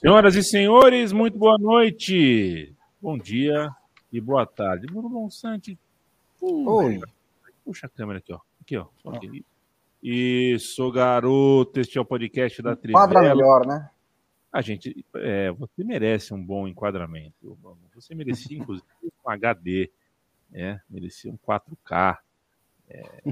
Senhoras 0.00 0.34
e 0.34 0.42
senhores, 0.42 1.12
muito 1.12 1.36
boa 1.36 1.58
noite. 1.58 2.74
Bom 3.02 3.18
dia 3.18 3.68
e 4.10 4.18
boa 4.18 4.46
tarde. 4.46 4.86
Bruno 4.86 5.10
Bonsante. 5.10 5.78
Oi. 6.40 6.98
Puxa 7.62 7.86
a 7.86 7.90
câmera 7.90 8.18
aqui, 8.18 8.32
ó. 8.32 8.40
Aqui, 8.62 8.78
ó. 8.78 8.86
Só 9.02 9.10
aqui. 9.10 9.44
Isso, 10.02 10.90
garoto. 10.90 11.78
Este 11.78 11.98
é 11.98 12.00
o 12.00 12.04
podcast 12.06 12.62
da 12.62 12.74
Trivela. 12.74 13.06
Quadra 13.06 13.20
melhor, 13.20 13.66
né? 13.66 13.90
A 14.50 14.62
gente, 14.62 15.04
é, 15.16 15.52
você 15.52 15.84
merece 15.84 16.32
um 16.32 16.42
bom 16.42 16.66
enquadramento. 16.66 17.58
Você 17.94 18.14
merecia, 18.14 18.56
inclusive, 18.56 18.86
um 19.22 19.30
HD, 19.30 19.90
né? 20.50 20.80
Merecia 20.88 21.30
um 21.30 21.36
4K. 21.36 22.16
É, 22.88 23.22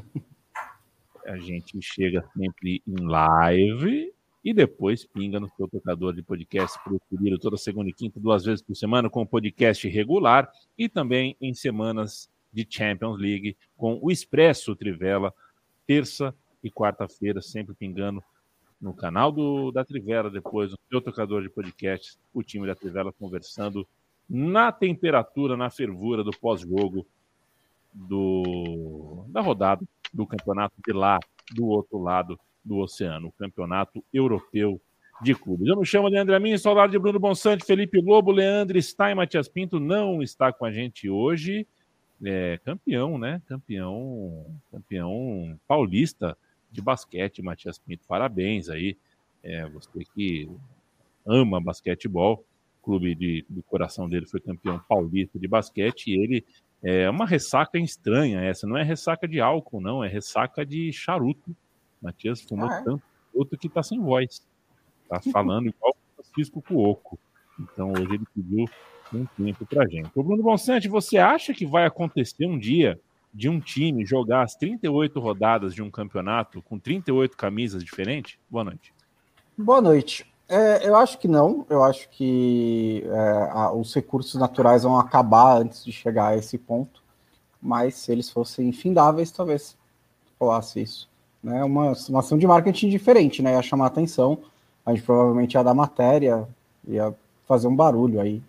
a 1.24 1.38
gente 1.38 1.80
chega 1.80 2.22
sempre 2.36 2.82
em 2.86 3.06
live 3.06 4.12
e 4.44 4.52
depois 4.52 5.04
pinga 5.04 5.40
no 5.40 5.48
seu 5.56 5.68
tocador 5.68 6.14
de 6.14 6.22
podcast 6.22 6.78
preferido 6.82 7.38
toda 7.38 7.56
segunda 7.56 7.90
e 7.90 7.92
quinta, 7.92 8.20
duas 8.20 8.44
vezes 8.44 8.62
por 8.62 8.74
semana, 8.76 9.10
com 9.10 9.22
o 9.22 9.26
podcast 9.26 9.86
regular 9.88 10.50
e 10.76 10.88
também 10.88 11.36
em 11.40 11.52
semanas 11.52 12.30
de 12.52 12.66
Champions 12.68 13.18
League 13.18 13.56
com 13.76 13.98
o 14.00 14.10
Expresso 14.10 14.74
Trivela, 14.74 15.34
terça 15.86 16.34
e 16.62 16.70
quarta-feira, 16.70 17.42
sempre 17.42 17.74
pingando 17.74 18.22
no 18.80 18.94
canal 18.94 19.32
do, 19.32 19.72
da 19.72 19.84
Trivela, 19.84 20.30
depois 20.30 20.70
no 20.70 20.78
seu 20.88 21.00
tocador 21.00 21.42
de 21.42 21.50
podcast, 21.50 22.16
o 22.32 22.42
time 22.42 22.66
da 22.66 22.74
Trivela 22.74 23.12
conversando 23.12 23.86
na 24.28 24.70
temperatura, 24.70 25.56
na 25.56 25.70
fervura 25.70 26.22
do 26.22 26.30
pós-jogo 26.30 27.06
do, 27.92 29.24
da 29.28 29.40
rodada 29.40 29.84
do 30.12 30.26
campeonato 30.26 30.74
de 30.86 30.92
lá, 30.92 31.18
do 31.52 31.66
outro 31.66 31.98
lado 31.98 32.38
do 32.68 32.78
oceano, 32.78 33.28
o 33.28 33.32
campeonato 33.32 34.04
europeu 34.12 34.80
de 35.20 35.34
clubes. 35.34 35.66
Eu 35.66 35.76
me 35.76 35.84
chamo 35.84 36.08
Leandro 36.08 36.34
Amin, 36.34 36.54
lado 36.64 36.90
de 36.90 36.98
Bruno 36.98 37.18
Bonsante, 37.18 37.64
Felipe 37.64 38.00
Lobo, 38.00 38.30
Leandro 38.30 38.80
Stein, 38.80 39.14
Matias 39.14 39.48
Pinto 39.48 39.80
não 39.80 40.22
está 40.22 40.52
com 40.52 40.64
a 40.64 40.70
gente 40.70 41.10
hoje. 41.10 41.66
É, 42.24 42.58
campeão, 42.64 43.18
né? 43.18 43.40
Campeão, 43.46 44.46
campeão 44.70 45.58
paulista 45.66 46.36
de 46.70 46.80
basquete, 46.80 47.42
Matias 47.42 47.78
Pinto. 47.78 48.04
Parabéns 48.06 48.68
aí. 48.68 48.96
É, 49.42 49.68
você 49.68 50.04
que 50.14 50.48
ama 51.26 51.60
basquetebol, 51.60 52.44
clube 52.82 53.14
de, 53.14 53.44
do 53.48 53.62
coração 53.62 54.08
dele 54.08 54.26
foi 54.26 54.40
campeão 54.40 54.80
paulista 54.88 55.38
de 55.38 55.46
basquete 55.46 56.08
e 56.08 56.22
ele 56.22 56.44
é 56.82 57.08
uma 57.10 57.26
ressaca 57.26 57.78
estranha 57.78 58.40
essa. 58.40 58.66
Não 58.66 58.76
é 58.76 58.82
ressaca 58.82 59.26
de 59.26 59.40
álcool, 59.40 59.80
não, 59.80 60.02
é 60.02 60.08
ressaca 60.08 60.64
de 60.64 60.92
charuto. 60.92 61.54
Matias 62.00 62.40
fumou 62.40 62.68
ah, 62.68 62.78
é? 62.78 62.82
tanto 62.82 63.02
charuto 63.32 63.58
que 63.58 63.68
tá 63.68 63.82
sem 63.82 64.00
voz. 64.00 64.42
Tá 65.08 65.20
falando 65.32 65.68
igual 65.68 65.94
o 66.16 66.22
Francisco 66.22 66.62
Cuoco. 66.62 67.18
Então 67.58 67.92
hoje 67.92 68.14
ele 68.14 68.24
pediu 68.34 68.66
um 69.12 69.26
tempo 69.26 69.66
pra 69.66 69.86
gente. 69.86 70.10
O 70.14 70.22
Bruno 70.22 70.42
Bonsante, 70.42 70.88
você 70.88 71.18
acha 71.18 71.54
que 71.54 71.66
vai 71.66 71.86
acontecer 71.86 72.46
um 72.46 72.58
dia 72.58 73.00
de 73.32 73.48
um 73.48 73.60
time 73.60 74.04
jogar 74.04 74.42
as 74.42 74.54
38 74.54 75.18
rodadas 75.20 75.74
de 75.74 75.82
um 75.82 75.90
campeonato 75.90 76.62
com 76.62 76.78
38 76.78 77.36
camisas 77.36 77.82
diferentes? 77.82 78.38
Boa 78.50 78.64
noite. 78.64 78.92
Boa 79.56 79.80
noite. 79.80 80.26
É, 80.48 80.86
eu 80.86 80.96
acho 80.96 81.18
que 81.18 81.28
não. 81.28 81.66
Eu 81.68 81.82
acho 81.84 82.08
que 82.10 83.02
é, 83.06 83.50
a, 83.50 83.72
os 83.72 83.94
recursos 83.94 84.34
naturais 84.40 84.82
vão 84.82 84.98
acabar 84.98 85.58
antes 85.58 85.84
de 85.84 85.92
chegar 85.92 86.28
a 86.28 86.36
esse 86.36 86.56
ponto. 86.56 87.02
Mas 87.60 87.94
se 87.96 88.12
eles 88.12 88.30
fossem 88.30 88.68
infindáveis, 88.68 89.30
talvez 89.30 89.76
rolasse 90.40 90.80
isso. 90.80 91.08
É 91.48 91.50
né? 91.50 91.64
uma, 91.64 91.92
uma 92.08 92.20
ação 92.20 92.36
de 92.36 92.46
marketing 92.46 92.90
diferente, 92.90 93.42
né? 93.42 93.52
Ia 93.52 93.62
chamar 93.62 93.86
atenção. 93.86 94.42
A 94.84 94.94
gente 94.94 95.04
provavelmente 95.04 95.54
ia 95.54 95.62
dar 95.62 95.74
matéria, 95.74 96.48
ia 96.86 97.14
fazer 97.46 97.66
um 97.66 97.74
barulho 97.74 98.20
aí. 98.20 98.42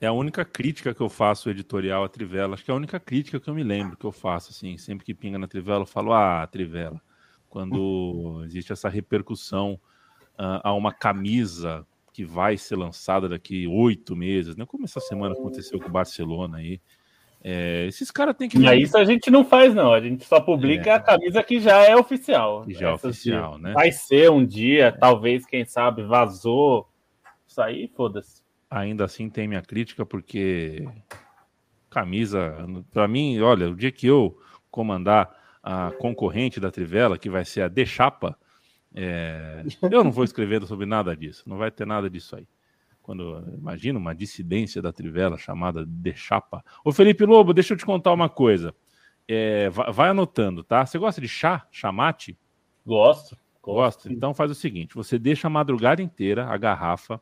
É 0.00 0.06
a 0.06 0.12
única 0.12 0.44
crítica 0.44 0.94
que 0.94 1.00
eu 1.02 1.10
faço 1.10 1.50
editorial 1.50 2.04
à 2.04 2.08
Trivela. 2.08 2.54
Acho 2.54 2.64
que 2.64 2.70
é 2.70 2.74
a 2.74 2.76
única 2.76 2.98
crítica 2.98 3.38
que 3.38 3.48
eu 3.48 3.54
me 3.54 3.62
lembro 3.62 3.98
que 3.98 4.06
eu 4.06 4.12
faço, 4.12 4.50
assim. 4.50 4.78
Sempre 4.78 5.04
que 5.04 5.14
pinga 5.14 5.38
na 5.38 5.46
Trivela, 5.46 5.82
eu 5.82 5.86
falo, 5.86 6.14
ah, 6.14 6.46
Trivela. 6.46 7.00
Quando 7.50 8.42
existe 8.46 8.72
essa 8.72 8.88
repercussão 8.88 9.78
uh, 10.38 10.60
a 10.64 10.72
uma 10.72 10.92
camisa 10.92 11.86
que 12.12 12.24
vai 12.24 12.56
ser 12.56 12.76
lançada 12.76 13.28
daqui 13.28 13.66
oito 13.66 14.16
meses, 14.16 14.56
né? 14.56 14.64
Como 14.64 14.84
essa 14.84 15.00
semana 15.00 15.34
aconteceu 15.34 15.78
com 15.78 15.88
o 15.88 15.92
Barcelona 15.92 16.58
aí. 16.58 16.80
É, 17.42 17.86
esses 17.86 18.10
caras 18.10 18.36
têm 18.36 18.48
que. 18.48 18.58
Mas 18.58 18.82
isso 18.82 18.98
a 18.98 19.04
gente 19.04 19.30
não 19.30 19.44
faz, 19.44 19.74
não. 19.74 19.92
A 19.92 20.00
gente 20.00 20.24
só 20.24 20.40
publica 20.40 20.90
é. 20.90 20.92
a 20.92 21.00
camisa 21.00 21.42
que 21.42 21.58
já 21.58 21.78
é 21.78 21.96
oficial. 21.96 22.64
Que 22.64 22.74
já 22.74 22.90
é 22.90 22.92
oficial, 22.92 23.58
né? 23.58 23.72
Vai 23.72 23.90
ser 23.90 24.30
um 24.30 24.44
dia, 24.44 24.86
é. 24.86 24.90
talvez, 24.90 25.46
quem 25.46 25.64
sabe, 25.64 26.02
vazou. 26.02 26.86
Isso 27.46 27.60
aí, 27.62 27.90
foda-se. 27.96 28.42
Ainda 28.70 29.04
assim 29.04 29.28
tem 29.28 29.48
minha 29.48 29.62
crítica, 29.62 30.04
porque 30.04 30.86
camisa, 31.88 32.54
para 32.92 33.08
mim, 33.08 33.40
olha, 33.40 33.68
o 33.68 33.74
dia 33.74 33.90
que 33.90 34.06
eu 34.06 34.38
comandar 34.70 35.28
a 35.62 35.90
concorrente 35.98 36.60
da 36.60 36.70
Trivela, 36.70 37.18
que 37.18 37.28
vai 37.28 37.44
ser 37.44 37.62
a 37.62 37.68
De 37.68 37.84
Chapa, 37.84 38.38
é, 38.94 39.64
eu 39.82 40.04
não 40.04 40.12
vou 40.12 40.24
escrever 40.24 40.64
sobre 40.66 40.86
nada 40.86 41.16
disso, 41.16 41.42
não 41.46 41.56
vai 41.56 41.70
ter 41.70 41.86
nada 41.86 42.08
disso 42.08 42.36
aí. 42.36 42.46
Quando 43.10 43.42
imagina 43.58 43.98
uma 43.98 44.14
dissidência 44.14 44.80
da 44.80 44.92
Trivela 44.92 45.36
chamada 45.36 45.84
de 45.84 46.14
chapa. 46.14 46.64
Ô 46.84 46.92
Felipe 46.92 47.26
Lobo, 47.26 47.52
deixa 47.52 47.74
eu 47.74 47.76
te 47.76 47.84
contar 47.84 48.12
uma 48.12 48.28
coisa. 48.28 48.72
É, 49.26 49.68
vai, 49.68 49.90
vai, 49.90 50.08
anotando, 50.10 50.62
tá? 50.62 50.86
Você 50.86 50.96
gosta 50.96 51.20
de 51.20 51.26
chá, 51.26 51.66
chamate? 51.72 52.38
Gosto. 52.86 53.36
Gosta? 53.60 54.12
Então 54.12 54.32
faz 54.32 54.52
o 54.52 54.54
seguinte: 54.54 54.94
você 54.94 55.18
deixa 55.18 55.48
a 55.48 55.50
madrugada 55.50 56.00
inteira 56.00 56.46
a 56.46 56.56
garrafa 56.56 57.20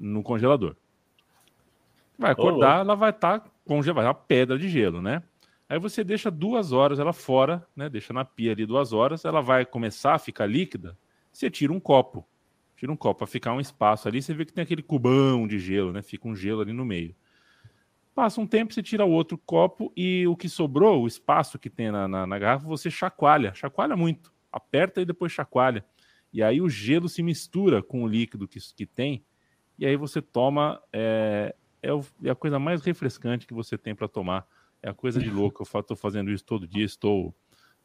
no 0.00 0.22
congelador. 0.22 0.74
Vai 2.18 2.32
acordar, 2.32 2.80
ela 2.80 2.94
vai 2.94 3.10
estar 3.10 3.40
tá 3.40 3.50
congelada, 3.62 4.08
uma 4.08 4.14
pedra 4.14 4.58
de 4.58 4.70
gelo, 4.70 5.02
né? 5.02 5.22
Aí 5.68 5.78
você 5.78 6.02
deixa 6.02 6.30
duas 6.30 6.72
horas 6.72 6.98
ela 6.98 7.12
fora, 7.12 7.62
né? 7.76 7.90
Deixa 7.90 8.10
na 8.14 8.24
pia 8.24 8.52
ali 8.52 8.64
duas 8.64 8.94
horas, 8.94 9.26
ela 9.26 9.42
vai 9.42 9.66
começar 9.66 10.14
a 10.14 10.18
ficar 10.18 10.46
líquida 10.46 10.96
você 11.36 11.50
tira 11.50 11.72
um 11.72 11.78
copo. 11.78 12.26
Tira 12.76 12.92
um 12.92 12.96
copo 12.96 13.18
para 13.18 13.26
ficar 13.26 13.54
um 13.54 13.60
espaço 13.60 14.06
ali, 14.06 14.20
você 14.20 14.34
vê 14.34 14.44
que 14.44 14.52
tem 14.52 14.62
aquele 14.62 14.82
cubão 14.82 15.46
de 15.46 15.58
gelo, 15.58 15.92
né? 15.92 16.02
Fica 16.02 16.28
um 16.28 16.36
gelo 16.36 16.60
ali 16.60 16.72
no 16.72 16.84
meio. 16.84 17.14
Passa 18.14 18.40
um 18.40 18.46
tempo, 18.46 18.72
você 18.72 18.82
tira 18.82 19.04
o 19.04 19.10
outro 19.10 19.36
copo 19.36 19.92
e 19.96 20.26
o 20.26 20.36
que 20.36 20.48
sobrou, 20.48 21.02
o 21.02 21.06
espaço 21.06 21.58
que 21.58 21.68
tem 21.68 21.90
na, 21.90 22.06
na, 22.08 22.26
na 22.26 22.38
garrafa, 22.38 22.66
você 22.66 22.90
chacoalha. 22.90 23.54
Chacoalha 23.54 23.96
muito. 23.96 24.32
Aperta 24.50 25.00
e 25.00 25.04
depois 25.04 25.32
chacoalha. 25.32 25.84
E 26.32 26.42
aí 26.42 26.60
o 26.60 26.68
gelo 26.68 27.08
se 27.08 27.22
mistura 27.22 27.82
com 27.82 28.02
o 28.02 28.08
líquido 28.08 28.48
que, 28.48 28.58
que 28.74 28.86
tem. 28.86 29.24
E 29.78 29.86
aí 29.86 29.96
você 29.96 30.20
toma. 30.20 30.82
É, 30.92 31.54
é, 31.82 31.88
é 32.24 32.30
a 32.30 32.34
coisa 32.34 32.58
mais 32.58 32.82
refrescante 32.82 33.46
que 33.46 33.54
você 33.54 33.76
tem 33.76 33.94
para 33.94 34.08
tomar. 34.08 34.46
É 34.82 34.88
a 34.88 34.94
coisa 34.94 35.20
de 35.20 35.30
louco. 35.30 35.62
Eu 35.62 35.80
estou 35.80 35.96
fazendo 35.96 36.30
isso 36.30 36.44
todo 36.44 36.66
dia. 36.66 36.84
Estou 36.84 37.34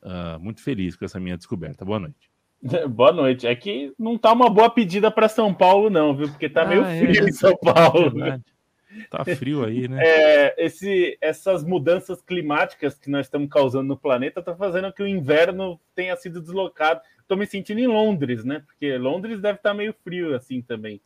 uh, 0.01 0.40
muito 0.40 0.62
feliz 0.62 0.96
com 0.96 1.03
essa 1.03 1.19
minha 1.19 1.35
descoberta. 1.35 1.84
Boa 1.84 2.00
noite. 2.00 2.31
Boa 2.90 3.12
noite. 3.12 3.48
É 3.48 3.56
que 3.56 3.94
não 3.98 4.18
tá 4.18 4.32
uma 4.32 4.50
boa 4.50 4.70
pedida 4.70 5.10
para 5.10 5.28
São 5.28 5.54
Paulo, 5.54 5.90
não, 5.90 6.16
viu? 6.16 6.30
Porque 6.30 6.50
tá 6.50 6.64
ah, 6.64 6.68
meio 6.68 6.84
é, 6.84 7.00
frio 7.00 7.26
é, 7.26 7.30
em 7.30 7.32
São 7.32 7.58
Paulo. 7.58 8.24
É 8.24 8.40
tá 9.10 9.24
frio 9.24 9.64
aí, 9.64 9.88
né? 9.88 10.02
É, 10.04 10.66
esse, 10.66 11.18
essas 11.22 11.64
mudanças 11.64 12.22
climáticas 12.22 12.98
que 12.98 13.10
nós 13.10 13.26
estamos 13.26 13.50
causando 13.50 13.88
no 13.88 13.98
planeta 13.98 14.42
tá 14.42 14.56
fazendo 14.56 14.92
que 14.92 15.02
o 15.02 15.08
inverno 15.08 15.80
tenha 15.96 16.16
sido 16.16 16.42
deslocado. 16.42 17.02
Tô 17.28 17.36
me 17.36 17.46
sentindo 17.46 17.80
em 17.80 17.88
Londres, 17.88 18.44
né? 18.44 18.64
Porque 18.66 18.98
Londres 18.98 19.40
deve 19.40 19.58
estar 19.58 19.70
tá 19.72 19.76
meio 19.76 19.94
frio 20.04 20.36
assim 20.36 20.62
também. 20.62 21.02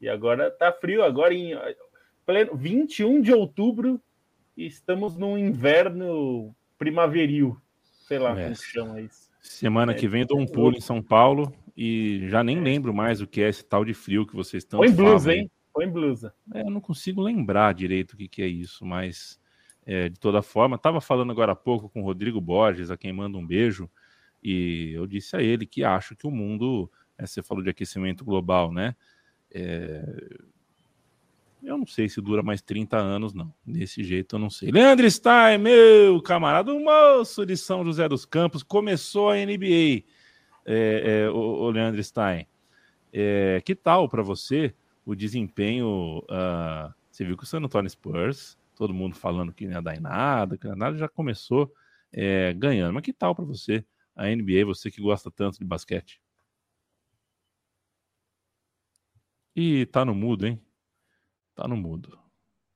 E 0.00 0.08
agora 0.08 0.50
tá 0.50 0.72
frio, 0.72 1.02
agora 1.02 1.34
em 1.34 1.56
pleno 2.24 2.56
21 2.56 3.20
de 3.20 3.32
outubro, 3.32 4.00
estamos 4.56 5.16
num 5.16 5.36
inverno 5.36 6.54
primaveril. 6.78 7.60
Sei 8.06 8.18
lá 8.18 8.38
é. 8.38 8.44
como 8.44 8.56
chama 8.56 9.00
isso. 9.00 9.27
Semana 9.48 9.92
é, 9.92 9.94
que 9.94 10.06
vem 10.06 10.26
dou 10.26 10.38
um 10.38 10.46
pulo 10.46 10.76
em 10.76 10.80
São 10.80 11.02
Paulo 11.02 11.52
e 11.76 12.28
já 12.28 12.44
nem 12.44 12.60
lembro 12.60 12.92
mais 12.92 13.20
o 13.20 13.26
que 13.26 13.40
é 13.40 13.48
esse 13.48 13.64
tal 13.64 13.84
de 13.84 13.94
frio 13.94 14.26
que 14.26 14.34
vocês 14.34 14.62
estão 14.62 14.78
Põe 14.78 14.92
blusa, 14.92 15.34
hein? 15.34 15.50
Põe 15.72 15.88
blusa. 15.88 16.34
É, 16.54 16.62
eu 16.62 16.70
não 16.70 16.80
consigo 16.80 17.22
lembrar 17.22 17.72
direito 17.72 18.12
o 18.12 18.16
que, 18.16 18.28
que 18.28 18.42
é 18.42 18.46
isso, 18.46 18.84
mas 18.84 19.40
é, 19.86 20.08
de 20.08 20.20
toda 20.20 20.42
forma, 20.42 20.76
estava 20.76 21.00
falando 21.00 21.32
agora 21.32 21.52
há 21.52 21.56
pouco 21.56 21.88
com 21.88 22.02
o 22.02 22.04
Rodrigo 22.04 22.40
Borges, 22.40 22.90
a 22.90 22.96
quem 22.96 23.12
manda 23.12 23.38
um 23.38 23.46
beijo, 23.46 23.88
e 24.42 24.92
eu 24.92 25.06
disse 25.06 25.34
a 25.34 25.42
ele 25.42 25.66
que 25.66 25.82
acho 25.82 26.14
que 26.14 26.26
o 26.26 26.30
mundo, 26.30 26.90
é, 27.16 27.26
você 27.26 27.42
falou 27.42 27.64
de 27.64 27.70
aquecimento 27.70 28.24
global, 28.24 28.70
né? 28.70 28.94
É, 29.50 30.04
eu 31.62 31.76
não 31.76 31.86
sei 31.86 32.08
se 32.08 32.20
dura 32.20 32.42
mais 32.42 32.62
30 32.62 32.96
anos, 32.96 33.34
não. 33.34 33.52
Desse 33.66 34.02
jeito 34.02 34.36
eu 34.36 34.38
não 34.38 34.50
sei. 34.50 34.70
Leandro 34.70 35.10
Stein, 35.10 35.58
meu 35.58 36.20
camarada, 36.22 36.72
o 36.72 36.80
moço 36.80 37.44
de 37.44 37.56
São 37.56 37.84
José 37.84 38.08
dos 38.08 38.24
Campos, 38.24 38.62
começou 38.62 39.30
a 39.30 39.36
NBA, 39.36 40.04
é, 40.64 41.24
é, 41.24 41.30
o, 41.30 41.36
o, 41.36 41.70
Leandro 41.70 42.02
Stein. 42.02 42.46
É, 43.12 43.60
que 43.64 43.74
tal 43.74 44.08
para 44.08 44.22
você 44.22 44.74
o 45.04 45.14
desempenho? 45.14 46.18
Uh, 46.24 46.92
você 47.10 47.24
viu 47.24 47.36
que 47.36 47.42
o 47.44 47.46
San 47.46 47.58
Antonio 47.58 47.90
Spurs, 47.90 48.56
todo 48.76 48.94
mundo 48.94 49.16
falando 49.16 49.52
que 49.52 49.66
não 49.66 49.74
ia 49.74 49.82
dar 49.82 49.96
em 49.96 50.00
nada, 50.00 50.56
que 50.56 50.68
nada 50.68 50.96
já 50.96 51.08
começou 51.08 51.72
é, 52.12 52.52
ganhando. 52.54 52.94
Mas 52.94 53.02
que 53.02 53.12
tal 53.12 53.34
para 53.34 53.44
você 53.44 53.84
a 54.14 54.26
NBA, 54.28 54.64
você 54.64 54.90
que 54.90 55.00
gosta 55.00 55.30
tanto 55.30 55.58
de 55.58 55.64
basquete? 55.64 56.20
Ih, 59.56 59.86
tá 59.86 60.04
no 60.04 60.14
mudo, 60.14 60.46
hein? 60.46 60.60
Tá 61.58 61.66
no 61.66 61.76
mudo. 61.76 62.16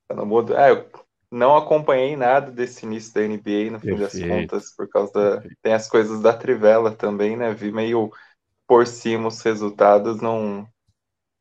Tá 0.09 0.13
no 0.13 0.25
mudo. 0.25 0.57
É, 0.57 0.71
eu 0.71 0.89
não 1.31 1.55
acompanhei 1.55 2.17
nada 2.17 2.51
desse 2.51 2.85
início 2.85 3.13
da 3.13 3.21
NBA, 3.21 3.71
no 3.71 3.79
fim 3.79 3.95
das 3.95 4.19
contas, 4.19 4.75
por 4.75 4.89
causa 4.89 5.13
da. 5.13 5.43
Tem 5.61 5.73
as 5.73 5.87
coisas 5.87 6.21
da 6.21 6.33
Trivela 6.33 6.91
também, 6.91 7.37
né? 7.37 7.53
Vi 7.53 7.71
meio 7.71 8.11
por 8.67 8.85
cima 8.85 9.29
os 9.29 9.41
resultados, 9.41 10.19
não, 10.19 10.67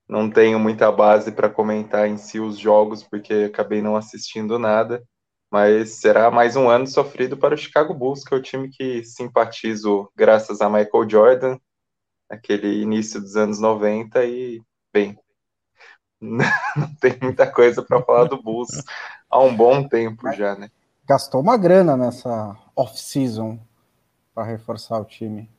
não 0.09 0.31
tenho 0.31 0.61
muita 0.61 0.93
base 0.93 1.33
para 1.33 1.51
comentar 1.51 2.09
em 2.09 2.17
si 2.17 2.39
os 2.39 2.57
jogos, 2.57 3.03
porque 3.03 3.35
acabei 3.35 3.83
não 3.83 3.97
assistindo 3.97 4.57
nada. 4.57 5.03
Mas 5.51 5.95
será 5.95 6.31
mais 6.31 6.55
um 6.55 6.71
ano 6.71 6.87
sofrido 6.87 7.37
para 7.37 7.57
o 7.57 7.59
Chicago 7.59 7.93
Bulls, 7.93 8.23
que 8.23 8.33
é 8.33 8.37
o 8.37 8.43
time 8.43 8.69
que 8.69 9.03
simpatizo 9.03 10.09
graças 10.15 10.61
a 10.61 10.71
Michael 10.71 11.11
Jordan, 11.11 11.59
aquele 12.31 12.81
início 12.81 13.21
dos 13.21 13.35
anos 13.35 13.59
90, 13.59 14.25
e, 14.25 14.63
bem, 14.93 15.19
não 16.77 16.95
tem 17.01 17.19
muita 17.21 17.51
coisa 17.51 17.83
para 17.83 18.01
falar 18.03 18.25
do 18.25 18.41
Bulls 18.41 18.85
há 19.29 19.41
um 19.41 19.55
bom 19.55 19.87
tempo 19.89 20.31
já, 20.33 20.55
né? 20.55 20.71
Gastou 21.07 21.41
uma 21.41 21.57
grana 21.57 21.97
nessa 21.97 22.57
off-season 22.77 23.59
para 24.33 24.45
reforçar 24.45 25.01
o 25.01 25.05
time. 25.05 25.51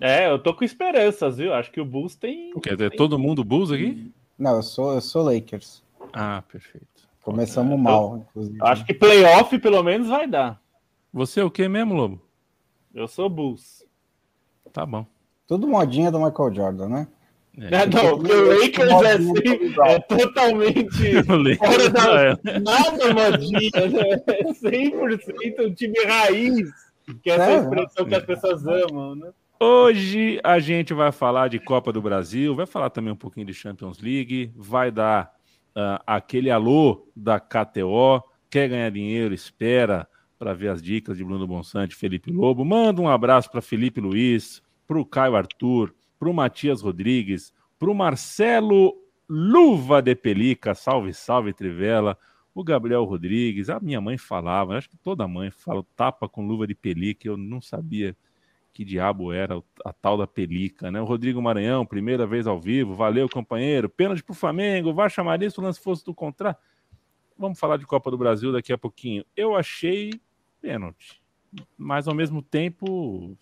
É, 0.00 0.28
eu 0.28 0.42
tô 0.42 0.52
com 0.52 0.64
esperanças, 0.64 1.36
viu? 1.36 1.54
Acho 1.54 1.70
que 1.70 1.80
o 1.80 1.84
Bulls 1.84 2.16
tem. 2.16 2.52
Quer 2.60 2.72
dizer, 2.72 2.90
tem... 2.90 2.98
todo 2.98 3.18
mundo 3.18 3.44
Bulls 3.44 3.70
aqui? 3.70 4.12
Não, 4.36 4.56
eu 4.56 4.62
sou, 4.62 4.94
eu 4.94 5.00
sou 5.00 5.22
Lakers. 5.22 5.82
Ah, 6.12 6.42
perfeito. 6.50 7.08
Começamos 7.22 7.78
é, 7.78 7.82
mal, 7.82 8.18
inclusive. 8.18 8.58
Acho 8.60 8.84
que 8.84 8.92
playoff 8.92 9.56
pelo 9.60 9.82
menos 9.82 10.08
vai 10.08 10.26
dar. 10.26 10.60
Você 11.12 11.40
é 11.40 11.44
o 11.44 11.50
que 11.50 11.68
mesmo, 11.68 11.94
Lobo? 11.94 12.20
Eu 12.92 13.06
sou 13.06 13.30
Bulls. 13.30 13.86
Tá 14.72 14.84
bom. 14.84 15.06
Tudo 15.46 15.68
modinha 15.68 16.10
do 16.10 16.18
Michael 16.18 16.52
Jordan, 16.52 16.88
né? 16.88 17.08
É, 17.56 17.86
não, 17.86 18.18
porque 18.18 18.32
o 18.32 18.60
Lakers 18.60 18.90
é, 18.90 19.12
assim, 19.12 19.74
é 19.84 19.98
totalmente 20.00 21.22
fora 21.56 21.90
da, 21.90 22.60
nada 22.60 23.14
modinha, 23.14 23.86
né? 23.88 24.22
É 24.26 24.42
100% 24.44 25.66
um 25.66 25.74
time 25.74 26.04
raiz, 26.04 26.68
que 27.22 27.30
é 27.30 27.34
essa 27.34 27.50
é, 27.50 27.56
expressão 27.58 28.06
que 28.06 28.14
as 28.14 28.24
pessoas 28.24 28.66
amam, 28.66 29.14
né? 29.14 29.30
Hoje 29.60 30.40
a 30.42 30.58
gente 30.58 30.92
vai 30.92 31.12
falar 31.12 31.48
de 31.48 31.60
Copa 31.60 31.92
do 31.92 32.02
Brasil, 32.02 32.56
vai 32.56 32.66
falar 32.66 32.90
também 32.90 33.12
um 33.12 33.16
pouquinho 33.16 33.46
de 33.46 33.54
Champions 33.54 34.00
League, 34.00 34.50
vai 34.56 34.90
dar 34.90 35.32
uh, 35.76 36.02
aquele 36.04 36.50
alô 36.50 37.08
da 37.14 37.38
KTO, 37.38 38.20
quer 38.50 38.68
ganhar 38.68 38.90
dinheiro, 38.90 39.32
espera 39.32 40.08
para 40.38 40.52
ver 40.54 40.68
as 40.68 40.82
dicas 40.82 41.16
de 41.16 41.24
Bruno 41.24 41.46
Bonsante, 41.46 41.94
Felipe 41.94 42.32
Lobo. 42.32 42.64
Manda 42.64 43.00
um 43.00 43.08
abraço 43.08 43.48
para 43.48 43.62
Felipe 43.62 44.00
Luiz, 44.00 44.60
para 44.86 44.98
o 44.98 45.06
Caio 45.06 45.36
Arthur, 45.36 45.94
para 46.24 46.30
o 46.30 46.34
Matias 46.34 46.80
Rodrigues, 46.80 47.52
para 47.78 47.90
o 47.90 47.94
Marcelo 47.94 48.96
Luva 49.28 50.00
de 50.00 50.14
Pelica, 50.14 50.74
salve, 50.74 51.12
salve 51.12 51.52
Trivela, 51.52 52.16
o 52.54 52.64
Gabriel 52.64 53.04
Rodrigues, 53.04 53.68
a 53.68 53.78
minha 53.78 54.00
mãe 54.00 54.16
falava, 54.16 54.78
acho 54.78 54.88
que 54.88 54.96
toda 54.96 55.28
mãe 55.28 55.50
fala 55.50 55.84
tapa 55.94 56.26
com 56.26 56.46
luva 56.46 56.66
de 56.66 56.74
pelica, 56.74 57.28
eu 57.28 57.36
não 57.36 57.60
sabia 57.60 58.16
que 58.72 58.86
diabo 58.86 59.32
era 59.32 59.62
a 59.84 59.92
tal 59.92 60.16
da 60.16 60.26
pelica, 60.26 60.90
né? 60.90 60.98
O 60.98 61.04
Rodrigo 61.04 61.42
Maranhão, 61.42 61.84
primeira 61.84 62.26
vez 62.26 62.46
ao 62.46 62.58
vivo, 62.58 62.94
valeu 62.94 63.28
companheiro, 63.28 63.90
pênalti 63.90 64.22
pro 64.22 64.34
Flamengo, 64.34 64.94
vai 64.94 65.10
chamar 65.10 65.42
isso, 65.42 65.60
o 65.60 65.64
lance 65.64 65.78
fosse 65.78 66.06
do 66.06 66.14
contra. 66.14 66.56
Vamos 67.36 67.58
falar 67.58 67.76
de 67.76 67.84
Copa 67.84 68.10
do 68.10 68.16
Brasil 68.16 68.50
daqui 68.50 68.72
a 68.72 68.78
pouquinho. 68.78 69.26
Eu 69.36 69.54
achei 69.54 70.12
pênalti, 70.62 71.20
mas 71.76 72.08
ao 72.08 72.14
mesmo 72.14 72.40
tempo 72.40 73.36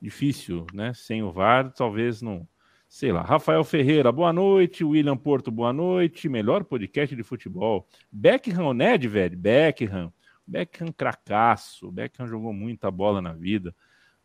difícil, 0.00 0.66
né? 0.72 0.92
Sem 0.94 1.22
o 1.22 1.30
VAR, 1.30 1.72
talvez 1.72 2.22
não. 2.22 2.46
Sei 2.88 3.10
lá. 3.10 3.22
Rafael 3.22 3.64
Ferreira, 3.64 4.12
boa 4.12 4.32
noite. 4.32 4.84
William 4.84 5.16
Porto, 5.16 5.50
boa 5.50 5.72
noite. 5.72 6.28
Melhor 6.28 6.64
podcast 6.64 7.14
de 7.16 7.22
futebol. 7.22 7.88
Beckham, 8.12 8.72
né, 8.72 8.96
velho? 8.96 9.36
Beckham. 9.36 10.12
Beckham 10.46 10.92
cracaço. 10.92 11.90
Beckham 11.90 12.28
jogou 12.28 12.52
muita 12.52 12.90
bola 12.90 13.20
na 13.20 13.32
vida. 13.32 13.74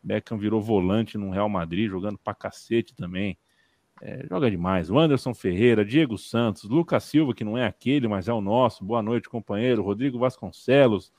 Beckham 0.02 0.38
virou 0.38 0.60
volante 0.60 1.18
no 1.18 1.30
Real 1.30 1.48
Madrid, 1.48 1.90
jogando 1.90 2.18
pra 2.18 2.34
cacete 2.34 2.94
também. 2.94 3.36
É, 4.00 4.26
joga 4.28 4.50
demais. 4.50 4.90
O 4.90 4.98
Anderson 4.98 5.34
Ferreira, 5.34 5.84
Diego 5.84 6.16
Santos, 6.16 6.64
Lucas 6.64 7.04
Silva, 7.04 7.34
que 7.34 7.44
não 7.44 7.58
é 7.58 7.66
aquele, 7.66 8.08
mas 8.08 8.28
é 8.28 8.32
o 8.32 8.40
nosso. 8.40 8.84
Boa 8.84 9.02
noite, 9.02 9.28
companheiro. 9.28 9.82
Rodrigo 9.82 10.18
Vasconcelos, 10.18 11.12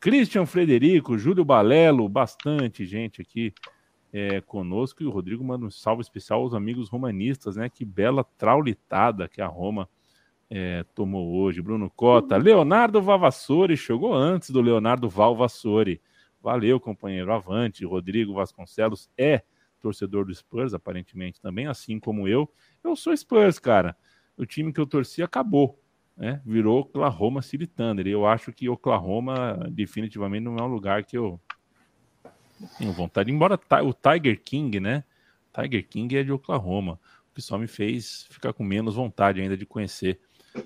Christian 0.00 0.46
Frederico, 0.46 1.18
Júlio 1.18 1.44
Balelo, 1.44 2.08
bastante 2.08 2.84
gente 2.84 3.20
aqui 3.20 3.52
é, 4.12 4.40
conosco 4.40 5.02
e 5.02 5.06
o 5.06 5.10
Rodrigo 5.10 5.44
manda 5.44 5.66
um 5.66 5.70
salve 5.70 6.02
especial 6.02 6.40
aos 6.42 6.54
amigos 6.54 6.88
romanistas, 6.88 7.56
né? 7.56 7.68
Que 7.68 7.84
bela 7.84 8.24
traulitada 8.36 9.28
que 9.28 9.40
a 9.40 9.46
Roma 9.46 9.88
é, 10.50 10.84
tomou 10.94 11.34
hoje. 11.34 11.60
Bruno 11.60 11.90
Cota, 11.90 12.36
Leonardo 12.36 13.00
Vavassori, 13.02 13.76
chegou 13.76 14.14
antes 14.14 14.50
do 14.50 14.60
Leonardo 14.60 15.08
Valvassori. 15.08 16.00
Valeu, 16.40 16.78
companheiro. 16.78 17.32
Avante. 17.32 17.84
Rodrigo 17.84 18.34
Vasconcelos 18.34 19.10
é 19.18 19.42
torcedor 19.80 20.24
do 20.24 20.34
Spurs, 20.34 20.74
aparentemente 20.74 21.40
também, 21.40 21.66
assim 21.66 21.98
como 21.98 22.26
eu. 22.26 22.50
Eu 22.82 22.96
sou 22.96 23.16
Spurs, 23.16 23.58
cara. 23.58 23.96
O 24.36 24.46
time 24.46 24.72
que 24.72 24.80
eu 24.80 24.86
torci 24.86 25.22
acabou. 25.22 25.80
Né? 26.16 26.40
Virou 26.44 26.80
Oklahoma 26.80 27.42
City 27.42 27.66
Thunder. 27.66 28.06
E 28.06 28.10
eu 28.10 28.26
acho 28.26 28.52
que 28.52 28.68
Oklahoma 28.68 29.68
definitivamente 29.70 30.44
não 30.44 30.56
é 30.56 30.62
um 30.62 30.72
lugar 30.72 31.04
que 31.04 31.16
eu 31.16 31.40
tenho 32.78 32.92
vontade, 32.92 33.30
embora 33.30 33.58
o 33.84 33.92
Tiger 33.92 34.40
King, 34.42 34.80
né? 34.80 35.04
Tiger 35.54 35.86
King 35.86 36.16
é 36.16 36.22
de 36.22 36.32
Oklahoma, 36.32 36.98
o 37.30 37.34
que 37.34 37.42
só 37.42 37.58
me 37.58 37.66
fez 37.66 38.26
ficar 38.30 38.52
com 38.52 38.64
menos 38.64 38.94
vontade 38.94 39.40
ainda 39.40 39.56
de 39.56 39.66
conhecer 39.66 40.20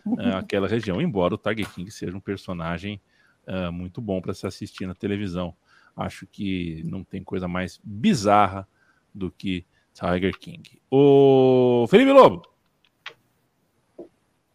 uh, 0.06 0.36
aquela 0.38 0.68
região, 0.68 1.00
embora 1.00 1.34
o 1.34 1.38
Tiger 1.38 1.68
King 1.70 1.90
seja 1.90 2.16
um 2.16 2.20
personagem 2.20 3.00
uh, 3.46 3.72
muito 3.72 4.00
bom 4.00 4.20
para 4.20 4.34
se 4.34 4.46
assistir 4.46 4.86
na 4.86 4.94
televisão. 4.94 5.54
Acho 5.96 6.26
que 6.26 6.82
não 6.84 7.02
tem 7.04 7.22
coisa 7.22 7.48
mais 7.48 7.80
bizarra 7.82 8.66
do 9.14 9.30
que 9.30 9.64
Tiger 9.92 10.38
King. 10.38 10.80
O 10.90 11.86
Felipe 11.88 12.12
Lobo. 12.12 12.48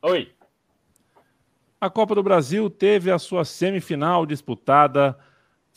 Oi. 0.02 0.32
A 1.80 1.90
Copa 1.90 2.16
do 2.16 2.24
Brasil 2.24 2.70
teve 2.70 3.12
a 3.12 3.20
sua 3.20 3.44
semifinal 3.44 4.26
disputada 4.26 5.18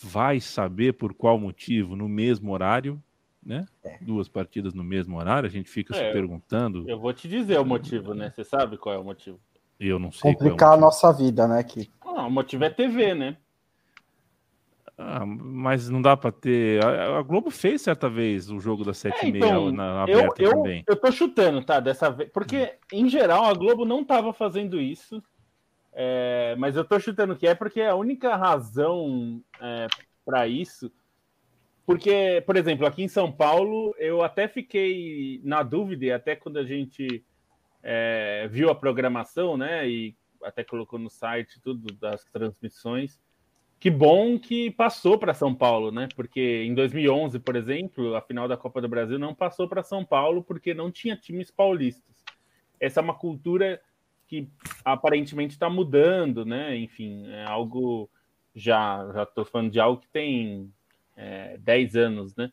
vai 0.01 0.41
saber 0.41 0.95
por 0.95 1.13
qual 1.13 1.39
motivo 1.39 1.97
no 1.97 2.09
mesmo 2.09 2.53
horário, 2.53 3.03
né? 3.45 3.67
É. 3.83 3.99
Duas 4.01 4.29
partidas 4.29 4.75
no 4.75 4.85
mesmo 4.85 5.19
horário, 5.19 5.49
a 5.49 5.51
gente 5.51 5.69
fica 5.69 5.95
é, 5.97 5.99
se 5.99 6.13
perguntando. 6.13 6.89
Eu 6.89 6.99
vou 6.99 7.13
te 7.13 7.29
dizer 7.29 7.59
o 7.59 7.65
motivo, 7.65 8.15
né? 8.15 8.31
Você 8.31 8.45
sabe 8.45 8.77
qual 8.77 8.95
é 8.95 8.99
o 8.99 9.05
motivo? 9.05 9.41
Eu 9.79 9.99
não 9.99 10.11
sei. 10.13 10.31
É 10.31 10.35
Complicar 10.35 10.73
é 10.73 10.75
a 10.75 10.77
nossa 10.77 11.13
vida, 11.13 11.47
né? 11.47 11.63
Que... 11.63 11.91
Ah, 12.01 12.27
o 12.27 12.31
motivo 12.31 12.65
é 12.65 12.71
TV, 12.71 13.15
né? 13.15 13.37
Ah, 14.97 15.25
mas 15.25 15.89
não 15.89 16.03
dá 16.03 16.17
para 16.17 16.33
ter. 16.33 16.85
A, 16.85 17.23
Globo 17.23 17.51
fez 17.51 17.83
certa 17.83 18.11
vez 18.11 18.51
o 18.51 18.59
jogo 18.59 18.85
das 18.85 18.99
sete 18.99 19.27
é, 19.27 19.29
então, 19.29 19.71
na 19.71 20.03
aberta 20.03 20.43
eu, 20.43 20.51
também. 20.51 20.85
Eu, 20.89 20.95
eu 20.95 21.01
tô 21.01 21.13
chutando, 21.13 21.65
tá? 21.65 21.79
Dessa 21.79 22.11
vez. 22.11 22.29
Porque, 22.33 22.75
em 22.93 23.09
geral, 23.09 23.45
a 23.45 23.55
Globo 23.55 23.85
não 23.85 24.05
tava 24.05 24.33
fazendo 24.33 24.81
isso. 24.81 25.23
É, 26.01 26.55
mas 26.57 26.77
eu 26.77 26.85
tô 26.85 27.01
chutando 27.01 27.35
que 27.35 27.45
é 27.45 27.57
porque 27.57 27.83
a 27.83 27.97
única 27.97 28.37
razão 28.37 29.43
é, 29.61 29.89
para 30.25 30.47
isso. 30.47 30.93
Porque, 31.85 32.41
por 32.47 32.55
exemplo, 32.55 32.87
aqui 32.87 33.03
em 33.03 33.09
São 33.09 33.33
Paulo, 33.33 33.93
eu 33.99 34.23
até 34.23 34.47
fiquei 34.47 35.41
na 35.43 35.65
dúvida, 35.65 36.15
até 36.15 36.37
quando 36.37 36.59
a 36.61 36.65
gente 36.65 37.25
é, 37.83 38.47
viu 38.49 38.71
a 38.71 38.77
programação, 38.77 39.57
né? 39.57 39.89
E 39.89 40.17
até 40.45 40.63
colocou 40.63 41.01
no 41.01 41.11
site 41.11 41.61
tudo 41.61 41.93
das 41.95 42.23
transmissões. 42.27 43.21
Que 43.81 43.91
bom 43.91 44.39
que 44.39 44.71
passou 44.71 45.19
para 45.19 45.35
São 45.35 45.53
Paulo, 45.53 45.91
né? 45.91 46.07
Porque 46.15 46.63
em 46.63 46.75
2011, 46.75 47.41
por 47.41 47.57
exemplo, 47.57 48.15
a 48.15 48.23
final 48.23 48.47
da 48.47 48.57
Copa 48.57 48.81
do 48.81 48.89
Brasil 48.89 49.19
não 49.19 49.35
passou 49.35 49.69
para 49.69 49.83
São 49.83 50.05
Paulo 50.05 50.45
porque 50.45 50.73
não 50.75 50.93
tinha 50.93 51.17
times 51.17 51.51
paulistas. 51.51 52.25
Essa 52.79 53.01
é 53.01 53.03
uma 53.03 53.19
cultura 53.19 53.81
que 54.29 54.49
aparentemente 54.85 55.55
está 55.55 55.71
mudando, 55.71 56.45
né? 56.45 56.77
Enfim, 56.77 57.27
é 57.33 57.45
algo 57.45 58.09
já 58.55 59.11
já 59.13 59.23
estou 59.23 59.45
falando 59.45 59.71
de 59.73 59.81
algo 59.81 60.01
que 60.01 60.09
tem 60.09 60.73
é, 61.17 61.57
10 61.59 61.97
anos, 61.97 62.37
né? 62.37 62.53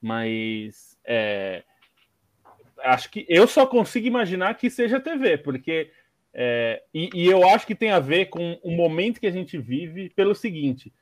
Mas 0.00 0.98
é, 1.04 1.64
acho 2.78 3.10
que 3.10 3.26
eu 3.28 3.46
só 3.46 3.66
consigo 3.66 4.06
imaginar 4.06 4.54
que 4.54 4.70
seja 4.70 5.00
TV, 5.00 5.36
porque 5.36 5.90
é, 6.32 6.82
e, 6.94 7.10
e, 7.12 7.26
eu 7.26 7.46
acho 7.48 7.66
que 7.66 7.74
tem 7.74 7.90
a 7.90 7.98
ver 7.98 8.26
com 8.26 8.58
o 8.62 8.70
momento 8.70 9.20
que 9.20 9.26
a 9.26 9.32
gente 9.32 9.58
vive 9.58 10.10
pelo 10.10 10.34
seguinte: 10.34 10.92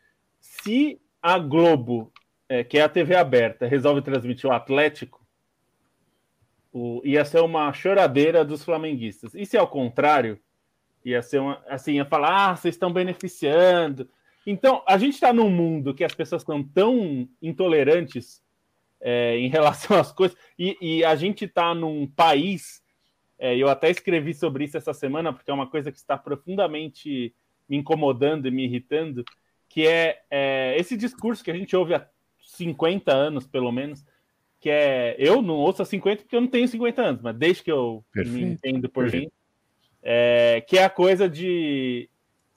se 0.40 1.00
a 1.20 1.38
Globo, 1.38 2.10
é, 2.48 2.64
que 2.64 2.78
é 2.78 2.82
a 2.82 2.88
TV 2.88 3.14
aberta, 3.14 3.66
resolve 3.66 4.00
transmitir 4.00 4.48
o 4.48 4.52
Atlético, 4.52 5.17
o, 6.72 7.00
ia 7.04 7.24
ser 7.24 7.40
uma 7.40 7.72
choradeira 7.72 8.44
dos 8.44 8.64
flamenguistas. 8.64 9.34
E 9.34 9.44
se 9.46 9.56
ao 9.56 9.68
contrário, 9.68 10.38
ia 11.04 11.22
ser 11.22 11.40
uma, 11.40 11.62
assim, 11.68 11.94
ia 11.94 12.04
falar, 12.04 12.50
ah, 12.50 12.56
vocês 12.56 12.74
estão 12.74 12.92
beneficiando. 12.92 14.08
Então, 14.46 14.82
a 14.86 14.96
gente 14.98 15.14
está 15.14 15.32
num 15.32 15.50
mundo 15.50 15.94
que 15.94 16.04
as 16.04 16.14
pessoas 16.14 16.42
estão 16.42 16.62
tão 16.62 17.28
intolerantes 17.40 18.42
é, 19.00 19.36
em 19.38 19.48
relação 19.48 19.98
às 19.98 20.12
coisas. 20.12 20.36
E, 20.58 20.76
e 20.80 21.04
a 21.04 21.14
gente 21.14 21.44
está 21.44 21.74
num 21.74 22.06
país, 22.06 22.82
é, 23.38 23.56
eu 23.56 23.68
até 23.68 23.90
escrevi 23.90 24.34
sobre 24.34 24.64
isso 24.64 24.76
essa 24.76 24.92
semana, 24.92 25.32
porque 25.32 25.50
é 25.50 25.54
uma 25.54 25.68
coisa 25.68 25.92
que 25.92 25.98
está 25.98 26.16
profundamente 26.16 27.34
me 27.68 27.76
incomodando 27.76 28.48
e 28.48 28.50
me 28.50 28.64
irritando, 28.64 29.24
que 29.68 29.86
é, 29.86 30.22
é 30.30 30.74
esse 30.78 30.96
discurso 30.96 31.44
que 31.44 31.50
a 31.50 31.54
gente 31.54 31.76
ouve 31.76 31.94
há 31.94 32.08
50 32.42 33.12
anos, 33.12 33.46
pelo 33.46 33.70
menos, 33.70 34.04
que 34.60 34.70
é. 34.70 35.16
Eu 35.18 35.40
não 35.42 35.54
ouço 35.54 35.82
há 35.82 35.84
50 35.84 36.22
porque 36.22 36.36
eu 36.36 36.40
não 36.40 36.48
tenho 36.48 36.66
50 36.66 37.02
anos, 37.02 37.22
mas 37.22 37.36
desde 37.36 37.62
que 37.62 37.72
eu 37.72 38.04
Perfeito. 38.12 38.36
me 38.36 38.52
entendo 38.52 38.88
por 38.88 39.04
Perfeito. 39.04 39.24
gente, 39.24 39.32
é, 40.02 40.64
que 40.66 40.78
é 40.78 40.84
a 40.84 40.90
coisa 40.90 41.28
de 41.28 42.08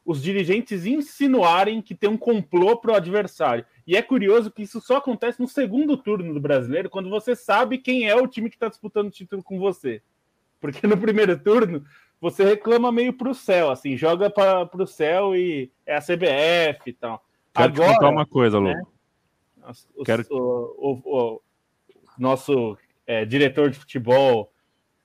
os 0.03 0.21
dirigentes 0.21 0.85
insinuarem 0.85 1.81
que 1.81 1.93
tem 1.93 2.09
um 2.09 2.17
complô 2.17 2.75
para 2.75 2.93
o 2.93 2.95
adversário. 2.95 3.65
E 3.85 3.95
é 3.95 4.01
curioso 4.01 4.51
que 4.51 4.63
isso 4.63 4.81
só 4.81 4.97
acontece 4.97 5.39
no 5.39 5.47
segundo 5.47 5.95
turno 5.95 6.33
do 6.33 6.39
brasileiro, 6.39 6.89
quando 6.89 7.09
você 7.09 7.35
sabe 7.35 7.77
quem 7.77 8.09
é 8.09 8.15
o 8.15 8.27
time 8.27 8.49
que 8.49 8.55
está 8.55 8.67
disputando 8.67 9.07
o 9.07 9.11
título 9.11 9.43
com 9.43 9.59
você. 9.59 10.01
Porque 10.59 10.85
no 10.87 10.97
primeiro 10.97 11.37
turno 11.37 11.83
você 12.19 12.43
reclama 12.43 12.91
meio 12.91 13.13
para 13.13 13.29
o 13.29 13.35
céu, 13.35 13.71
assim, 13.71 13.95
joga 13.95 14.29
para 14.29 14.69
o 14.73 14.87
céu 14.87 15.35
e 15.35 15.71
é 15.85 15.95
a 15.95 16.01
CBF 16.01 16.89
e 16.89 16.93
tal. 16.93 17.23
Quero 17.53 17.73
Agora, 17.73 17.89
te 17.89 17.95
contar 17.95 18.09
uma 18.09 18.25
coisa, 18.25 18.57
Lu. 18.57 18.65
Né, 18.65 18.81
Quero... 20.05 20.25
o, 20.29 20.77
o, 20.77 21.01
o 21.03 21.41
nosso 22.21 22.77
é, 23.05 23.25
diretor 23.25 23.69
de 23.69 23.79
futebol 23.79 24.53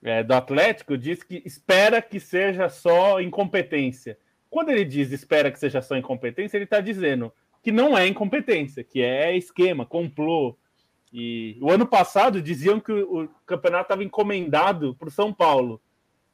é, 0.03 0.23
do 0.23 0.33
Atlético 0.33 0.97
diz 0.97 1.23
que 1.23 1.41
espera 1.45 2.01
que 2.01 2.19
seja 2.19 2.69
só 2.69 3.19
incompetência. 3.19 4.17
Quando 4.49 4.69
ele 4.69 4.85
diz 4.85 5.11
espera 5.11 5.51
que 5.51 5.59
seja 5.59 5.81
só 5.81 5.97
incompetência, 5.97 6.57
ele 6.57 6.63
está 6.63 6.79
dizendo 6.79 7.33
que 7.61 7.71
não 7.71 7.97
é 7.97 8.07
incompetência, 8.07 8.83
que 8.83 9.01
é 9.01 9.35
esquema, 9.35 9.85
complô. 9.85 10.57
E 11.11 11.57
o 11.61 11.71
ano 11.71 11.85
passado 11.85 12.41
diziam 12.41 12.79
que 12.79 12.91
o 12.91 13.27
campeonato 13.45 13.83
estava 13.83 14.03
encomendado 14.03 14.95
para 14.95 15.07
o 15.07 15.11
São 15.11 15.33
Paulo. 15.33 15.81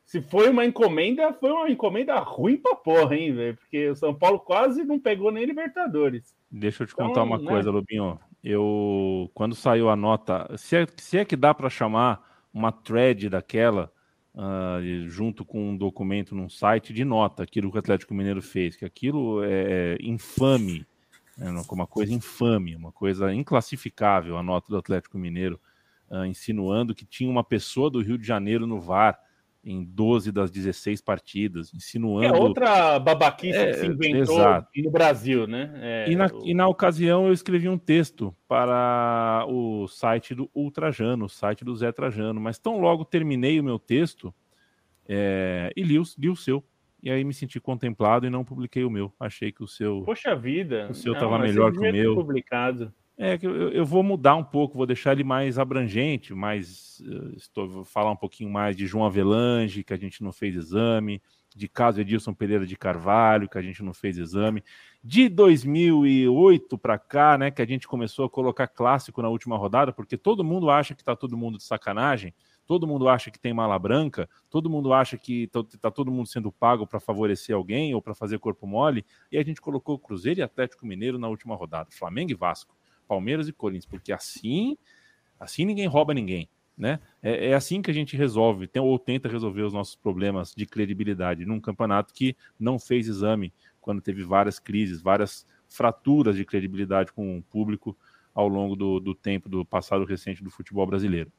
Se 0.05 0.21
foi 0.21 0.49
uma 0.49 0.65
encomenda, 0.65 1.33
foi 1.33 1.51
uma 1.51 1.69
encomenda 1.71 2.19
ruim 2.19 2.57
pra 2.57 2.75
porra, 2.75 3.15
hein, 3.15 3.33
velho? 3.33 3.55
Porque 3.55 3.89
o 3.89 3.95
São 3.95 4.13
Paulo 4.13 4.39
quase 4.39 4.83
não 4.83 4.99
pegou 4.99 5.31
nem 5.31 5.45
Libertadores. 5.45 6.35
Deixa 6.51 6.83
eu 6.83 6.87
te 6.87 6.93
então, 6.93 7.07
contar 7.07 7.23
uma 7.23 7.37
né? 7.37 7.47
coisa, 7.47 7.71
Lubinho. 7.71 8.19
Eu, 8.43 9.31
quando 9.33 9.55
saiu 9.55 9.89
a 9.89 9.95
nota, 9.95 10.53
se 10.57 10.75
é, 10.75 10.88
se 10.97 11.17
é 11.17 11.25
que 11.25 11.35
dá 11.35 11.53
para 11.53 11.69
chamar 11.69 12.29
uma 12.53 12.71
thread 12.71 13.29
daquela, 13.29 13.91
uh, 14.35 15.07
junto 15.07 15.45
com 15.45 15.69
um 15.69 15.77
documento 15.77 16.35
num 16.35 16.50
site 16.50 16.93
de 16.93 17.05
nota, 17.05 17.43
aquilo 17.43 17.71
que 17.71 17.77
o 17.77 17.79
Atlético 17.79 18.13
Mineiro 18.13 18.41
fez, 18.41 18.75
que 18.75 18.83
aquilo 18.83 19.43
é, 19.43 19.95
é 19.95 19.97
infame, 20.01 20.85
é 21.39 21.50
uma 21.50 21.88
coisa 21.88 22.13
infame, 22.13 22.75
uma 22.75 22.91
coisa 22.91 23.33
inclassificável, 23.33 24.38
a 24.38 24.43
nota 24.43 24.67
do 24.69 24.77
Atlético 24.77 25.17
Mineiro, 25.17 25.59
uh, 26.09 26.25
insinuando 26.25 26.93
que 26.93 27.05
tinha 27.05 27.29
uma 27.29 27.43
pessoa 27.43 27.89
do 27.89 28.01
Rio 28.01 28.17
de 28.17 28.27
Janeiro 28.27 28.67
no 28.67 28.79
VAR 28.79 29.17
em 29.63 29.84
12 29.84 30.32
das 30.32 30.51
16 30.51 31.01
partidas, 31.01 31.74
insinuando. 31.74 32.36
É 32.36 32.38
outra 32.38 33.00
babaquice 33.00 33.58
é, 33.58 33.72
que 33.72 33.77
se 33.79 33.86
inventou 33.86 34.36
exato. 34.36 34.70
no 34.75 34.91
Brasil, 34.91 35.48
né? 35.48 35.72
É, 35.75 36.12
e, 36.12 36.15
na, 36.15 36.25
o... 36.25 36.46
e 36.46 36.53
na 36.53 36.67
ocasião 36.67 37.27
eu 37.27 37.34
escrevi 37.34 37.70
um 37.70 37.77
texto 37.77 38.36
para 38.48 39.46
o 39.48 39.88
site 39.88 40.36
do 40.36 40.50
Ultrajano, 40.53 41.25
o 41.25 41.29
site 41.29 41.63
do 41.63 41.75
Zé 41.75 41.91
Trajano, 41.91 42.41
mas 42.41 42.60
tão 42.60 42.79
logo 42.79 43.05
terminei 43.05 43.60
o 43.60 43.63
meu 43.63 43.79
texto 43.79 44.34
é, 45.08 45.72
e 45.75 45.84
li 45.84 45.98
o, 45.98 46.03
li 46.17 46.29
o 46.29 46.36
seu. 46.36 46.63
E 47.01 47.12
aí 47.12 47.24
me 47.24 47.34
senti 47.34 47.60
contemplado 47.60 48.25
e 48.25 48.29
não 48.29 48.46
publiquei 48.46 48.86
o 48.86 48.89
meu. 48.89 49.13
Achei 49.20 49.51
que 49.51 49.62
o 49.62 49.67
seu. 49.67 50.03
Poxa 50.05 50.36
vida! 50.36 50.88
O 50.89 50.93
seu 50.93 51.13
estava 51.13 51.38
melhor 51.38 51.72
que 51.72 51.79
o 51.79 51.82
meu. 51.82 52.15
Publicado. 52.15 52.93
É 53.15 53.38
eu, 53.43 53.72
eu, 53.72 53.86
vou 53.86 54.01
mudar 54.01 54.36
um 54.36 54.43
pouco, 54.43 54.75
vou 54.75 54.88
deixar 54.88 55.12
ele 55.12 55.24
mais 55.24 55.60
abrangente, 55.60 56.34
mais 56.34 57.00
uh, 57.01 57.36
estou 57.38 57.70
vou 57.70 57.86
falar 57.86 58.10
um 58.10 58.15
pouquinho 58.15 58.50
mais 58.50 58.75
de 58.75 58.88
João 58.88 59.05
Avelange, 59.05 59.84
que 59.84 59.93
a 59.93 59.98
gente 59.98 60.24
não 60.24 60.32
fez 60.32 60.55
exame, 60.55 61.22
de 61.55 61.67
caso 61.67 62.01
Edilson 62.01 62.34
Pereira 62.34 62.65
de 62.65 62.75
Carvalho, 62.75 63.48
que 63.48 63.58
a 63.58 63.62
gente 63.62 63.84
não 63.84 63.93
fez 63.93 64.17
exame, 64.17 64.63
de 65.03 65.29
2008 65.29 66.75
para 66.77 66.98
cá, 66.98 67.38
né, 67.38 67.51
que 67.51 67.62
a 67.62 67.67
gente 67.67 67.88
começou 67.88 68.25
a 68.25 68.29
colocar 68.29 68.67
clássico 68.67 69.22
na 69.22 69.29
última 69.29 69.58
rodada, 69.58 69.93
porque 69.93 70.17
todo 70.17 70.43
mundo 70.43 70.72
acha 70.72 70.96
que 70.96 71.01
está 71.01 71.15
todo 71.15 71.38
mundo 71.38 71.60
de 71.60 71.63
sacanagem, 71.63 72.34
todo 72.65 72.88
mundo 72.88 73.08
acha 73.08 73.29
que 73.29 73.39
tem 73.39 73.53
mala 73.53 73.77
branca, 73.77 74.27
todo 74.50 74.72
mundo 74.72 74.91
acha 74.91 75.20
que 75.20 75.50
está 75.72 75.91
todo 75.91 76.12
mundo 76.12 76.27
sendo 76.27 76.51
pago 76.51 76.88
para 76.88 77.00
favorecer 77.00 77.55
alguém 77.55 77.93
ou 77.93 78.01
para 78.01 78.15
fazer 78.15 78.39
corpo 78.39 78.65
mole, 78.65 79.05
e 79.32 79.38
a 79.38 79.43
gente 79.43 79.62
colocou 79.62 80.00
Cruzeiro 80.00 80.39
e 80.39 80.43
Atlético 80.43 80.86
Mineiro 80.86 81.20
na 81.20 81.27
última 81.27 81.55
rodada, 81.55 81.89
Flamengo 81.91 82.32
e 82.32 82.36
Vasco. 82.36 82.75
Palmeiras 83.13 83.48
e 83.48 83.53
Corinthians, 83.53 83.86
porque 83.86 84.12
assim, 84.12 84.75
assim 85.39 85.65
ninguém 85.65 85.88
rouba 85.88 86.13
ninguém. 86.13 86.50
Né? 86.75 87.00
É, 87.22 87.50
é, 87.50 87.53
assim 87.53 87.84
que 87.84 87.91
a 87.91 87.93
gente 87.93 88.17
resolve, 88.17 88.65
tem, 88.65 88.82
ou 88.82 88.98
tenta 88.98 89.29
resolver 89.29 89.62
os 89.62 89.74
nossos 89.74 89.96
problemas 89.96 90.55
de 90.55 90.65
credibilidade 90.65 91.46
num 91.46 91.60
campeonato 91.60 92.12
que 92.12 92.36
não 92.60 92.79
fez 92.79 93.08
exame 93.08 93.53
quando 93.79 94.01
teve 94.01 94.24
várias 94.24 94.58
crises, 94.58 95.00
várias 95.00 95.46
fraturas 95.70 96.36
de 96.36 96.43
credibilidade 96.43 97.12
com 97.13 97.38
o 97.38 97.43
público 97.43 97.96
ao 98.34 98.48
longo 98.48 98.75
do, 98.75 99.00
do 99.00 99.13
tempo 99.13 99.48
do 99.48 99.63
passado 99.63 100.03
recente 100.03 100.43
do 100.43 100.50
futebol 100.50 100.88
brasileiro. 100.88 101.32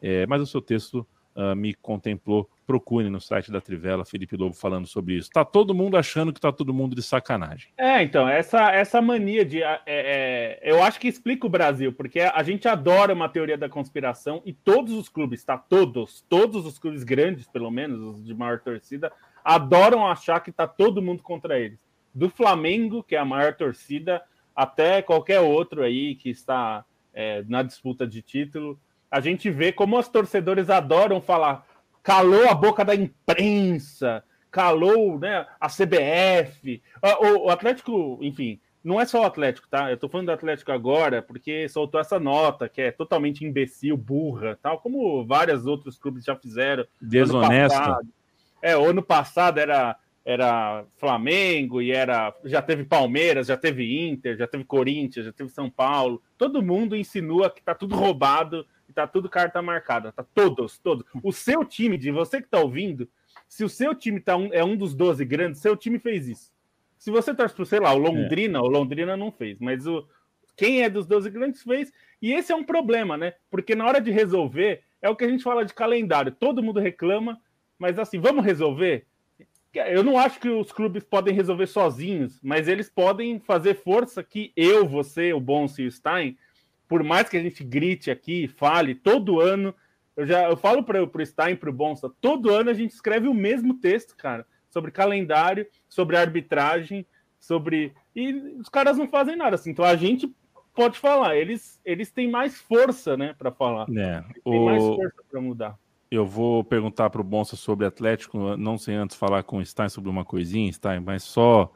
É, 0.00 0.26
mas 0.26 0.40
o 0.40 0.46
seu 0.46 0.62
texto 0.62 1.06
uh, 1.38 1.54
me 1.54 1.72
contemplou. 1.74 2.50
Procure 2.66 3.08
no 3.08 3.20
site 3.20 3.50
da 3.50 3.60
Trivela, 3.60 4.04
Felipe 4.04 4.36
Lobo 4.36 4.54
falando 4.54 4.86
sobre 4.86 5.14
isso. 5.14 5.30
Tá 5.30 5.44
todo 5.44 5.74
mundo 5.74 5.96
achando 5.96 6.32
que 6.32 6.40
tá 6.40 6.52
todo 6.52 6.74
mundo 6.74 6.94
de 6.94 7.02
sacanagem. 7.02 7.70
É, 7.78 8.02
então, 8.02 8.28
essa, 8.28 8.70
essa 8.72 9.00
mania 9.00 9.44
de. 9.44 9.62
É, 9.62 9.80
é, 9.86 10.60
eu 10.62 10.82
acho 10.82 11.00
que 11.00 11.08
explica 11.08 11.46
o 11.46 11.50
Brasil, 11.50 11.92
porque 11.92 12.20
a 12.20 12.42
gente 12.42 12.68
adora 12.68 13.14
uma 13.14 13.28
teoria 13.28 13.56
da 13.56 13.68
conspiração 13.68 14.42
e 14.44 14.52
todos 14.52 14.92
os 14.92 15.08
clubes, 15.08 15.42
tá? 15.44 15.56
Todos, 15.56 16.22
todos 16.28 16.66
os 16.66 16.78
clubes 16.78 17.04
grandes, 17.04 17.46
pelo 17.46 17.70
menos, 17.70 18.00
os 18.00 18.24
de 18.24 18.34
maior 18.34 18.58
torcida, 18.58 19.10
adoram 19.42 20.06
achar 20.06 20.40
que 20.40 20.52
tá 20.52 20.66
todo 20.66 21.00
mundo 21.00 21.22
contra 21.22 21.58
eles. 21.58 21.78
Do 22.12 22.28
Flamengo, 22.28 23.02
que 23.02 23.14
é 23.14 23.18
a 23.18 23.24
maior 23.24 23.54
torcida, 23.54 24.20
até 24.54 25.00
qualquer 25.00 25.40
outro 25.40 25.82
aí 25.82 26.16
que 26.16 26.28
está 26.28 26.84
é, 27.14 27.42
na 27.48 27.62
disputa 27.62 28.06
de 28.06 28.20
título 28.20 28.78
a 29.10 29.20
gente 29.20 29.50
vê 29.50 29.72
como 29.72 29.98
os 29.98 30.08
torcedores 30.08 30.70
adoram 30.70 31.20
falar, 31.20 31.66
calou 32.02 32.48
a 32.48 32.54
boca 32.54 32.84
da 32.84 32.94
imprensa, 32.94 34.22
calou 34.50 35.18
né, 35.18 35.46
a 35.60 35.68
CBF. 35.68 36.82
O, 37.20 37.46
o, 37.46 37.50
Atlético, 37.50 38.18
enfim, 38.22 38.60
não 38.82 39.00
é 39.00 39.06
só 39.06 39.22
o 39.22 39.26
Atlético, 39.26 39.68
tá? 39.68 39.90
Eu 39.90 39.96
tô 39.96 40.08
falando 40.08 40.26
do 40.26 40.32
Atlético 40.32 40.72
agora 40.72 41.22
porque 41.22 41.68
soltou 41.68 42.00
essa 42.00 42.18
nota 42.18 42.68
que 42.68 42.80
é 42.80 42.90
totalmente 42.90 43.44
imbecil, 43.44 43.96
burra, 43.96 44.58
tal, 44.62 44.78
como 44.78 45.24
vários 45.26 45.66
outros 45.66 45.98
clubes 45.98 46.24
já 46.24 46.36
fizeram. 46.36 46.86
Desonesta. 47.00 48.00
É, 48.60 48.76
o 48.76 48.84
ano 48.84 49.02
passado 49.02 49.58
era 49.58 49.96
era 50.24 50.84
Flamengo 50.98 51.80
e 51.80 51.90
era 51.90 52.34
já 52.44 52.60
teve 52.60 52.84
Palmeiras, 52.84 53.46
já 53.46 53.56
teve 53.56 54.06
Inter, 54.06 54.36
já 54.36 54.46
teve 54.46 54.62
Corinthians, 54.62 55.24
já 55.24 55.32
teve 55.32 55.48
São 55.48 55.70
Paulo. 55.70 56.22
Todo 56.36 56.62
mundo 56.62 56.94
insinua 56.94 57.48
que 57.48 57.62
tá 57.62 57.74
tudo 57.74 57.96
roubado 57.96 58.66
tá 58.98 59.06
tudo 59.06 59.28
carta 59.28 59.62
marcada, 59.62 60.10
tá 60.10 60.24
todos, 60.34 60.76
todos. 60.78 61.04
O 61.22 61.30
seu 61.30 61.64
time, 61.64 61.96
de 61.96 62.10
você 62.10 62.42
que 62.42 62.48
tá 62.48 62.58
ouvindo, 62.58 63.08
se 63.48 63.62
o 63.62 63.68
seu 63.68 63.94
time 63.94 64.18
tá 64.18 64.36
um, 64.36 64.52
é 64.52 64.64
um 64.64 64.76
dos 64.76 64.92
12 64.92 65.24
grandes, 65.24 65.60
seu 65.60 65.76
time 65.76 66.00
fez 66.00 66.26
isso. 66.26 66.52
Se 66.98 67.08
você 67.08 67.32
torce 67.32 67.54
pro, 67.54 67.64
sei 67.64 67.78
lá, 67.78 67.92
o 67.92 67.98
Londrina, 67.98 68.58
é. 68.58 68.60
o 68.60 68.66
Londrina 68.66 69.16
não 69.16 69.30
fez, 69.30 69.60
mas 69.60 69.86
o 69.86 70.04
quem 70.56 70.82
é 70.82 70.90
dos 70.90 71.06
12 71.06 71.30
grandes 71.30 71.62
fez. 71.62 71.92
E 72.20 72.32
esse 72.32 72.50
é 72.50 72.56
um 72.56 72.64
problema, 72.64 73.16
né? 73.16 73.34
Porque 73.48 73.76
na 73.76 73.86
hora 73.86 74.00
de 74.00 74.10
resolver, 74.10 74.82
é 75.00 75.08
o 75.08 75.14
que 75.14 75.24
a 75.24 75.28
gente 75.28 75.44
fala 75.44 75.64
de 75.64 75.72
calendário. 75.72 76.32
Todo 76.32 76.60
mundo 76.60 76.80
reclama, 76.80 77.40
mas 77.78 78.00
assim, 78.00 78.18
vamos 78.18 78.44
resolver? 78.44 79.06
Eu 79.72 80.02
não 80.02 80.18
acho 80.18 80.40
que 80.40 80.48
os 80.48 80.72
clubes 80.72 81.04
podem 81.04 81.32
resolver 81.32 81.68
sozinhos, 81.68 82.40
mas 82.42 82.66
eles 82.66 82.90
podem 82.90 83.38
fazer 83.38 83.74
força 83.74 84.24
que 84.24 84.50
eu, 84.56 84.88
você, 84.88 85.32
o 85.32 85.38
Bonsi 85.38 85.82
e 85.82 85.86
o 85.86 85.92
Stein 85.92 86.36
por 86.88 87.04
mais 87.04 87.28
que 87.28 87.36
a 87.36 87.42
gente 87.42 87.62
grite 87.62 88.10
aqui, 88.10 88.48
fale, 88.48 88.94
todo 88.94 89.40
ano, 89.40 89.74
eu 90.16 90.26
já 90.26 90.48
eu 90.48 90.56
falo 90.56 90.82
para 90.82 91.02
o 91.02 91.26
Stein, 91.26 91.54
para 91.54 91.70
o 91.70 91.72
Bonsa, 91.72 92.10
todo 92.20 92.50
ano 92.50 92.70
a 92.70 92.74
gente 92.74 92.90
escreve 92.92 93.28
o 93.28 93.34
mesmo 93.34 93.74
texto, 93.74 94.16
cara, 94.16 94.46
sobre 94.70 94.90
calendário, 94.90 95.66
sobre 95.88 96.16
arbitragem, 96.16 97.06
sobre. 97.38 97.92
E 98.16 98.32
os 98.58 98.68
caras 98.68 98.96
não 98.96 99.06
fazem 99.06 99.36
nada 99.36 99.54
assim. 99.54 99.70
Então 99.70 99.84
a 99.84 99.94
gente 99.94 100.34
pode 100.74 100.98
falar, 100.98 101.36
eles, 101.36 101.80
eles 101.84 102.10
têm 102.10 102.30
mais 102.30 102.58
força, 102.58 103.16
né, 103.16 103.34
para 103.36 103.50
falar. 103.52 103.86
É, 103.90 104.22
tem 104.44 104.58
o... 104.58 104.64
mais 104.64 104.82
força 104.82 105.22
para 105.30 105.40
mudar. 105.40 105.78
Eu 106.10 106.24
vou 106.24 106.64
perguntar 106.64 107.10
para 107.10 107.20
o 107.20 107.24
Bonsa 107.24 107.54
sobre 107.54 107.84
Atlético, 107.84 108.56
não 108.56 108.78
sei 108.78 108.94
antes 108.94 109.14
falar 109.14 109.42
com 109.42 109.58
o 109.58 109.66
Stein 109.66 109.90
sobre 109.90 110.08
uma 110.08 110.24
coisinha, 110.24 110.72
Stein, 110.72 111.00
mas 111.00 111.22
só 111.22 111.70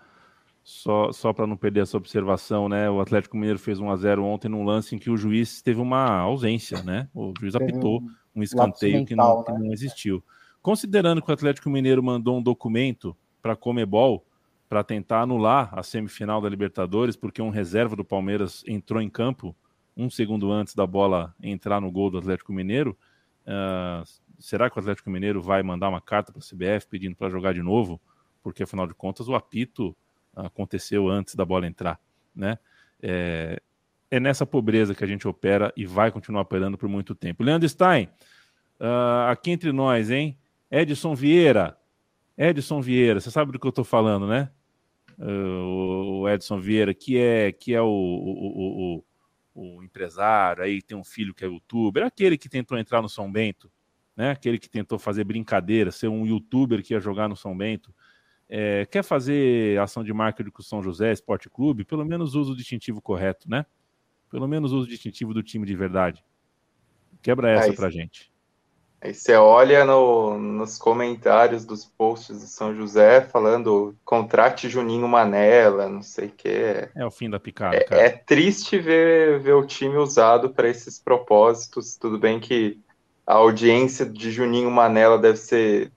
só, 0.65 1.11
só 1.13 1.33
para 1.33 1.47
não 1.47 1.57
perder 1.57 1.81
essa 1.81 1.97
observação, 1.97 2.69
né? 2.69 2.89
O 2.89 3.01
Atlético 3.01 3.37
Mineiro 3.37 3.59
fez 3.59 3.81
1 3.81 3.91
a 3.91 3.97
0 3.97 4.25
ontem 4.25 4.49
num 4.49 4.65
lance 4.65 4.95
em 4.95 4.99
que 4.99 5.11
o 5.11 5.17
juiz 5.17 5.61
teve 5.61 5.81
uma 5.81 6.19
ausência, 6.19 6.83
né? 6.83 7.09
O 7.13 7.33
juiz 7.39 7.55
apitou 7.55 8.03
um 8.35 8.43
escanteio 8.43 9.05
que 9.05 9.17
não, 9.17 9.43
que 9.43 9.53
né? 9.53 9.59
não 9.59 9.73
existiu. 9.73 10.23
Considerando 10.63 11.21
que 11.21 11.31
o 11.31 11.35
Atlético 11.35 11.69
Mineiro 11.69 12.03
mandou 12.03 12.39
um 12.39 12.43
documento 12.43 13.17
para 13.43 13.55
a 13.55 13.57
Comebol 13.57 14.25
para 14.69 14.85
tentar 14.85 15.23
anular 15.23 15.69
a 15.77 15.83
semifinal 15.83 16.41
da 16.41 16.49
Libertadores, 16.49 17.17
porque 17.17 17.43
um 17.43 17.51
reserva 17.51 17.97
do 17.97 18.05
Palmeiras 18.05 18.65
entrou 18.67 19.03
em 19.03 19.11
campo 19.11 19.55
um 19.97 20.09
segundo 20.09 20.51
antes 20.51 20.75
da 20.75 20.87
bola 20.87 21.35
entrar 21.43 21.81
no 21.81 21.91
gol 21.91 22.09
do 22.09 22.19
Atlético 22.19 22.53
Mineiro. 22.53 22.97
Uh, 23.45 24.03
será 24.39 24.71
que 24.71 24.79
o 24.79 24.81
Atlético 24.81 25.11
Mineiro 25.11 25.43
vai 25.43 25.63
mandar 25.63 25.89
uma 25.89 26.01
carta 26.01 26.33
para 26.33 26.41
a 26.41 26.43
CBF 26.43 26.87
pedindo 26.89 27.17
para 27.17 27.29
jogar 27.29 27.53
de 27.53 27.63
novo? 27.63 28.01
Porque 28.43 28.63
afinal 28.63 28.87
de 28.87 28.95
contas 28.95 29.29
o 29.29 29.35
apito 29.35 29.95
aconteceu 30.35 31.09
antes 31.09 31.35
da 31.35 31.45
bola 31.45 31.67
entrar, 31.67 32.01
né? 32.35 32.59
É, 33.03 33.61
é 34.11 34.21
nessa 34.21 34.45
pobreza 34.45 34.95
que 34.95 35.03
a 35.03 35.07
gente 35.07 35.27
opera 35.27 35.73
e 35.77 35.87
vai 35.87 36.11
continuar 36.11 36.43
operando 36.43 36.77
por 36.77 36.89
muito 36.89 37.15
tempo. 37.15 37.43
Leandro 37.43 37.69
Stein, 37.69 38.09
uh, 38.79 39.31
aqui 39.31 39.51
entre 39.51 39.73
nós, 39.73 40.11
hein? 40.11 40.39
Edson 40.71 41.15
Vieira. 41.15 41.79
Edson 42.37 42.81
Vieira, 42.81 43.21
você 43.21 43.31
sabe 43.31 43.53
do 43.53 43.59
que 43.59 43.67
eu 43.67 43.71
estou 43.71 43.85
falando, 43.85 44.27
né? 44.27 44.51
Uh, 45.19 46.21
o 46.21 46.29
Edson 46.29 46.59
Vieira, 46.59 46.93
que 46.93 47.19
é, 47.19 47.53
que 47.53 47.75
é 47.75 47.81
o, 47.81 47.87
o, 47.87 49.05
o, 49.55 49.75
o, 49.77 49.83
empresário, 49.83 50.63
aí 50.63 50.83
tem 50.83 50.97
um 50.97 51.05
filho 51.05 51.35
que 51.35 51.45
é 51.45 51.49
youtuber, 51.49 52.05
aquele 52.05 52.37
que 52.39 52.49
tentou 52.49 52.79
entrar 52.79 53.03
no 53.03 53.09
São 53.09 53.31
Bento, 53.31 53.71
né? 54.17 54.31
Aquele 54.31 54.59
que 54.59 54.69
tentou 54.69 54.99
fazer 54.99 55.25
brincadeira, 55.25 55.91
ser 55.91 56.09
um 56.09 56.27
youtuber 56.27 56.83
que 56.83 56.95
ia 56.95 57.01
jogar 57.01 57.29
no 57.29 57.37
São 57.37 57.57
Bento. 57.57 57.95
É, 58.49 58.87
quer 58.87 59.03
fazer 59.03 59.79
ação 59.81 60.05
de 60.05 60.13
marketing 60.13 60.51
com 60.51 60.61
o 60.61 60.65
São 60.65 60.83
José 60.83 61.13
Esporte 61.13 61.49
Clube, 61.49 61.85
pelo 61.85 62.05
menos 62.05 62.35
usa 62.35 62.53
o 62.53 62.57
distintivo 62.57 63.01
correto, 63.01 63.49
né? 63.49 63.65
Pelo 64.31 64.47
menos 64.47 64.73
usa 64.73 64.87
o 64.87 64.91
distintivo 64.91 65.33
do 65.33 65.43
time 65.43 65.67
de 65.67 65.75
verdade. 65.75 66.25
Quebra 67.23 67.51
essa 67.51 67.71
aí, 67.71 67.77
pra 67.77 67.89
gente. 67.91 68.33
Aí 69.01 69.13
você 69.13 69.35
olha 69.35 69.85
no, 69.85 70.39
nos 70.39 70.79
comentários 70.79 71.65
dos 71.65 71.85
posts 71.85 72.41
do 72.41 72.47
São 72.47 72.73
José 72.75 73.21
falando 73.21 73.97
contrate 74.05 74.69
Juninho 74.69 75.09
Manela, 75.09 75.89
não 75.89 76.03
sei 76.03 76.29
o 76.29 76.31
que. 76.31 76.89
É 76.95 77.05
o 77.05 77.11
fim 77.11 77.29
da 77.29 77.41
picada, 77.41 77.77
é, 77.77 77.87
é, 77.91 78.11
triste 78.11 78.79
ver, 78.79 79.41
ver 79.41 79.55
o 79.55 79.67
time 79.67 79.97
usado 79.97 80.51
para 80.51 80.69
esses 80.69 81.01
propósitos. 81.01 81.97
Tudo 81.97 82.17
bem 82.17 82.39
que 82.39 82.79
a 83.27 83.35
audiência 83.35 84.07
de 84.07 84.31
Juninho 84.31 84.71
Manela 84.71 85.19
deve 85.19 85.39
ser 85.39 85.91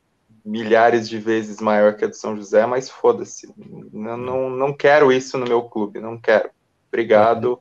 milhares 0.45 1.09
de 1.09 1.17
vezes 1.17 1.59
maior 1.59 1.95
que 1.95 2.05
a 2.05 2.07
do 2.07 2.15
São 2.15 2.37
José, 2.37 2.65
mas 2.67 2.89
foda-se. 2.89 3.51
Não, 3.91 4.15
não, 4.15 4.49
não 4.49 4.73
quero 4.73 5.11
isso 5.11 5.37
no 5.37 5.47
meu 5.47 5.63
clube, 5.63 5.99
não 5.99 6.17
quero. 6.19 6.51
Obrigado. 6.87 7.59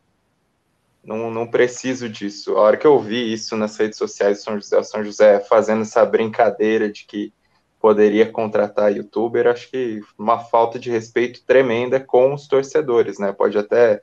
Não, 1.02 1.30
não 1.30 1.46
preciso 1.46 2.08
disso. 2.08 2.56
A 2.56 2.60
hora 2.60 2.76
que 2.76 2.86
eu 2.86 2.98
vi 3.00 3.32
isso 3.32 3.56
nas 3.56 3.76
redes 3.76 3.98
sociais 3.98 4.38
do 4.38 4.44
São 4.44 4.54
José, 4.56 4.78
o 4.78 4.84
São 4.84 5.04
José 5.04 5.40
fazendo 5.40 5.82
essa 5.82 6.04
brincadeira 6.04 6.90
de 6.90 7.06
que 7.06 7.32
poderia 7.80 8.30
contratar 8.30 8.94
youtuber, 8.94 9.46
acho 9.46 9.70
que 9.70 10.00
uma 10.18 10.38
falta 10.38 10.78
de 10.78 10.90
respeito 10.90 11.44
tremenda 11.44 12.00
com 12.00 12.32
os 12.32 12.46
torcedores, 12.46 13.18
né? 13.18 13.32
Pode 13.32 13.58
até 13.58 14.00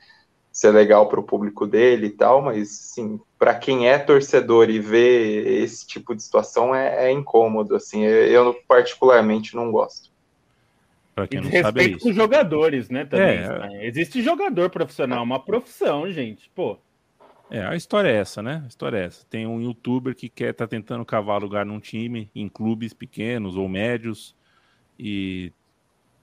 ser 0.51 0.71
legal 0.71 1.07
para 1.07 1.19
o 1.19 1.23
público 1.23 1.65
dele 1.65 2.07
e 2.07 2.11
tal, 2.11 2.41
mas 2.41 2.69
sim, 2.69 3.19
para 3.41 3.55
quem 3.55 3.89
é 3.89 3.97
torcedor 3.97 4.69
e 4.69 4.79
vê 4.79 5.63
esse 5.63 5.87
tipo 5.87 6.13
de 6.13 6.21
situação 6.21 6.75
é, 6.75 7.07
é 7.07 7.11
incômodo, 7.11 7.75
assim, 7.75 8.03
eu 8.03 8.53
particularmente 8.67 9.55
não 9.55 9.71
gosto. 9.71 10.11
Para 11.15 11.27
quem 11.27 11.39
e 11.39 11.43
não 11.45 11.61
sabe 11.63 11.93
é 11.93 11.97
com 11.97 12.09
os 12.09 12.15
jogadores, 12.15 12.91
né? 12.91 13.03
Também, 13.03 13.39
é, 13.39 13.47
né? 13.47 13.87
Existe 13.87 14.21
jogador 14.21 14.69
profissional, 14.69 15.23
uma 15.23 15.39
profissão, 15.39 16.07
gente, 16.11 16.51
pô. 16.53 16.77
É, 17.49 17.65
a 17.65 17.75
história 17.75 18.09
é 18.09 18.17
essa, 18.17 18.43
né? 18.43 18.61
A 18.63 18.67
história 18.67 18.97
é 18.99 19.05
essa. 19.05 19.25
Tem 19.27 19.47
um 19.47 19.59
youtuber 19.59 20.13
que 20.13 20.29
quer 20.29 20.53
tá 20.53 20.67
tentando 20.67 21.03
cavar 21.03 21.41
lugar 21.41 21.65
num 21.65 21.79
time, 21.79 22.29
em 22.35 22.47
clubes 22.47 22.93
pequenos 22.93 23.57
ou 23.57 23.67
médios, 23.67 24.35
e 24.99 25.51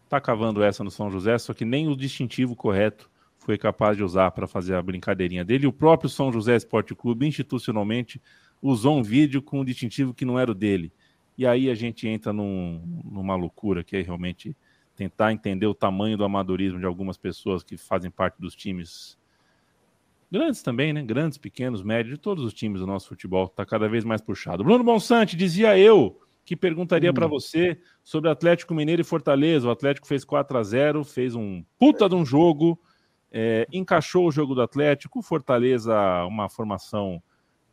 tá 0.09 0.21
cavando 0.21 0.63
essa 0.63 0.85
no 0.85 0.91
São 0.93 1.11
José, 1.11 1.37
só 1.37 1.53
que 1.53 1.65
nem 1.65 1.89
o 1.89 1.97
distintivo 1.97 2.55
correto 2.55 3.11
foi 3.49 3.57
capaz 3.57 3.97
de 3.97 4.05
usar 4.05 4.31
para 4.33 4.47
fazer 4.47 4.75
a 4.75 4.83
brincadeirinha 4.83 5.43
dele. 5.43 5.67
O 5.67 5.73
próprio 5.73 6.11
São 6.11 6.31
José 6.31 6.55
Esporte 6.55 6.95
Clube, 6.95 7.27
institucionalmente, 7.27 8.21
usou 8.61 8.99
um 8.99 9.03
vídeo 9.03 9.41
com 9.41 9.61
um 9.61 9.65
distintivo 9.65 10.13
que 10.13 10.27
não 10.27 10.39
era 10.39 10.51
o 10.51 10.55
dele. 10.55 10.93
E 11.39 11.47
aí 11.47 11.71
a 11.71 11.75
gente 11.75 12.07
entra 12.07 12.31
num, 12.31 13.03
numa 13.11 13.35
loucura 13.37 13.83
que 13.83 13.97
é 13.97 14.03
realmente 14.03 14.55
tentar 14.95 15.33
entender 15.33 15.67
o 15.67 15.73
tamanho 15.73 16.15
do 16.19 16.25
amadorismo 16.25 16.79
de 16.79 16.85
algumas 16.85 17.17
pessoas 17.17 17.63
que 17.63 17.79
fazem 17.79 18.11
parte 18.11 18.39
dos 18.39 18.55
times 18.55 19.17
grandes 20.31 20.61
também, 20.61 20.93
né? 20.93 21.03
Grandes, 21.03 21.39
pequenos, 21.39 21.83
médios, 21.83 22.17
de 22.17 22.21
todos 22.21 22.45
os 22.45 22.53
times 22.53 22.83
do 22.83 22.87
nosso 22.87 23.09
futebol. 23.09 23.47
Está 23.47 23.65
cada 23.65 23.89
vez 23.89 24.05
mais 24.05 24.21
puxado. 24.21 24.63
Bruno 24.63 24.85
Bonsante, 24.85 25.35
dizia 25.35 25.79
eu 25.79 26.21
que 26.45 26.55
perguntaria 26.55 27.13
hum. 27.13 27.15
para 27.15 27.27
você 27.27 27.81
sobre 28.05 28.29
Atlético 28.29 28.75
Mineiro 28.75 29.01
e 29.01 29.07
Fortaleza. 29.07 29.67
O 29.67 29.71
Atlético 29.71 30.07
fez 30.07 30.23
4 30.23 30.59
a 30.59 30.63
0 30.63 31.03
fez 31.03 31.35
um 31.35 31.65
puta 31.79 32.07
de 32.11 32.15
um 32.15 32.27
jogo 32.27 32.79
é, 33.33 33.67
encaixou 33.73 34.27
o 34.27 34.31
jogo 34.31 34.55
do 34.55 34.63
Atlético, 34.63 35.23
Fortaleza, 35.23 35.95
uma 36.25 36.49
formação, 36.49 37.23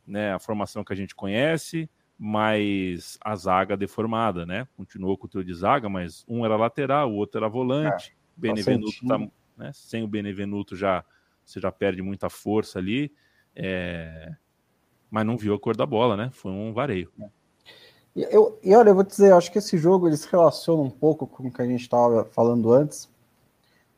né, 0.06 0.32
a 0.32 0.38
formação 0.38 0.84
que 0.84 0.92
a 0.92 0.96
gente 0.96 1.14
conhece, 1.14 1.88
mas 2.18 3.18
a 3.22 3.36
zaga 3.36 3.76
deformada, 3.76 4.46
né? 4.46 4.66
Continuou 4.76 5.18
com 5.18 5.26
o 5.26 5.28
trio 5.28 5.44
de 5.44 5.52
zaga, 5.52 5.88
mas 5.88 6.24
um 6.26 6.44
era 6.44 6.56
lateral, 6.56 7.10
o 7.10 7.16
outro 7.16 7.38
era 7.38 7.48
volante. 7.48 8.12
É, 8.12 8.26
Benevenuto 8.36 9.06
tá, 9.06 9.18
né, 9.56 9.70
sem 9.72 10.02
o 10.02 10.08
Benevenuto 10.08 10.76
já 10.76 11.04
você 11.44 11.60
já 11.60 11.70
perde 11.70 12.02
muita 12.02 12.28
força 12.28 12.80
ali, 12.80 13.12
é, 13.54 14.34
mas 15.08 15.24
não 15.24 15.36
viu 15.36 15.54
a 15.54 15.60
cor 15.60 15.76
da 15.76 15.86
bola, 15.86 16.16
né? 16.16 16.30
Foi 16.32 16.50
um 16.50 16.72
vareio. 16.72 17.12
Eu, 18.16 18.58
e 18.64 18.74
olha, 18.74 18.90
eu 18.90 18.94
vou 18.94 19.04
dizer, 19.04 19.30
eu 19.30 19.36
acho 19.36 19.52
que 19.52 19.58
esse 19.58 19.78
jogo 19.78 20.08
ele 20.08 20.16
se 20.16 20.28
relaciona 20.28 20.82
um 20.82 20.90
pouco 20.90 21.26
com 21.26 21.46
o 21.46 21.52
que 21.52 21.62
a 21.62 21.66
gente 21.66 21.82
estava 21.82 22.24
falando 22.24 22.72
antes, 22.72 23.08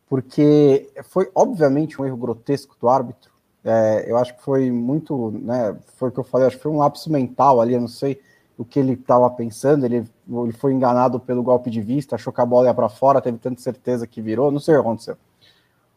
porque 0.09 0.91
foi 1.05 1.31
obviamente 1.35 2.01
um 2.01 2.07
erro 2.07 2.17
grotesco 2.17 2.77
do 2.81 2.89
árbitro. 2.89 3.31
É, 3.65 4.11
eu 4.11 4.17
acho 4.17 4.35
que 4.35 4.43
foi 4.43 4.71
muito, 4.71 5.31
né? 5.43 5.77
Foi 5.97 6.09
o 6.09 6.13
que 6.13 6.19
eu 6.19 6.25
falei, 6.25 6.47
acho 6.47 6.57
que 6.57 6.63
foi 6.63 6.73
um 6.73 6.79
lapso 6.79 7.11
mental 7.13 7.61
ali, 7.61 7.75
eu 7.75 7.81
não 7.81 7.89
sei 7.89 8.21
o 8.57 8.65
que 8.65 8.79
ele 8.79 8.95
estava 8.95 9.29
pensando. 9.31 9.85
Ele, 9.85 10.05
ele 10.29 10.53
foi 10.53 10.73
enganado 10.73 11.21
pelo 11.21 11.43
golpe 11.43 11.71
de 11.71 11.81
vista, 11.81 12.17
achou 12.17 12.33
que 12.33 12.41
a 12.41 12.47
bola 12.47 12.69
ia 12.69 12.75
para 12.75 12.89
fora, 12.89 13.21
teve 13.21 13.39
tanta 13.39 13.61
certeza 13.61 14.07
que 14.07 14.23
virou, 14.23 14.51
não 14.51 14.61
sei 14.61 14.75
o 14.75 14.79
que 14.79 14.87
aconteceu. 14.87 15.17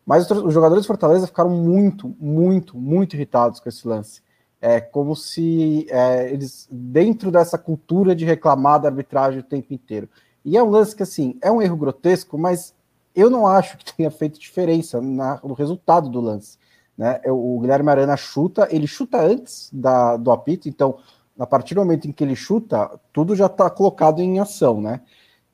Mas 0.06 0.30
os, 0.30 0.54
jogadores 0.54 0.84
de 0.84 0.88
Fortaleza 0.88 1.28
ficaram 1.28 1.50
muito, 1.50 2.14
muito, 2.20 2.78
muito 2.78 3.16
irritados 3.16 3.60
com 3.60 3.70
esse 3.70 3.88
lance. 3.88 4.22
É 4.60 4.80
como 4.82 5.16
se 5.16 5.88
é, 5.90 6.32
eles, 6.32 6.68
dentro 6.70 7.32
dessa 7.32 7.58
cultura 7.58 8.16
de 8.16 8.26
reclamar 8.26 8.80
da 8.80 8.90
arbitragem 8.90 9.40
o 9.40 9.44
tempo 9.44 9.74
inteiro. 9.74 10.10
E 10.44 10.58
é 10.58 10.64
um 10.64 10.70
lance 10.70 10.96
que, 10.96 11.04
assim, 11.04 11.38
é 11.42 11.52
um 11.52 11.62
erro 11.62 11.78
grotesco, 11.78 12.38
mas 12.38 12.74
eu 13.16 13.30
não 13.30 13.48
acho 13.48 13.78
que 13.78 13.94
tenha 13.94 14.12
feito 14.12 14.40
diferença 14.40 15.02
na, 15.02 15.40
no 15.44 15.54
resultado 15.54 16.10
do 16.10 16.22
lance. 16.22 16.58
Né? 16.98 17.22
O 17.28 17.60
Guilherme 17.60 17.90
Arana 17.90 18.18
chuta, 18.18 18.68
ele 18.72 18.88
chuta 18.88 19.22
antes 19.22 19.70
da, 19.72 20.18
do 20.18 20.32
apito, 20.32 20.70
então, 20.70 20.98
a 21.40 21.46
partir 21.46 21.76
do 21.76 21.82
momento 21.82 22.08
em 22.08 22.12
que 22.12 22.24
ele 22.24 22.36
chuta, 22.36 23.00
tudo 23.12 23.36
já 23.36 23.48
está 23.48 23.70
colocado 23.70 24.22
em 24.22 24.40
ação, 24.40 24.80
né? 24.80 25.02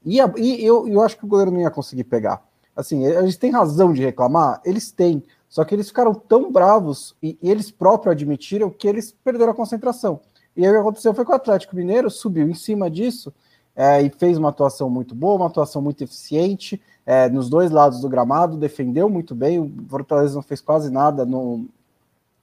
E, 0.05 0.19
a, 0.19 0.31
e 0.37 0.63
eu, 0.63 0.87
eu 0.87 1.01
acho 1.01 1.17
que 1.17 1.25
o 1.25 1.27
goleiro 1.27 1.51
não 1.51 1.59
ia 1.59 1.71
conseguir 1.71 2.05
pegar. 2.05 2.41
Assim, 2.75 3.05
eles 3.05 3.37
têm 3.37 3.51
razão 3.51 3.91
de 3.91 4.03
reclamar? 4.03 4.61
Eles 4.63 4.91
têm. 4.91 5.23
Só 5.49 5.63
que 5.63 5.73
eles 5.73 5.87
ficaram 5.87 6.13
tão 6.13 6.51
bravos 6.51 7.15
e, 7.21 7.37
e 7.41 7.49
eles 7.49 7.71
próprios 7.71 8.11
admitiram 8.11 8.69
que 8.69 8.87
eles 8.87 9.11
perderam 9.23 9.51
a 9.51 9.55
concentração. 9.55 10.19
E 10.55 10.63
aí 10.63 10.69
o 10.69 10.73
que 10.73 10.79
aconteceu 10.79 11.13
foi 11.13 11.25
que 11.25 11.31
o 11.31 11.35
Atlético 11.35 11.75
Mineiro 11.75 12.09
subiu 12.09 12.49
em 12.49 12.53
cima 12.53 12.89
disso 12.89 13.33
é, 13.77 14.01
e 14.01 14.09
fez 14.09 14.39
uma 14.39 14.49
atuação 14.49 14.89
muito 14.89 15.13
boa, 15.13 15.35
uma 15.35 15.45
atuação 15.45 15.83
muito 15.83 16.03
eficiente 16.03 16.81
é, 17.05 17.29
nos 17.29 17.47
dois 17.47 17.69
lados 17.69 18.01
do 18.01 18.09
gramado, 18.09 18.57
defendeu 18.57 19.07
muito 19.07 19.35
bem, 19.35 19.59
o 19.59 19.71
Fortaleza 19.87 20.33
não 20.33 20.41
fez 20.41 20.59
quase 20.59 20.91
nada 20.91 21.23
no, 21.23 21.67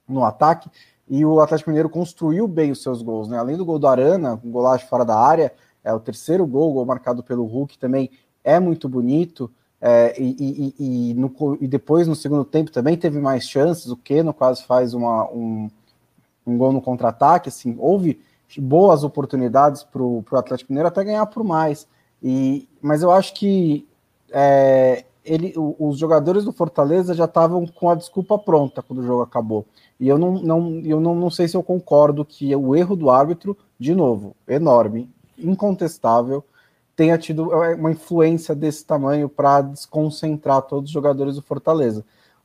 no 0.08 0.24
ataque, 0.24 0.70
e 1.10 1.24
o 1.24 1.40
Atlético 1.40 1.70
Mineiro 1.70 1.90
construiu 1.90 2.46
bem 2.46 2.70
os 2.70 2.80
seus 2.80 3.02
gols, 3.02 3.28
né? 3.28 3.36
Além 3.36 3.56
do 3.56 3.64
gol 3.64 3.78
do 3.78 3.88
Arana, 3.88 4.40
um 4.42 4.50
golaço 4.50 4.86
fora 4.86 5.04
da 5.04 5.18
área, 5.18 5.52
é 5.82 5.92
o 5.92 6.00
terceiro 6.00 6.46
gol, 6.46 6.72
gol 6.72 6.86
marcado 6.86 7.22
pelo 7.22 7.44
Hulk 7.44 7.76
também 7.78 8.10
é 8.42 8.60
muito 8.60 8.88
bonito. 8.88 9.50
É, 9.80 10.18
e, 10.18 10.74
e, 10.78 11.10
e, 11.10 11.14
no, 11.14 11.58
e, 11.60 11.68
depois 11.68 12.08
no 12.08 12.14
segundo 12.14 12.42
tempo 12.42 12.70
também 12.70 12.96
teve 12.96 13.20
mais 13.20 13.46
chances. 13.46 13.90
O 13.90 13.96
Keno 13.98 14.32
quase 14.32 14.62
faz 14.62 14.94
uma, 14.94 15.30
um, 15.30 15.68
um 16.46 16.56
gol 16.56 16.72
no 16.72 16.80
contra-ataque. 16.80 17.50
Assim, 17.50 17.76
houve 17.78 18.18
boas 18.58 19.04
oportunidades 19.04 19.82
para 19.82 20.02
o 20.02 20.24
Atlético 20.32 20.72
Mineiro 20.72 20.88
até 20.88 21.04
ganhar 21.04 21.26
por 21.26 21.44
mais. 21.44 21.86
E, 22.22 22.68
mas 22.80 23.02
eu 23.02 23.10
acho 23.10 23.34
que 23.34 23.86
é, 24.30 25.04
ele, 25.24 25.54
os 25.56 25.98
jogadores 25.98 26.44
do 26.44 26.52
Fortaleza 26.52 27.14
já 27.14 27.24
estavam 27.24 27.66
com 27.66 27.88
a 27.88 27.94
desculpa 27.94 28.38
pronta 28.38 28.82
quando 28.82 29.00
o 29.00 29.06
jogo 29.06 29.22
acabou. 29.22 29.64
E 29.98 30.08
eu 30.08 30.18
não, 30.18 30.32
não, 30.32 30.80
eu 30.84 31.00
não, 31.00 31.14
não 31.14 31.30
sei 31.30 31.48
se 31.48 31.56
eu 31.56 31.62
concordo 31.62 32.24
que 32.24 32.54
o 32.54 32.74
erro 32.76 32.96
do 32.96 33.10
árbitro, 33.10 33.56
de 33.78 33.94
novo, 33.94 34.36
enorme, 34.46 35.08
incontestável, 35.38 36.44
tenha 36.96 37.18
tido 37.18 37.50
uma 37.50 37.90
influência 37.90 38.54
desse 38.54 38.84
tamanho 38.84 39.28
para 39.28 39.62
desconcentrar 39.62 40.62
todos 40.62 40.90
os 40.90 40.94
jogadores 40.94 41.36
do 41.36 41.42
Fortaleza. 41.42 42.04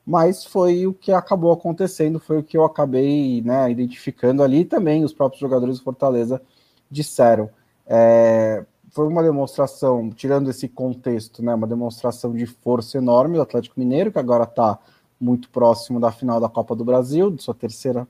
Mas 0.09 0.43
foi 0.43 0.87
o 0.87 0.93
que 0.93 1.11
acabou 1.11 1.51
acontecendo, 1.51 2.19
foi 2.19 2.39
o 2.39 2.43
que 2.43 2.57
eu 2.57 2.65
acabei 2.65 3.43
né, 3.43 3.69
identificando 3.69 4.41
ali 4.41 4.65
também, 4.65 5.03
os 5.03 5.13
próprios 5.13 5.39
jogadores 5.39 5.77
do 5.77 5.83
Fortaleza 5.83 6.41
disseram. 6.89 7.47
É, 7.85 8.65
foi 8.89 9.07
uma 9.07 9.21
demonstração, 9.21 10.09
tirando 10.09 10.49
esse 10.49 10.67
contexto, 10.67 11.43
né, 11.43 11.53
uma 11.53 11.67
demonstração 11.67 12.33
de 12.33 12.47
força 12.47 12.97
enorme 12.97 13.35
do 13.35 13.43
Atlético 13.43 13.79
Mineiro, 13.79 14.11
que 14.11 14.17
agora 14.17 14.45
está 14.45 14.79
muito 15.21 15.47
próximo 15.51 15.99
da 15.99 16.11
final 16.11 16.39
da 16.39 16.49
Copa 16.49 16.75
do 16.75 16.83
Brasil, 16.83 17.29
de 17.29 17.43
sua 17.43 17.53
terceira 17.53 18.07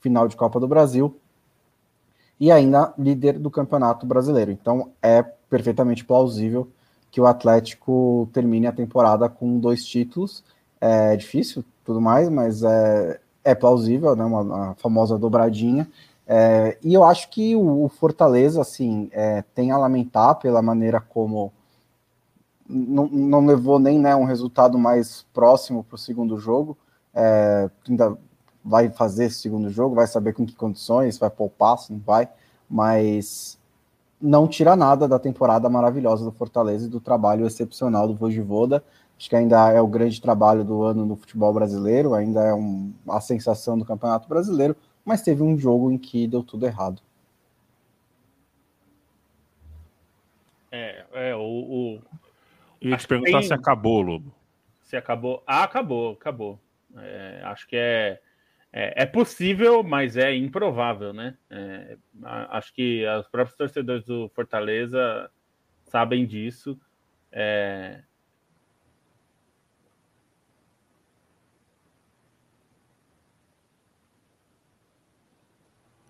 final 0.00 0.26
de 0.26 0.34
Copa 0.34 0.58
do 0.58 0.66
Brasil, 0.66 1.14
e 2.40 2.50
ainda 2.50 2.94
líder 2.96 3.38
do 3.38 3.50
Campeonato 3.50 4.06
Brasileiro. 4.06 4.50
Então 4.50 4.92
é 5.02 5.22
perfeitamente 5.22 6.06
plausível 6.06 6.70
que 7.10 7.20
o 7.20 7.26
Atlético 7.26 8.30
termine 8.32 8.66
a 8.66 8.72
temporada 8.72 9.28
com 9.28 9.60
dois 9.60 9.84
títulos. 9.84 10.42
É 10.84 11.16
difícil, 11.16 11.64
tudo 11.84 12.00
mais, 12.00 12.28
mas 12.28 12.64
é, 12.64 13.20
é 13.44 13.54
plausível, 13.54 14.16
né? 14.16 14.24
Uma, 14.24 14.40
uma 14.40 14.74
famosa 14.74 15.16
dobradinha. 15.16 15.88
É, 16.26 16.76
e 16.82 16.92
eu 16.92 17.04
acho 17.04 17.30
que 17.30 17.54
o, 17.54 17.84
o 17.84 17.88
Fortaleza, 17.88 18.60
assim, 18.60 19.08
é, 19.12 19.44
tem 19.54 19.70
a 19.70 19.78
lamentar 19.78 20.34
pela 20.40 20.60
maneira 20.60 21.00
como 21.00 21.52
não, 22.68 23.06
não 23.06 23.46
levou 23.46 23.78
nem 23.78 23.98
né, 23.98 24.16
um 24.16 24.24
resultado 24.24 24.76
mais 24.76 25.26
próximo 25.32 25.84
para 25.84 25.94
o 25.94 25.98
segundo 25.98 26.36
jogo. 26.38 26.76
É, 27.14 27.70
ainda 27.88 28.16
vai 28.64 28.88
fazer 28.88 29.26
esse 29.26 29.40
segundo 29.40 29.70
jogo, 29.70 29.94
vai 29.94 30.06
saber 30.06 30.32
com 30.32 30.46
que 30.46 30.54
condições, 30.54 31.18
vai 31.18 31.30
poupar, 31.30 31.78
se 31.78 31.92
não 31.92 32.00
vai, 32.00 32.28
mas 32.68 33.58
não 34.20 34.46
tira 34.46 34.76
nada 34.76 35.08
da 35.08 35.18
temporada 35.18 35.68
maravilhosa 35.68 36.24
do 36.24 36.30
Fortaleza 36.32 36.86
e 36.86 36.90
do 36.90 37.00
trabalho 37.00 37.46
excepcional 37.46 38.06
do 38.06 38.14
Vojivoda. 38.14 38.82
Acho 39.22 39.30
que 39.30 39.36
ainda 39.36 39.70
é 39.70 39.80
o 39.80 39.86
grande 39.86 40.20
trabalho 40.20 40.64
do 40.64 40.82
ano 40.82 41.06
no 41.06 41.14
futebol 41.14 41.54
brasileiro, 41.54 42.12
ainda 42.12 42.40
é 42.40 42.52
um, 42.52 42.92
a 43.08 43.20
sensação 43.20 43.78
do 43.78 43.84
Campeonato 43.84 44.28
Brasileiro, 44.28 44.76
mas 45.04 45.22
teve 45.22 45.44
um 45.44 45.56
jogo 45.56 45.92
em 45.92 45.96
que 45.96 46.26
deu 46.26 46.42
tudo 46.42 46.66
errado. 46.66 47.00
É, 50.72 51.04
é 51.12 51.36
o, 51.36 51.40
o... 51.40 52.02
Eu 52.80 52.90
ia 52.90 52.96
te 52.96 53.06
perguntar 53.06 53.38
tem... 53.38 53.46
se 53.46 53.54
acabou, 53.54 54.02
Lobo. 54.02 54.34
Se 54.80 54.96
acabou. 54.96 55.40
Ah, 55.46 55.62
acabou, 55.62 56.14
acabou. 56.14 56.58
É, 56.96 57.42
acho 57.44 57.68
que 57.68 57.76
é 57.76 58.20
é, 58.72 59.04
é, 59.04 59.06
possível, 59.06 59.84
mas 59.84 60.16
é 60.16 60.34
improvável, 60.34 61.12
né? 61.12 61.38
É, 61.48 61.96
acho 62.24 62.74
que 62.74 63.06
os 63.20 63.28
próprios 63.28 63.56
torcedores 63.56 64.04
do 64.04 64.28
Fortaleza 64.30 65.30
sabem 65.84 66.26
disso. 66.26 66.76
É... 67.30 68.02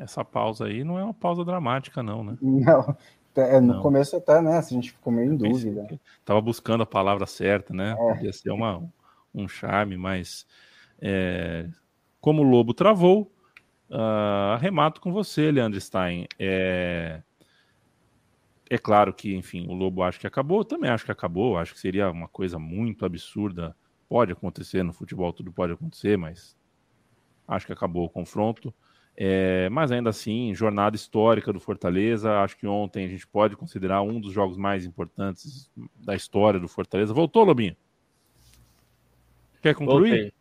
Essa 0.02 0.24
pausa 0.24 0.66
aí 0.66 0.82
não 0.82 0.98
é 0.98 1.04
uma 1.04 1.14
pausa 1.14 1.44
dramática, 1.44 2.02
não, 2.02 2.24
né? 2.24 2.36
Não. 2.42 2.96
É, 3.34 3.60
no 3.60 3.74
não. 3.74 3.82
começo 3.82 4.16
até, 4.16 4.42
né? 4.42 4.58
A 4.58 4.62
gente 4.62 4.90
ficou 4.90 5.12
meio 5.12 5.32
em 5.32 5.36
dúvida. 5.36 5.88
Tava 6.24 6.40
buscando 6.40 6.82
a 6.82 6.86
palavra 6.86 7.24
certa, 7.24 7.72
né? 7.72 7.92
É. 7.92 8.14
Podia 8.14 8.32
ser 8.32 8.50
uma, 8.50 8.82
um 9.34 9.48
charme, 9.48 9.96
mas 9.96 10.46
é, 11.00 11.68
como 12.20 12.42
o 12.42 12.44
Lobo 12.44 12.74
travou, 12.74 13.32
uh, 13.90 14.54
arremato 14.54 15.00
com 15.00 15.12
você, 15.12 15.50
Leandro 15.50 15.80
Stein. 15.80 16.26
É... 16.38 17.22
é 18.68 18.78
claro 18.78 19.14
que, 19.14 19.34
enfim, 19.34 19.66
o 19.68 19.72
Lobo 19.72 20.02
acha 20.02 20.18
que 20.18 20.26
acabou, 20.26 20.60
eu 20.60 20.64
também 20.64 20.90
acho 20.90 21.04
que 21.04 21.12
acabou, 21.12 21.56
acho 21.56 21.74
que 21.74 21.80
seria 21.80 22.10
uma 22.10 22.28
coisa 22.28 22.58
muito 22.58 23.04
absurda. 23.06 23.74
Pode 24.08 24.32
acontecer 24.32 24.82
no 24.82 24.92
futebol, 24.92 25.32
tudo 25.32 25.52
pode 25.52 25.72
acontecer, 25.72 26.18
mas 26.18 26.56
acho 27.48 27.66
que 27.66 27.72
acabou 27.72 28.04
o 28.04 28.10
confronto. 28.10 28.74
É, 29.16 29.68
mas 29.68 29.92
ainda 29.92 30.10
assim, 30.10 30.54
jornada 30.54 30.96
histórica 30.96 31.52
do 31.52 31.60
Fortaleza. 31.60 32.40
Acho 32.40 32.56
que 32.56 32.66
ontem 32.66 33.04
a 33.04 33.08
gente 33.08 33.26
pode 33.26 33.56
considerar 33.56 34.02
um 34.02 34.20
dos 34.20 34.32
jogos 34.32 34.56
mais 34.56 34.84
importantes 34.84 35.70
da 35.96 36.14
história 36.14 36.58
do 36.58 36.68
Fortaleza. 36.68 37.12
Voltou, 37.12 37.44
Lobinho? 37.44 37.76
Quer 39.60 39.74
concluir? 39.74 40.10
Voltei. 40.10 40.32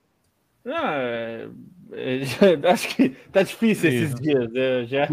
Ah, 0.66 0.96
é, 0.96 1.50
é, 1.92 2.22
acho 2.72 2.96
que 2.96 3.10
tá 3.32 3.44
difícil 3.44 3.90
esses 3.90 4.16
dias. 4.16 4.50
Eu 4.54 4.86
já, 4.86 5.08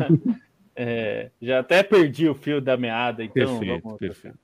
é, 0.77 1.31
já 1.40 1.61
até 1.61 1.83
perdi 1.83 2.29
o 2.29 2.35
fio 2.35 2.61
da 2.61 2.77
meada, 2.77 3.25
então. 3.25 3.59
Perfeito, 3.59 3.97
perfeito. 3.97 4.38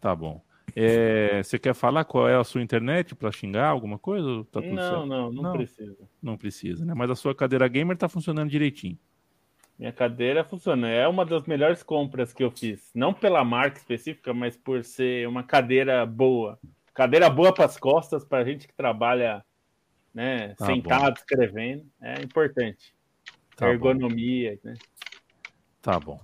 Tá 0.00 0.14
bom. 0.14 0.40
É, 0.74 1.42
você 1.42 1.58
quer 1.58 1.74
falar 1.74 2.04
qual 2.04 2.28
é 2.28 2.36
a 2.36 2.44
sua 2.44 2.60
internet 2.60 3.14
para 3.14 3.32
xingar 3.32 3.68
alguma 3.68 3.98
coisa? 3.98 4.44
Tá 4.50 4.60
não, 4.60 5.06
não, 5.06 5.32
não, 5.32 5.42
não, 5.42 5.52
precisa. 5.52 5.96
Não 6.22 6.36
precisa, 6.36 6.84
né? 6.84 6.92
Mas 6.94 7.10
a 7.10 7.14
sua 7.14 7.34
cadeira 7.34 7.68
gamer 7.68 7.96
tá 7.96 8.08
funcionando 8.08 8.50
direitinho. 8.50 8.98
Minha 9.78 9.92
cadeira 9.92 10.42
funciona. 10.44 10.88
É 10.88 11.06
uma 11.06 11.24
das 11.24 11.46
melhores 11.46 11.82
compras 11.82 12.32
que 12.32 12.42
eu 12.42 12.50
fiz. 12.50 12.90
Não 12.94 13.12
pela 13.12 13.44
marca 13.44 13.78
específica, 13.78 14.34
mas 14.34 14.56
por 14.56 14.82
ser 14.84 15.28
uma 15.28 15.42
cadeira 15.42 16.04
boa. 16.04 16.58
Cadeira 16.92 17.28
boa 17.30 17.52
para 17.52 17.66
as 17.66 17.78
costas, 17.78 18.24
para 18.24 18.44
gente 18.44 18.66
que 18.66 18.74
trabalha 18.74 19.44
né? 20.16 20.54
Tá 20.54 20.64
Sentado, 20.64 21.02
bom. 21.02 21.12
escrevendo, 21.12 21.84
é 22.00 22.22
importante. 22.22 22.94
Tá 23.54 23.68
Ergonomia, 23.68 24.58
bom. 24.64 24.70
né? 24.70 24.74
Tá 25.82 26.00
bom. 26.00 26.18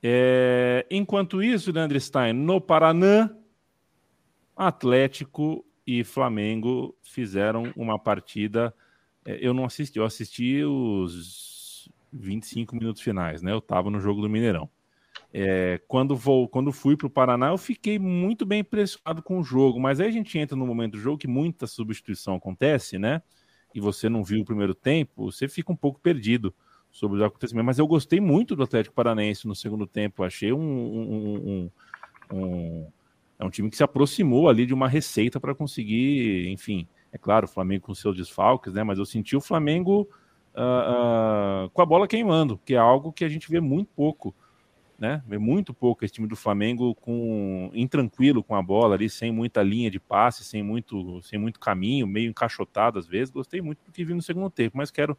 É, 0.00 0.86
enquanto 0.88 1.42
isso, 1.42 1.72
Leandro 1.72 2.00
Stein, 2.00 2.32
no 2.32 2.60
Paraná, 2.60 3.28
Atlético 4.58 5.64
e 5.86 6.02
Flamengo 6.02 6.94
fizeram 7.00 7.72
uma 7.76 7.96
partida. 7.96 8.74
É, 9.24 9.38
eu 9.40 9.54
não 9.54 9.64
assisti, 9.64 9.98
eu 9.98 10.04
assisti 10.04 10.64
os 10.64 11.88
25 12.12 12.74
minutos 12.74 13.00
finais, 13.00 13.40
né? 13.40 13.52
Eu 13.52 13.58
estava 13.58 13.88
no 13.88 14.00
jogo 14.00 14.20
do 14.20 14.28
Mineirão. 14.28 14.68
É, 15.32 15.80
quando, 15.86 16.16
vou, 16.16 16.48
quando 16.48 16.72
fui 16.72 16.96
para 16.96 17.06
o 17.06 17.10
Paraná, 17.10 17.50
eu 17.50 17.58
fiquei 17.58 17.98
muito 18.00 18.44
bem 18.44 18.60
impressionado 18.60 19.22
com 19.22 19.38
o 19.38 19.44
jogo, 19.44 19.78
mas 19.78 20.00
aí 20.00 20.08
a 20.08 20.12
gente 20.12 20.36
entra 20.36 20.56
no 20.56 20.66
momento 20.66 20.92
do 20.92 21.00
jogo 21.00 21.18
que 21.18 21.28
muita 21.28 21.66
substituição 21.66 22.34
acontece, 22.34 22.98
né? 22.98 23.22
E 23.72 23.80
você 23.80 24.08
não 24.08 24.24
viu 24.24 24.40
o 24.40 24.44
primeiro 24.44 24.74
tempo, 24.74 25.30
você 25.30 25.46
fica 25.46 25.70
um 25.70 25.76
pouco 25.76 26.00
perdido 26.00 26.52
sobre 26.90 27.20
o 27.20 27.24
acontecimento. 27.24 27.64
Mas 27.64 27.78
eu 27.78 27.86
gostei 27.86 28.18
muito 28.18 28.56
do 28.56 28.64
Atlético 28.64 28.94
Paranaense 28.94 29.46
no 29.46 29.54
segundo 29.54 29.86
tempo, 29.86 30.24
achei 30.24 30.52
um, 30.52 30.58
um, 30.60 31.70
um, 32.32 32.36
um 32.36 32.92
é 33.38 33.44
um 33.44 33.50
time 33.50 33.70
que 33.70 33.76
se 33.76 33.82
aproximou 33.82 34.48
ali 34.48 34.66
de 34.66 34.74
uma 34.74 34.88
receita 34.88 35.38
para 35.38 35.54
conseguir, 35.54 36.48
enfim, 36.48 36.88
é 37.12 37.18
claro, 37.18 37.46
o 37.46 37.48
Flamengo 37.48 37.86
com 37.86 37.94
seus 37.94 38.16
desfalques, 38.16 38.72
né? 38.74 38.82
Mas 38.82 38.98
eu 38.98 39.06
senti 39.06 39.36
o 39.36 39.40
Flamengo 39.40 40.08
uh, 40.54 41.66
uh, 41.66 41.70
com 41.70 41.80
a 41.80 41.86
bola 41.86 42.08
queimando, 42.08 42.60
que 42.64 42.74
é 42.74 42.78
algo 42.78 43.12
que 43.12 43.24
a 43.24 43.28
gente 43.28 43.50
vê 43.50 43.60
muito 43.60 43.90
pouco 43.94 44.34
né? 44.98 45.22
Vê 45.28 45.38
muito 45.38 45.72
pouco 45.72 46.04
esse 46.04 46.12
time 46.12 46.26
do 46.26 46.34
Flamengo 46.34 46.92
com 46.96 47.70
intranquilo 47.72 48.42
com 48.42 48.56
a 48.56 48.62
bola 48.62 48.96
ali, 48.96 49.08
sem 49.08 49.30
muita 49.30 49.62
linha 49.62 49.88
de 49.88 50.00
passe, 50.00 50.42
sem 50.42 50.60
muito, 50.60 51.22
sem 51.22 51.38
muito 51.38 51.60
caminho, 51.60 52.06
meio 52.06 52.28
encaixotado 52.28 52.98
às 52.98 53.06
vezes. 53.06 53.30
Gostei 53.30 53.62
muito 53.62 53.78
do 53.84 53.92
que 53.92 54.04
vi 54.04 54.12
no 54.12 54.20
segundo 54.20 54.50
tempo, 54.50 54.76
mas 54.76 54.90
quero 54.90 55.16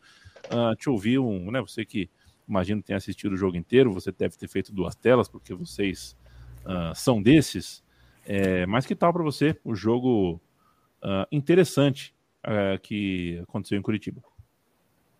uh, 0.47 0.75
te 0.75 0.89
ouvir 0.89 1.19
um, 1.19 1.49
né? 1.49 1.61
Você 1.61 1.85
que 1.85 2.09
imagino 2.47 2.83
tenha 2.83 2.97
assistido 2.97 3.33
o 3.33 3.37
jogo 3.37 3.55
inteiro, 3.55 3.93
você 3.93 4.11
deve 4.11 4.35
ter 4.35 4.49
feito 4.49 4.73
duas 4.73 4.95
telas 4.95 5.29
porque 5.29 5.53
vocês 5.53 6.17
são 6.93 7.21
desses. 7.21 7.83
É, 8.31 8.63
mas 8.67 8.85
que 8.85 8.93
tal 8.93 9.11
para 9.11 9.23
você 9.23 9.57
o 9.65 9.73
jogo 9.73 10.39
uh, 11.03 11.25
interessante 11.31 12.13
que 12.83 13.43
aconteceu 13.43 13.77
em 13.77 13.81
Curitiba? 13.81 14.21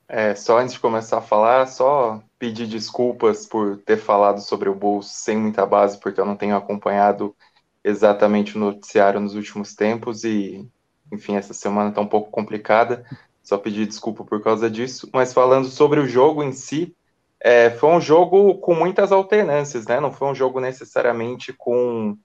É, 0.08 0.34
só 0.36 0.60
antes 0.60 0.76
de 0.76 0.80
começar 0.80 1.18
a 1.18 1.22
falar, 1.22 1.68
só 1.68 2.24
pedir 2.38 2.68
desculpas 2.68 3.46
por 3.46 3.78
ter 3.78 3.98
falado 3.98 4.40
sobre 4.40 4.70
o 4.70 4.76
bolso 4.76 5.10
sem 5.12 5.38
muita 5.38 5.66
base, 5.66 6.00
porque 6.00 6.22
eu 6.22 6.26
não 6.26 6.36
tenho 6.36 6.56
acompanhado 6.56 7.36
exatamente 7.84 8.56
o 8.56 8.60
noticiário 8.60 9.20
nos 9.20 9.36
últimos 9.36 9.74
tempos 9.74 10.24
e, 10.24 10.68
enfim, 11.12 11.36
essa 11.36 11.54
semana 11.54 11.90
está 11.90 12.02
um 12.02 12.08
pouco 12.08 12.32
complicada. 12.32 13.04
Só 13.44 13.58
pedir 13.58 13.88
desculpa 13.88 14.24
por 14.24 14.42
causa 14.42 14.70
disso. 14.70 15.10
Mas 15.12 15.34
falando 15.34 15.68
sobre 15.68 16.00
o 16.00 16.08
jogo 16.08 16.44
em 16.44 16.52
si, 16.52 16.96
é, 17.40 17.72
foi 17.72 17.90
um 17.90 18.00
jogo 18.00 18.56
com 18.60 18.76
muitas 18.76 19.12
alternâncias, 19.12 19.88
né? 19.88 20.00
Não 20.00 20.12
foi 20.12 20.28
um 20.28 20.36
jogo 20.36 20.60
necessariamente 20.60 21.52
com 21.52 22.16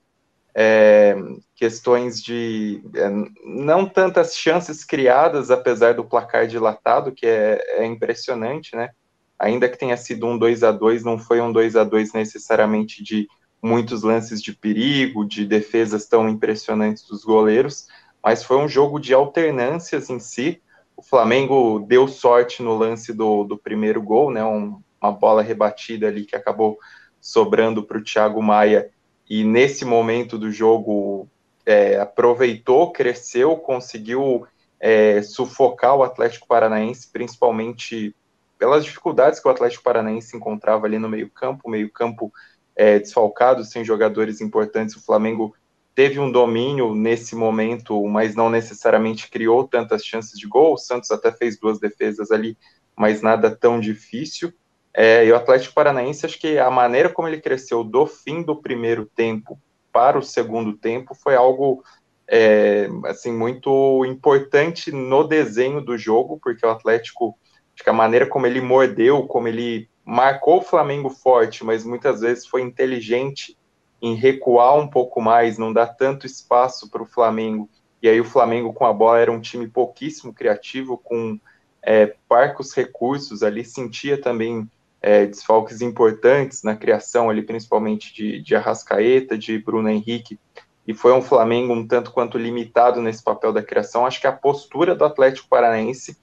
é, 0.54 1.16
questões 1.56 2.22
de 2.22 2.82
é, 2.94 3.10
não 3.44 3.86
tantas 3.86 4.36
chances 4.36 4.84
criadas, 4.84 5.50
apesar 5.50 5.94
do 5.94 6.04
placar 6.04 6.46
dilatado, 6.46 7.12
que 7.12 7.26
é, 7.26 7.82
é 7.82 7.84
impressionante, 7.84 8.76
né? 8.76 8.90
Ainda 9.38 9.68
que 9.68 9.76
tenha 9.76 9.96
sido 9.96 10.26
um 10.26 10.38
2 10.38 10.62
a 10.62 10.70
2 10.70 11.02
não 11.02 11.18
foi 11.18 11.40
um 11.40 11.52
2 11.52 11.74
a 11.74 11.82
2 11.82 12.12
necessariamente 12.12 13.02
de 13.02 13.26
muitos 13.60 14.02
lances 14.02 14.40
de 14.40 14.54
perigo, 14.54 15.24
de 15.24 15.44
defesas 15.44 16.06
tão 16.06 16.28
impressionantes 16.28 17.02
dos 17.08 17.24
goleiros, 17.24 17.88
mas 18.22 18.44
foi 18.44 18.58
um 18.58 18.68
jogo 18.68 19.00
de 19.00 19.12
alternâncias 19.12 20.08
em 20.08 20.20
si. 20.20 20.62
O 20.96 21.02
Flamengo 21.02 21.80
deu 21.80 22.06
sorte 22.06 22.62
no 22.62 22.76
lance 22.76 23.12
do, 23.12 23.42
do 23.42 23.58
primeiro 23.58 24.00
gol, 24.00 24.30
né? 24.30 24.44
Um, 24.44 24.80
uma 25.02 25.10
bola 25.10 25.42
rebatida 25.42 26.06
ali 26.06 26.24
que 26.24 26.36
acabou 26.36 26.78
sobrando 27.20 27.82
para 27.82 27.98
o 27.98 28.04
Thiago 28.04 28.40
Maia 28.40 28.90
e 29.28 29.42
nesse 29.44 29.84
momento 29.84 30.38
do 30.38 30.50
jogo 30.50 31.28
é, 31.64 31.98
aproveitou, 31.98 32.92
cresceu, 32.92 33.56
conseguiu 33.56 34.46
é, 34.78 35.22
sufocar 35.22 35.96
o 35.96 36.02
Atlético 36.02 36.46
Paranaense, 36.46 37.08
principalmente 37.10 38.14
pelas 38.58 38.84
dificuldades 38.84 39.40
que 39.40 39.48
o 39.48 39.50
Atlético 39.50 39.82
Paranaense 39.82 40.36
encontrava 40.36 40.86
ali 40.86 40.98
no 40.98 41.08
meio-campo, 41.08 41.70
meio-campo 41.70 42.32
é, 42.76 42.98
desfalcado, 42.98 43.64
sem 43.64 43.84
jogadores 43.84 44.40
importantes. 44.40 44.96
O 44.96 45.04
Flamengo 45.04 45.54
teve 45.94 46.18
um 46.18 46.30
domínio 46.30 46.94
nesse 46.94 47.34
momento, 47.36 48.04
mas 48.06 48.34
não 48.34 48.50
necessariamente 48.50 49.30
criou 49.30 49.66
tantas 49.66 50.04
chances 50.04 50.38
de 50.38 50.46
gol. 50.46 50.74
O 50.74 50.78
Santos 50.78 51.10
até 51.10 51.32
fez 51.32 51.58
duas 51.58 51.78
defesas 51.78 52.30
ali, 52.30 52.58
mas 52.96 53.22
nada 53.22 53.54
tão 53.54 53.80
difícil. 53.80 54.52
É, 54.96 55.26
e 55.26 55.32
o 55.32 55.36
Atlético 55.36 55.74
Paranaense, 55.74 56.24
acho 56.24 56.38
que 56.38 56.56
a 56.56 56.70
maneira 56.70 57.08
como 57.08 57.26
ele 57.26 57.40
cresceu 57.40 57.82
do 57.82 58.06
fim 58.06 58.42
do 58.42 58.54
primeiro 58.54 59.04
tempo 59.04 59.58
para 59.92 60.16
o 60.16 60.22
segundo 60.22 60.76
tempo 60.76 61.14
foi 61.14 61.34
algo 61.34 61.82
é, 62.28 62.88
assim 63.06 63.32
muito 63.32 64.04
importante 64.04 64.92
no 64.92 65.24
desenho 65.24 65.80
do 65.80 65.98
jogo, 65.98 66.38
porque 66.42 66.64
o 66.64 66.70
Atlético, 66.70 67.36
acho 67.74 67.82
que 67.82 67.90
a 67.90 67.94
maneira 67.94 68.26
como 68.26 68.46
ele 68.46 68.60
mordeu, 68.60 69.26
como 69.26 69.48
ele 69.48 69.88
marcou 70.04 70.58
o 70.58 70.64
Flamengo 70.64 71.10
forte, 71.10 71.64
mas 71.64 71.84
muitas 71.84 72.20
vezes 72.20 72.46
foi 72.46 72.62
inteligente 72.62 73.56
em 74.00 74.14
recuar 74.14 74.76
um 74.76 74.86
pouco 74.86 75.20
mais, 75.20 75.58
não 75.58 75.72
dar 75.72 75.86
tanto 75.86 76.26
espaço 76.26 76.90
para 76.90 77.02
o 77.02 77.06
Flamengo. 77.06 77.68
E 78.02 78.08
aí 78.08 78.20
o 78.20 78.24
Flamengo 78.24 78.72
com 78.72 78.84
a 78.84 78.92
bola 78.92 79.18
era 79.18 79.32
um 79.32 79.40
time 79.40 79.66
pouquíssimo 79.66 80.32
criativo, 80.32 80.98
com 80.98 81.40
é, 81.82 82.14
parcos 82.28 82.74
recursos 82.74 83.42
ali, 83.42 83.64
sentia 83.64 84.20
também 84.20 84.68
é, 85.06 85.26
desfalques 85.26 85.82
importantes 85.82 86.62
na 86.62 86.74
criação 86.74 87.28
ali, 87.28 87.42
principalmente 87.42 88.14
de, 88.14 88.40
de 88.40 88.56
Arrascaeta, 88.56 89.36
de 89.36 89.58
Bruno 89.58 89.90
Henrique, 89.90 90.40
e 90.88 90.94
foi 90.94 91.12
um 91.12 91.20
Flamengo 91.20 91.74
um 91.74 91.86
tanto 91.86 92.10
quanto 92.10 92.38
limitado 92.38 93.02
nesse 93.02 93.22
papel 93.22 93.52
da 93.52 93.62
criação. 93.62 94.06
Acho 94.06 94.18
que 94.18 94.26
a 94.26 94.32
postura 94.32 94.94
do 94.94 95.04
Atlético 95.04 95.46
Paranaense 95.46 96.16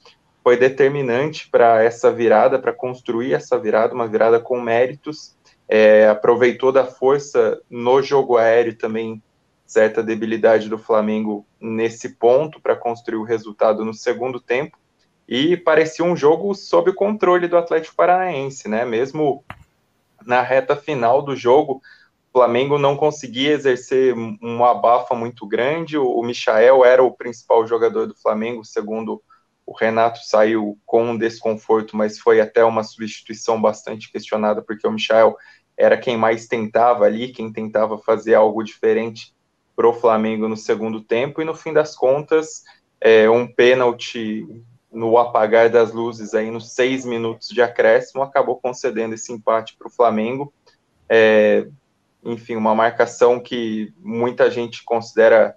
foi 0.44 0.58
determinante 0.58 1.48
para 1.48 1.84
essa 1.84 2.12
virada, 2.12 2.58
para 2.58 2.74
construir 2.74 3.34
essa 3.34 3.56
virada, 3.60 3.94
uma 3.94 4.08
virada 4.08 4.40
com 4.40 4.60
méritos. 4.60 5.36
É, 5.70 6.08
aproveitou 6.08 6.72
da 6.72 6.84
força 6.84 7.62
no 7.70 8.02
jogo 8.02 8.36
aéreo 8.36 8.76
também, 8.76 9.22
certa 9.64 10.02
debilidade 10.02 10.68
do 10.68 10.80
Flamengo 10.80 11.46
nesse 11.60 12.16
ponto 12.16 12.60
para 12.60 12.76
construir 12.76 13.20
o 13.20 13.24
resultado 13.24 13.86
no 13.86 13.94
segundo 13.94 14.40
tempo 14.40 14.76
e 15.28 15.56
parecia 15.56 16.04
um 16.04 16.16
jogo 16.16 16.54
sob 16.54 16.90
o 16.90 16.96
controle 16.96 17.48
do 17.48 17.58
Atlético 17.58 17.96
Paranaense, 17.96 18.68
né? 18.68 18.84
Mesmo 18.86 19.44
na 20.26 20.42
reta 20.42 20.76
final 20.76 21.22
do 21.22 21.36
jogo, 21.36 21.82
o 22.34 22.40
Flamengo 22.40 22.78
não 22.78 22.96
conseguia 22.96 23.52
exercer 23.52 24.14
uma 24.14 24.72
abafa 24.72 25.14
muito 25.16 25.46
grande. 25.46 25.98
O, 25.98 26.22
Michael 26.22 26.86
era 26.86 27.04
o 27.04 27.12
principal 27.12 27.66
jogador 27.68 28.08
do 28.08 28.16
Flamengo, 28.16 28.64
segundo 28.64 29.22
o 29.66 29.74
Renato 29.74 30.20
saiu 30.26 30.78
com 30.86 31.12
um 31.12 31.18
desconforto, 31.18 31.96
mas 31.96 32.20
foi 32.20 32.42
até 32.42 32.64
uma 32.64 32.84
substituição 32.84 33.62
bastante 33.62 34.12
questionada, 34.12 34.62
porque 34.62 34.88
o 34.88 34.92
Michael 34.92 35.36
era 35.78 35.98
quem 35.98 36.18
mais 36.18 36.48
tentava 36.48 37.06
ali, 37.06 37.30
quem 37.32 37.52
tentava 37.52 37.98
fazer 37.98 38.34
algo 38.34 38.64
diferente 38.64 39.34
para 39.76 39.88
o 39.88 39.94
Flamengo 39.94 40.48
no 40.48 40.58
segundo 40.58 41.02
tempo, 41.02 41.42
e 41.42 41.46
no 41.46 41.56
fim 41.56 41.74
das 41.74 41.96
contas, 41.96 42.64
é, 43.00 43.30
um 43.30 43.48
pênalti 43.48 44.46
no 44.92 45.18
apagar 45.18 45.70
das 45.70 45.92
luzes 45.92 46.34
aí 46.34 46.52
nos 46.52 46.74
seis 46.74 47.06
minutos 47.06 47.48
de 47.50 47.62
acréscimo, 47.62 48.22
acabou 48.22 48.58
concedendo 48.58 49.16
esse 49.16 49.32
empate 49.32 49.76
para 49.78 49.88
o 49.88 49.92
Flamengo. 49.92 50.54
É, 51.08 51.68
enfim, 52.24 52.56
uma 52.56 52.76
marcação 52.76 53.40
que 53.40 53.94
muita 54.00 54.52
gente 54.52 54.84
considera 54.84 55.56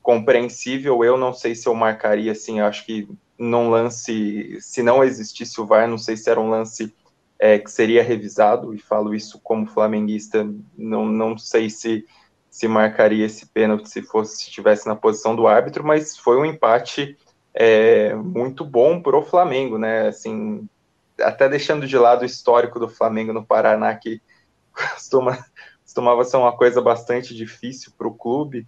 compreensível. 0.00 1.04
Eu 1.04 1.16
não 1.16 1.34
sei 1.34 1.54
se 1.54 1.68
eu 1.68 1.74
marcaria 1.74 2.32
assim, 2.32 2.60
acho 2.60 2.86
que 2.86 3.08
num 3.38 3.70
lance, 3.70 4.58
se 4.60 4.82
não 4.82 5.02
existisse 5.04 5.60
o 5.60 5.66
VAR, 5.66 5.88
não 5.88 5.98
sei 5.98 6.16
se 6.16 6.30
era 6.30 6.40
um 6.40 6.50
lance 6.50 6.94
é, 7.38 7.58
que 7.58 7.70
seria 7.70 8.02
revisado, 8.02 8.74
e 8.74 8.78
falo 8.78 9.14
isso 9.14 9.40
como 9.42 9.66
flamenguista, 9.66 10.48
não, 10.76 11.06
não 11.06 11.38
sei 11.38 11.70
se 11.70 12.04
se 12.50 12.66
marcaria 12.66 13.26
esse 13.26 13.46
pênalti 13.46 13.88
se 13.88 14.02
fosse 14.02 14.38
se 14.38 14.48
estivesse 14.48 14.86
na 14.88 14.96
posição 14.96 15.36
do 15.36 15.46
árbitro, 15.46 15.84
mas 15.84 16.16
foi 16.16 16.36
um 16.38 16.44
empate 16.44 17.16
é, 17.54 18.14
muito 18.14 18.64
bom 18.64 19.00
para 19.00 19.16
o 19.16 19.24
Flamengo, 19.24 19.78
né? 19.78 20.08
Assim, 20.08 20.68
até 21.20 21.48
deixando 21.48 21.86
de 21.86 21.96
lado 21.98 22.22
o 22.22 22.26
histórico 22.26 22.78
do 22.78 22.88
Flamengo 22.88 23.32
no 23.32 23.44
Paraná, 23.44 23.94
que 23.94 24.20
costuma, 24.72 25.38
costumava 25.82 26.24
ser 26.24 26.36
uma 26.36 26.56
coisa 26.56 26.80
bastante 26.80 27.34
difícil 27.34 27.92
para 27.96 28.08
o 28.08 28.14
clube. 28.14 28.66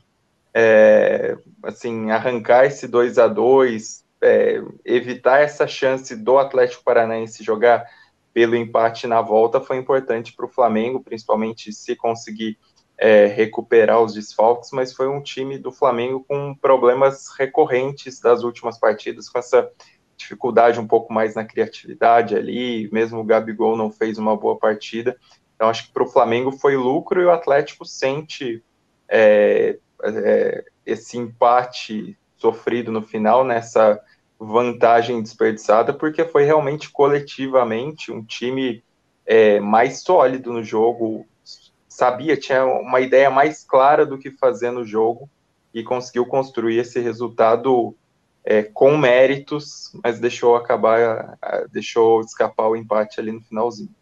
É, 0.53 1.37
assim, 1.63 2.11
arrancar 2.11 2.65
esse 2.65 2.89
2 2.89 3.19
a 3.19 3.29
2 3.29 4.05
é, 4.23 4.63
evitar 4.85 5.41
essa 5.41 5.67
chance 5.67 6.15
do 6.17 6.39
Atlético 6.39 6.85
Paranaense 6.85 7.43
jogar 7.43 7.87
pelo 8.33 8.55
empate 8.55 9.07
na 9.07 9.21
volta 9.21 9.61
foi 9.61 9.77
importante 9.77 10.33
para 10.33 10.47
o 10.47 10.51
Flamengo, 10.51 11.03
principalmente 11.03 11.73
se 11.73 11.97
conseguir 11.97 12.59
é, 13.01 13.25
recuperar 13.25 14.03
os 14.03 14.13
desfalques, 14.13 14.71
mas 14.73 14.93
foi 14.93 15.09
um 15.09 15.23
time 15.23 15.57
do 15.57 15.73
Flamengo 15.73 16.23
com 16.29 16.55
problemas 16.55 17.29
recorrentes 17.39 18.21
das 18.21 18.43
últimas 18.43 18.79
partidas, 18.79 19.27
com 19.27 19.39
essa 19.39 19.71
dificuldade 20.19 20.79
um 20.79 20.87
pouco 20.87 21.11
mais 21.11 21.35
na 21.35 21.43
criatividade 21.43 22.37
ali, 22.37 22.91
mesmo 22.93 23.19
o 23.19 23.25
Gabigol 23.25 23.75
não 23.75 23.91
fez 23.91 24.19
uma 24.19 24.37
boa 24.37 24.59
partida. 24.59 25.17
Então, 25.57 25.71
acho 25.71 25.87
que 25.87 25.95
para 25.95 26.03
o 26.03 26.09
Flamengo 26.09 26.53
foi 26.53 26.77
lucro 26.77 27.23
e 27.23 27.25
o 27.25 27.31
Atlético 27.31 27.87
sente 27.87 28.63
é, 29.09 29.79
é, 30.03 30.65
esse 30.85 31.17
empate 31.17 32.19
sofrido 32.37 32.93
no 32.93 33.01
final, 33.01 33.45
nessa 33.45 33.99
vantagem 34.39 35.23
desperdiçada, 35.23 35.95
porque 35.95 36.25
foi 36.25 36.45
realmente 36.45 36.91
coletivamente 36.91 38.13
um 38.13 38.23
time 38.23 38.85
é, 39.25 39.59
mais 39.59 40.03
sólido 40.03 40.53
no 40.53 40.63
jogo, 40.63 41.27
sabia, 42.01 42.35
tinha 42.35 42.65
uma 42.65 42.99
ideia 42.99 43.31
mais 43.31 43.63
clara 43.63 44.07
do 44.07 44.17
que 44.17 44.31
fazer 44.31 44.71
no 44.71 44.87
jogo 44.87 45.29
e 45.73 45.83
conseguiu 45.83 46.25
construir 46.25 46.79
esse 46.79 46.99
resultado 46.99 47.95
é, 48.43 48.63
com 48.63 48.97
méritos, 48.97 49.95
mas 50.03 50.19
deixou 50.19 50.57
acabar, 50.57 51.39
deixou 51.71 52.23
escapar 52.23 52.69
o 52.69 52.77
empate 52.77 53.21
ali 53.21 53.33
no 53.33 53.43
finalzinho. 53.43 53.95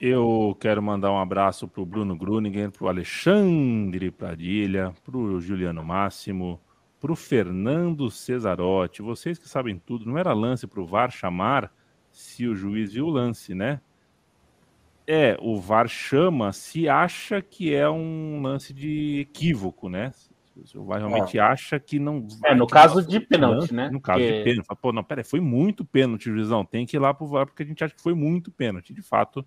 Eu 0.00 0.56
quero 0.58 0.82
mandar 0.82 1.12
um 1.12 1.20
abraço 1.20 1.68
para 1.68 1.80
o 1.80 1.86
Bruno 1.86 2.16
Gruningen, 2.16 2.70
para 2.70 2.84
o 2.84 2.88
Alexandre 2.88 4.10
Pradilha, 4.10 4.92
para 5.04 5.16
o 5.16 5.40
Juliano 5.40 5.84
Máximo, 5.84 6.60
para 7.00 7.12
o 7.12 7.14
Fernando 7.14 8.10
Cesarotti. 8.10 9.00
Vocês 9.00 9.38
que 9.38 9.48
sabem 9.48 9.78
tudo, 9.78 10.06
não 10.06 10.18
era 10.18 10.32
lance 10.32 10.66
para 10.66 10.80
o 10.80 10.86
VAR 10.86 11.12
chamar 11.12 11.72
se 12.12 12.46
o 12.46 12.54
juiz 12.54 12.92
viu 12.92 13.06
o 13.06 13.10
lance, 13.10 13.54
né? 13.54 13.80
É, 15.06 15.36
o 15.40 15.58
VAR 15.58 15.88
chama 15.88 16.52
se 16.52 16.88
acha 16.88 17.42
que 17.42 17.74
é 17.74 17.88
um 17.90 18.40
lance 18.40 18.72
de 18.72 19.20
equívoco, 19.20 19.88
né? 19.88 20.12
Se 20.64 20.78
o 20.78 20.84
VAR 20.84 21.00
realmente 21.00 21.38
é. 21.38 21.40
acha 21.40 21.80
que 21.80 21.98
não. 21.98 22.26
É, 22.44 22.54
no 22.54 22.66
caso 22.66 23.04
de 23.04 23.18
pênalti, 23.18 23.74
né? 23.74 23.88
No 23.90 24.00
caso 24.00 24.20
porque... 24.20 24.38
de 24.38 24.44
pênalti. 24.44 24.68
Pô, 24.80 24.92
não, 24.92 25.02
peraí, 25.02 25.24
foi 25.24 25.40
muito 25.40 25.84
pênalti, 25.84 26.30
juizão. 26.30 26.64
Tem 26.64 26.86
que 26.86 26.96
ir 26.96 27.00
lá 27.00 27.12
pro 27.12 27.26
VAR 27.26 27.46
porque 27.46 27.62
a 27.62 27.66
gente 27.66 27.82
acha 27.82 27.94
que 27.94 28.02
foi 28.02 28.14
muito 28.14 28.52
pênalti. 28.52 28.92
De 28.92 29.02
fato, 29.02 29.44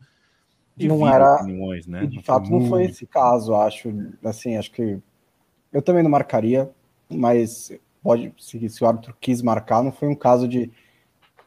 não 0.77 1.07
era. 1.07 1.35
Opiniões, 1.35 1.87
né? 1.87 2.05
De 2.05 2.17
não 2.17 2.23
fato, 2.23 2.49
foi 2.49 2.59
não 2.59 2.67
foi 2.67 2.83
esse 2.85 3.05
caso, 3.05 3.55
acho. 3.55 3.93
Assim, 4.23 4.57
acho 4.57 4.71
que. 4.71 4.99
Eu 5.71 5.81
também 5.81 6.03
não 6.03 6.09
marcaria, 6.09 6.69
mas 7.09 7.71
pode, 8.01 8.33
se, 8.37 8.69
se 8.69 8.83
o 8.83 8.87
árbitro 8.87 9.15
quis 9.19 9.41
marcar, 9.41 9.83
não 9.83 9.91
foi 9.91 10.07
um 10.07 10.15
caso 10.15 10.47
de 10.47 10.71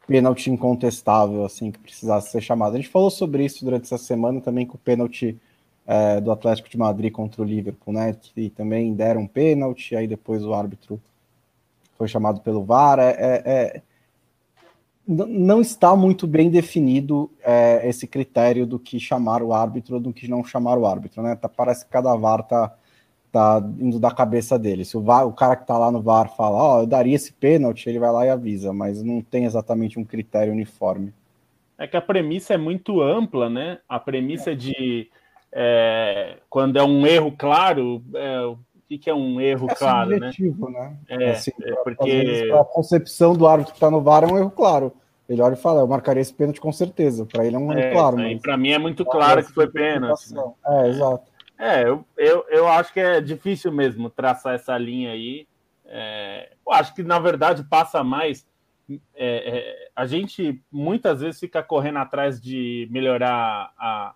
pênalti 0.09 0.51
incontestável, 0.51 1.45
assim, 1.45 1.71
que 1.71 1.79
precisasse 1.79 2.31
ser 2.31 2.41
chamado. 2.41 2.73
A 2.73 2.77
gente 2.77 2.89
falou 2.89 3.11
sobre 3.11 3.45
isso 3.45 3.63
durante 3.63 3.85
essa 3.85 3.99
semana 3.99 4.41
também 4.41 4.65
com 4.65 4.77
o 4.77 4.81
pênalti 4.81 5.39
é, 5.87 6.19
do 6.19 6.33
Atlético 6.33 6.69
de 6.71 6.79
Madrid 6.79 7.13
contra 7.13 7.43
o 7.43 7.45
Liverpool, 7.45 7.93
né? 7.93 8.17
Que 8.35 8.49
também 8.49 8.95
deram 8.95 9.27
pênalti, 9.27 9.95
aí 9.95 10.09
depois 10.09 10.43
o 10.43 10.55
árbitro 10.55 10.99
foi 11.99 12.09
chamado 12.09 12.41
pelo 12.41 12.65
VAR. 12.65 12.99
É, 12.99 13.11
é, 13.11 13.43
é 13.45 13.83
não 15.07 15.61
está 15.61 15.95
muito 15.95 16.27
bem 16.27 16.51
definido 16.51 17.31
é, 17.43 17.87
esse 17.89 18.07
critério 18.07 18.67
do 18.67 18.79
que 18.79 18.99
chamar 18.99 19.43
o 19.43 19.53
árbitro 19.55 19.95
ou 19.95 20.01
do 20.01 20.13
que 20.13 20.29
não 20.29 20.43
chamar 20.43 20.79
o 20.79 20.87
árbitro, 20.87 21.23
né? 21.23 21.37
Tá, 21.37 21.49
parece 21.49 21.85
que 21.85 21.91
cada 21.91 22.15
VAR 22.17 22.43
tá 22.43 22.75
tá 23.33 23.63
indo 23.79 23.99
da 23.99 24.11
cabeça 24.11 24.59
dele. 24.59 24.85
Se 24.85 24.97
o, 24.97 25.03
VAR, 25.03 25.27
o 25.27 25.33
cara 25.33 25.57
que 25.57 25.67
tá 25.67 25.77
lá 25.77 25.91
no 25.91 26.03
VAR 26.03 26.35
fala, 26.35 26.57
ó, 26.57 26.77
oh, 26.77 26.83
eu 26.83 26.87
daria 26.87 27.15
esse 27.15 27.33
pênalti, 27.33 27.89
ele 27.89 27.99
vai 27.99 28.11
lá 28.11 28.27
e 28.27 28.31
avisa, 28.31 28.73
mas 28.73 29.03
não 29.03 29.21
tem 29.21 29.45
exatamente 29.45 29.99
um 29.99 30.05
critério 30.05 30.53
uniforme. 30.53 31.13
É 31.79 31.87
que 31.87 31.97
a 31.97 32.01
premissa 32.01 32.55
é 32.55 32.57
muito 32.57 33.01
ampla, 33.01 33.49
né? 33.49 33.79
A 33.89 34.01
premissa 34.01 34.55
de 34.55 35.09
é, 35.53 36.37
quando 36.51 36.77
é 36.77 36.83
um 36.83 37.07
erro 37.07 37.33
claro, 37.37 38.03
é, 38.15 38.41
o 38.41 38.59
que, 38.89 39.09
é 39.09 39.15
um 39.15 39.41
erro 39.41 39.69
é 39.71 39.75
claro, 39.75 40.11
né? 40.19 40.31
né? 40.39 40.97
É, 41.09 41.31
assim, 41.31 41.53
é 41.63 41.75
porque 41.85 42.51
a 42.53 42.65
concepção 42.65 43.35
do 43.35 43.47
árbitro 43.47 43.75
que 43.75 43.81
tá 43.81 43.91
no 43.91 44.01
VAR 44.01 44.25
é 44.25 44.27
um 44.27 44.39
erro 44.39 44.51
claro. 44.51 44.93
Ele 45.29 45.43
olha 45.43 45.53
e 45.53 45.59
fala, 45.59 45.83
eu 45.83 45.87
marcaria 45.87 46.23
esse 46.23 46.33
pênalti 46.33 46.59
com 46.59 46.73
certeza. 46.73 47.27
Para 47.27 47.45
ele 47.45 47.55
é 47.55 47.59
um 47.59 47.71
erro 47.71 47.81
é, 47.81 47.93
claro. 47.93 48.17
Para 48.41 48.57
mim 48.57 48.71
é 48.71 48.79
muito 48.79 49.05
claro 49.05 49.45
que 49.45 49.53
foi 49.53 49.69
pênalti. 49.69 50.33
Né? 50.33 50.43
É, 50.67 50.89
exato. 50.89 51.28
É, 51.59 51.83
eu, 51.83 52.07
eu, 52.17 52.47
eu 52.49 52.69
acho 52.69 52.93
que 52.93 53.01
é 53.01 53.21
difícil 53.21 53.73
mesmo 53.73 54.09
traçar 54.09 54.55
essa 54.55 54.79
linha 54.79 55.11
aí. 55.11 55.49
É, 55.87 56.53
eu 56.65 56.73
acho 56.73 56.95
que, 56.95 57.03
na 57.03 57.19
verdade, 57.19 57.65
passa 57.65 58.05
mais. 58.05 58.47
É, 59.15 59.59
é, 59.59 59.91
a 59.95 60.07
gente 60.07 60.63
muitas 60.71 61.21
vezes 61.21 61.41
fica 61.41 61.63
correndo 61.63 61.99
atrás 61.99 62.41
de 62.41 62.89
melhorar 62.91 63.73
a, 63.77 64.15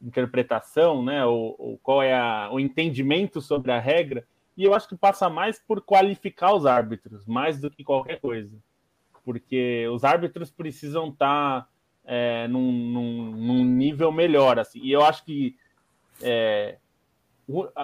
interpretação, 0.00 1.04
né? 1.04 1.24
Ou 1.26 1.78
qual 1.82 2.02
é 2.02 2.14
a, 2.14 2.48
o 2.50 2.58
entendimento 2.58 3.40
sobre 3.40 3.70
a 3.70 3.78
regra. 3.78 4.24
E 4.56 4.64
eu 4.64 4.74
acho 4.74 4.88
que 4.88 4.96
passa 4.96 5.28
mais 5.28 5.58
por 5.58 5.80
qualificar 5.82 6.54
os 6.54 6.66
árbitros, 6.66 7.26
mais 7.26 7.60
do 7.60 7.70
que 7.70 7.84
qualquer 7.84 8.20
coisa. 8.20 8.56
Porque 9.24 9.86
os 9.88 10.04
árbitros 10.04 10.50
precisam 10.50 11.08
estar 11.08 11.62
tá, 11.62 11.68
é, 12.04 12.48
num, 12.48 12.72
num, 12.72 13.30
num, 13.32 13.64
nível 13.64 14.10
melhor. 14.10 14.58
Assim. 14.58 14.80
E 14.82 14.90
eu 14.90 15.04
acho 15.04 15.24
que 15.24 15.56
é, 16.22 16.76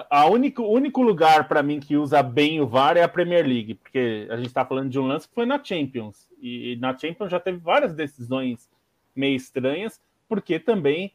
a 0.09 0.25
único, 0.27 0.63
único 0.63 1.01
lugar 1.01 1.47
para 1.47 1.61
mim 1.61 1.79
que 1.79 1.97
usa 1.97 2.23
bem 2.23 2.61
o 2.61 2.67
VAR 2.67 2.95
é 2.97 3.03
a 3.03 3.09
Premier 3.09 3.45
League, 3.45 3.75
porque 3.75 4.27
a 4.29 4.37
gente 4.37 4.47
está 4.47 4.65
falando 4.65 4.89
de 4.89 4.99
um 4.99 5.07
lance 5.07 5.27
que 5.27 5.35
foi 5.35 5.45
na 5.45 5.61
Champions. 5.63 6.29
E, 6.41 6.77
na 6.79 6.97
Champions 6.97 7.31
já 7.31 7.39
teve 7.39 7.57
várias 7.57 7.93
decisões 7.93 8.69
meio 9.15 9.35
estranhas, 9.35 9.99
porque 10.29 10.59
também 10.59 11.13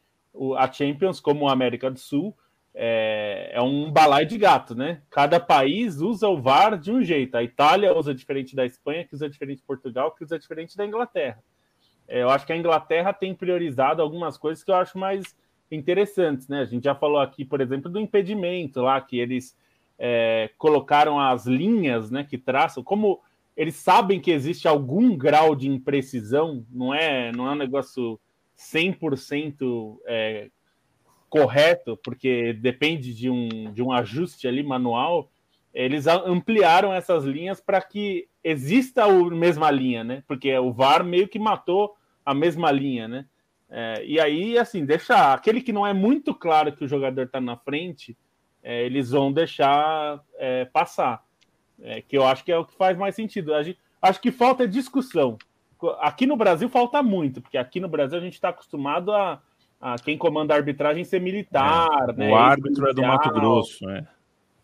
a 0.56 0.70
Champions, 0.70 1.20
como 1.20 1.48
a 1.48 1.52
América 1.52 1.90
do 1.90 1.98
Sul, 1.98 2.37
é, 2.74 3.50
é, 3.52 3.61
um 3.61 3.90
balai 3.90 4.24
de 4.24 4.38
gato, 4.38 4.74
né? 4.74 5.02
Cada 5.11 5.38
país 5.38 6.00
usa 6.00 6.26
o 6.28 6.40
VAR 6.40 6.78
de 6.78 6.90
um 6.90 7.02
jeito. 7.02 7.37
A 7.37 7.42
Itália 7.42 7.96
usa 7.96 8.14
diferente 8.14 8.56
da 8.56 8.64
Espanha, 8.64 9.04
que 9.04 9.14
usa 9.14 9.28
diferente 9.28 9.58
de 9.58 9.66
Portugal, 9.66 10.11
que 10.12 10.24
usa 10.24 10.38
diferente 10.38 10.76
da 10.76 10.87
Inglaterra. 10.87 11.38
É, 12.08 12.22
eu 12.22 12.30
acho 12.30 12.46
que 12.46 12.52
a 12.52 12.56
Inglaterra 12.56 13.12
tem 13.12 13.35
priorizado 13.35 14.00
algumas 14.02 14.37
coisas 14.37 14.64
que 14.64 14.70
eu 14.70 14.74
acho 14.74 14.98
mais 14.98 15.37
interessantes, 15.72 16.48
né? 16.48 16.61
A 16.61 16.64
gente 16.64 16.85
já 16.85 16.94
falou 16.94 17.18
aqui, 17.18 17.44
por 17.44 17.61
exemplo, 17.61 17.90
do 17.90 17.98
impedimento 17.98 18.80
lá, 18.82 19.00
que 19.00 19.18
eles 19.18 19.56
é, 19.98 20.50
colocaram 20.58 21.18
as 21.18 21.46
linhas, 21.46 22.11
né, 22.11 22.24
que 22.24 22.37
traçam, 22.37 22.82
como 22.82 23.20
eles 23.56 23.76
sabem 23.76 24.20
que 24.20 24.30
existe 24.30 24.66
algum 24.66 25.16
grau 25.16 25.54
de 25.54 25.68
imprecisão, 25.68 26.66
não 26.70 26.94
é, 26.94 27.30
não 27.32 27.48
é 27.48 27.52
um 27.52 27.56
negócio 27.56 28.18
100% 28.56 29.98
é, 30.06 30.50
correto, 31.28 31.96
porque 32.02 32.52
depende 32.54 33.14
de 33.14 33.30
um, 33.30 33.72
de 33.72 33.82
um 33.82 33.92
ajuste 33.92 34.48
ali 34.48 34.62
manual, 34.62 35.30
eles 35.72 36.06
ampliaram 36.06 36.92
essas 36.92 37.24
linhas 37.24 37.61
para 37.61 37.80
que 37.80 38.28
exista 38.44 39.04
a 39.04 39.30
mesma 39.30 39.70
linha, 39.70 40.04
né? 40.04 40.22
Porque 40.26 40.54
o 40.58 40.70
VAR 40.70 41.02
meio 41.02 41.26
que 41.26 41.38
matou 41.38 41.94
a 42.24 42.35
mesma 42.35 42.70
linha, 42.70 43.08
né? 43.08 43.26
É, 43.74 44.04
e 44.04 44.20
aí, 44.20 44.58
assim, 44.58 44.85
deixar 44.85 45.32
aquele 45.32 45.62
que 45.62 45.72
não 45.72 45.87
é 45.87 45.94
muito 45.94 46.35
claro 46.35 46.76
que 46.76 46.85
o 46.85 46.88
jogador 46.88 47.22
está 47.22 47.40
na 47.40 47.56
frente, 47.56 48.14
é, 48.62 48.85
eles 48.85 49.11
vão 49.11 49.32
deixar 49.32 50.22
é, 50.37 50.66
passar. 50.66 51.24
É, 51.80 52.02
que 52.02 52.16
eu 52.16 52.26
acho 52.26 52.44
que 52.44 52.52
é 52.52 52.58
o 52.58 52.66
que 52.66 52.76
faz 52.76 52.98
mais 52.98 53.14
sentido. 53.14 53.50
Gente, 53.62 53.78
acho 54.02 54.20
que 54.20 54.30
falta 54.30 54.68
discussão. 54.68 55.38
Aqui 56.00 56.26
no 56.26 56.37
Brasil 56.37 56.68
falta 56.68 57.02
muito, 57.02 57.40
porque 57.40 57.56
aqui 57.56 57.80
no 57.80 57.88
Brasil 57.88 58.18
a 58.18 58.20
gente 58.20 58.35
está 58.35 58.50
acostumado 58.50 59.11
a, 59.11 59.40
a, 59.80 59.96
quem 59.96 60.18
comanda 60.18 60.52
a 60.52 60.58
arbitragem 60.58 61.02
ser 61.02 61.22
militar. 61.22 62.11
É, 62.11 62.12
né, 62.12 62.28
o 62.30 62.37
árbitro 62.37 62.90
é 62.90 62.92
do 62.92 63.00
Mato 63.00 63.32
Grosso, 63.32 63.87
né? 63.87 64.06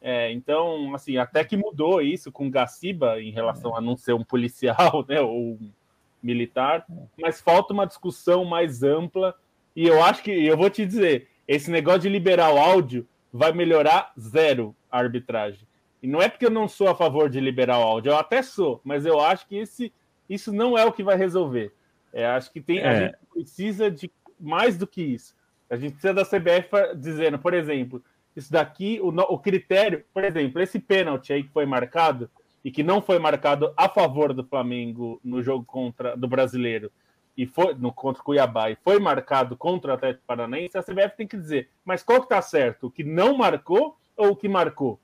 É, 0.03 0.31
então, 0.31 0.95
assim, 0.95 1.17
até 1.17 1.43
que 1.45 1.57
mudou 1.57 2.03
isso 2.03 2.31
com 2.31 2.51
Gaciba 2.51 3.21
em 3.21 3.31
relação 3.31 3.75
a 3.75 3.81
não 3.81 3.97
ser 3.97 4.13
um 4.13 4.23
policial, 4.23 5.05
né, 5.09 5.19
ou 5.19 5.55
um 5.55 5.73
militar, 6.23 6.85
mas 7.21 7.41
falta 7.41 7.73
uma 7.73 7.87
discussão 7.87 8.45
mais 8.45 8.83
ampla. 8.83 9.35
E 9.75 9.87
eu 9.87 10.03
acho 10.03 10.23
que, 10.23 10.31
eu 10.31 10.57
vou 10.57 10.69
te 10.69 10.85
dizer, 10.85 11.29
esse 11.47 11.71
negócio 11.71 12.01
de 12.01 12.09
liberar 12.09 12.53
o 12.53 12.59
áudio 12.59 13.07
vai 13.33 13.53
melhorar 13.53 14.13
zero 14.19 14.75
a 14.91 14.99
arbitragem. 14.99 15.67
E 16.03 16.07
não 16.07 16.21
é 16.21 16.29
porque 16.29 16.47
eu 16.47 16.51
não 16.51 16.69
sou 16.69 16.89
a 16.89 16.95
favor 16.95 17.29
de 17.29 17.41
liberar 17.41 17.79
o 17.79 17.83
áudio, 17.83 18.11
eu 18.11 18.17
até 18.17 18.43
sou, 18.43 18.81
mas 18.85 19.05
eu 19.05 19.21
acho 19.21 19.47
que 19.47 19.57
esse, 19.57 19.93
isso 20.29 20.53
não 20.53 20.79
é 20.79 20.85
o 20.85 20.93
que 20.93 21.03
vai 21.03 21.17
resolver. 21.17 21.73
É, 22.13 22.27
acho 22.27 22.53
que 22.53 22.61
tem, 22.61 22.79
é. 22.79 22.89
a 22.89 23.01
gente 23.01 23.17
precisa 23.33 23.91
de 23.91 24.11
mais 24.39 24.79
do 24.79 24.87
que 24.87 25.03
isso. 25.03 25.35
A 25.69 25.77
gente 25.77 25.93
precisa 25.93 26.15
da 26.15 26.25
CBF 26.25 26.97
dizendo, 26.97 27.39
por 27.39 27.53
exemplo, 27.53 28.03
isso 28.35 28.51
daqui, 28.51 29.01
o, 29.03 29.09
o 29.09 29.39
critério, 29.39 30.05
por 30.15 30.25
exemplo, 30.25 30.63
esse 30.63 30.79
pênalti 30.79 31.33
aí 31.33 31.43
que 31.43 31.53
foi 31.53 31.67
marcado, 31.67 32.31
e 32.69 32.71
que 32.71 32.83
não 32.83 33.01
foi 33.01 33.19
marcado 33.19 33.73
a 33.75 33.89
favor 33.89 34.35
do 34.35 34.45
Flamengo 34.45 35.19
no 35.25 35.43
jogo 35.43 35.65
contra 35.65 36.15
do 36.15 36.29
brasileiro 36.29 36.93
e 37.35 37.47
foi 37.47 37.73
no 37.73 37.91
contra 37.91 38.21
o 38.21 38.25
Cuiabá 38.27 38.71
e 38.71 38.77
foi 38.77 38.99
marcado 38.99 39.57
contra 39.57 39.93
o 39.93 39.95
Atlético 39.95 40.27
Paranaense, 40.27 40.77
a 40.77 40.83
CBF 40.83 41.17
tem 41.17 41.27
que 41.27 41.39
dizer, 41.39 41.71
mas 41.83 42.03
qual 42.03 42.21
que 42.21 42.29
tá 42.29 42.43
certo? 42.43 42.89
O 42.89 42.91
que 42.91 43.03
não 43.03 43.39
marcou 43.39 43.97
ou 44.15 44.33
o 44.33 44.37
que 44.37 44.51
marcou? 44.51 45.01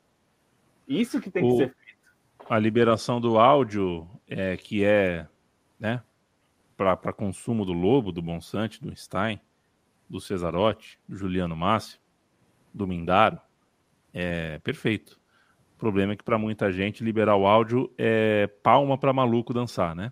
Isso 0.87 1.23
que 1.23 1.31
tem 1.31 1.43
o, 1.43 1.49
que 1.49 1.57
ser 1.57 1.75
feito. 1.75 2.13
A 2.51 2.59
liberação 2.59 3.19
do 3.19 3.39
áudio 3.39 4.07
é 4.29 4.59
que 4.59 4.85
é, 4.85 5.27
né, 5.81 6.03
para 6.77 7.15
consumo 7.15 7.65
do 7.65 7.73
Lobo, 7.73 8.13
do 8.13 8.21
Bonsante, 8.21 8.79
do 8.79 8.95
Stein, 8.95 9.41
do 10.07 10.21
Cesarotti, 10.21 10.99
do 11.09 11.17
Juliano 11.17 11.57
Márcio, 11.57 11.99
do 12.75 12.87
Mindaro, 12.87 13.41
é 14.13 14.59
perfeito. 14.59 15.19
Problema 15.85 16.15
é 16.15 16.17
que 16.17 16.25
para 16.25 16.39
muita 16.39 16.73
gente 16.73 17.05
liberar 17.05 17.37
o 17.37 17.47
áudio 17.47 17.93
é 17.99 18.47
palma 18.63 18.97
para 18.97 19.13
maluco 19.13 19.53
dançar, 19.53 19.95
né? 19.95 20.11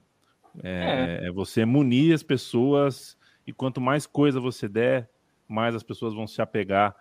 É, 0.62 1.22
é. 1.22 1.28
é, 1.28 1.32
você 1.32 1.64
munir 1.64 2.14
as 2.14 2.22
pessoas 2.22 3.16
e 3.46 3.54
quanto 3.54 3.80
mais 3.80 4.06
coisa 4.06 4.38
você 4.38 4.68
der, 4.68 5.08
mais 5.48 5.74
as 5.74 5.82
pessoas 5.82 6.12
vão 6.12 6.26
se 6.26 6.42
apegar 6.42 6.94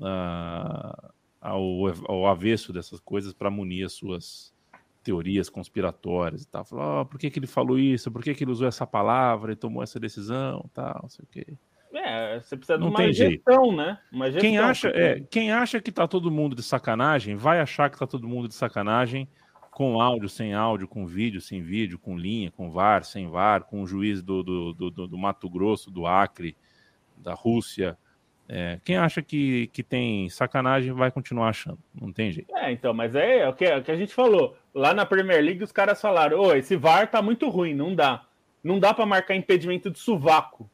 uh, 0.00 1.12
ao, 1.40 1.86
ao 2.08 2.26
avesso 2.26 2.72
dessas 2.72 2.98
coisas 2.98 3.32
para 3.32 3.48
munir 3.48 3.86
as 3.86 3.92
suas 3.92 4.52
teorias 5.04 5.48
conspiratórias 5.48 6.42
e 6.42 6.48
tal. 6.48 6.64
Falar, 6.64 7.02
oh, 7.02 7.06
por 7.06 7.20
que, 7.20 7.30
que 7.30 7.38
ele 7.38 7.46
falou 7.46 7.78
isso? 7.78 8.10
Por 8.10 8.24
que, 8.24 8.34
que 8.34 8.42
ele 8.42 8.50
usou 8.50 8.66
essa 8.66 8.84
palavra 8.84 9.52
e 9.52 9.56
tomou 9.56 9.84
essa 9.84 10.00
decisão? 10.00 10.68
Tal, 10.74 10.98
não 11.00 11.08
sei 11.08 11.24
o 11.24 11.28
quê. 11.28 11.46
É, 11.98 12.40
você 12.40 12.56
precisa 12.56 12.78
não 12.78 12.88
de 12.88 12.94
uma 12.94 13.12
gestão, 13.12 13.64
jeito. 13.64 13.76
né? 13.76 13.98
Uma 14.12 14.26
gestão, 14.26 14.40
quem, 14.40 14.58
acha, 14.58 14.88
é, 14.88 15.20
quem 15.30 15.50
acha 15.50 15.80
que 15.80 15.90
tá 15.90 16.06
todo 16.06 16.30
mundo 16.30 16.54
de 16.54 16.62
sacanagem, 16.62 17.36
vai 17.36 17.60
achar 17.60 17.90
que 17.90 17.98
tá 17.98 18.06
todo 18.06 18.28
mundo 18.28 18.48
de 18.48 18.54
sacanagem 18.54 19.28
com 19.70 20.00
áudio, 20.00 20.28
sem 20.28 20.54
áudio, 20.54 20.88
com 20.88 21.06
vídeo, 21.06 21.40
sem 21.40 21.62
vídeo, 21.62 21.98
com 21.98 22.16
linha, 22.16 22.50
com 22.50 22.70
VAR, 22.70 23.04
sem 23.04 23.28
VAR, 23.28 23.64
com 23.64 23.82
o 23.82 23.86
juiz 23.86 24.22
do, 24.22 24.42
do, 24.42 24.72
do, 24.72 25.06
do 25.06 25.18
Mato 25.18 25.48
Grosso, 25.50 25.90
do 25.90 26.06
Acre, 26.06 26.56
da 27.16 27.34
Rússia. 27.34 27.96
É, 28.48 28.78
quem 28.84 28.96
acha 28.96 29.20
que, 29.20 29.66
que 29.68 29.82
tem 29.82 30.28
sacanagem 30.28 30.92
vai 30.92 31.10
continuar 31.10 31.48
achando, 31.48 31.78
não 31.94 32.12
tem 32.12 32.30
jeito. 32.30 32.54
É, 32.56 32.72
então, 32.72 32.94
mas 32.94 33.14
é, 33.14 33.40
é 33.40 33.48
o, 33.48 33.52
que, 33.52 33.64
é 33.64 33.76
o 33.76 33.82
que 33.82 33.90
a 33.90 33.96
gente 33.96 34.14
falou. 34.14 34.56
Lá 34.74 34.94
na 34.94 35.04
Premier 35.04 35.42
League 35.42 35.64
os 35.64 35.72
caras 35.72 36.00
falaram: 36.00 36.40
ô, 36.40 36.54
esse 36.54 36.76
VAR 36.76 37.10
tá 37.10 37.20
muito 37.20 37.48
ruim, 37.48 37.74
não 37.74 37.94
dá. 37.94 38.24
Não 38.62 38.78
dá 38.78 38.94
para 38.94 39.04
marcar 39.04 39.34
impedimento 39.34 39.90
de 39.90 39.98
sovaco 39.98 40.70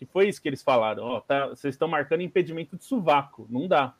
que 0.00 0.06
foi 0.06 0.30
isso 0.30 0.40
que 0.40 0.48
eles 0.48 0.62
falaram. 0.62 1.04
Ó, 1.04 1.20
tá, 1.20 1.48
vocês 1.48 1.74
estão 1.74 1.86
marcando 1.86 2.22
impedimento 2.22 2.74
de 2.74 2.82
sovaco, 2.82 3.46
não 3.50 3.68
dá. 3.68 3.92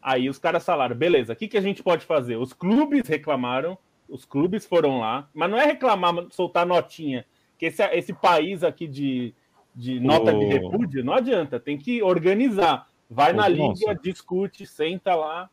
Aí 0.00 0.28
os 0.28 0.38
caras 0.38 0.64
falaram, 0.64 0.94
beleza, 0.94 1.32
o 1.32 1.36
que, 1.36 1.48
que 1.48 1.58
a 1.58 1.60
gente 1.60 1.82
pode 1.82 2.06
fazer? 2.06 2.36
Os 2.36 2.52
clubes 2.52 3.08
reclamaram, 3.08 3.76
os 4.08 4.24
clubes 4.24 4.64
foram 4.64 5.00
lá, 5.00 5.28
mas 5.34 5.50
não 5.50 5.58
é 5.58 5.66
reclamar, 5.66 6.14
soltar 6.30 6.64
notinha, 6.64 7.26
que 7.58 7.66
esse, 7.66 7.82
esse 7.88 8.12
país 8.12 8.62
aqui 8.62 8.86
de, 8.86 9.34
de 9.74 9.98
nota 9.98 10.32
de 10.32 10.44
repúdio, 10.44 11.04
não 11.04 11.12
adianta, 11.12 11.58
tem 11.58 11.76
que 11.76 12.00
organizar. 12.04 12.86
Vai 13.10 13.32
na 13.32 13.48
liga, 13.48 13.96
discute, 14.00 14.64
senta 14.64 15.12
lá, 15.16 15.50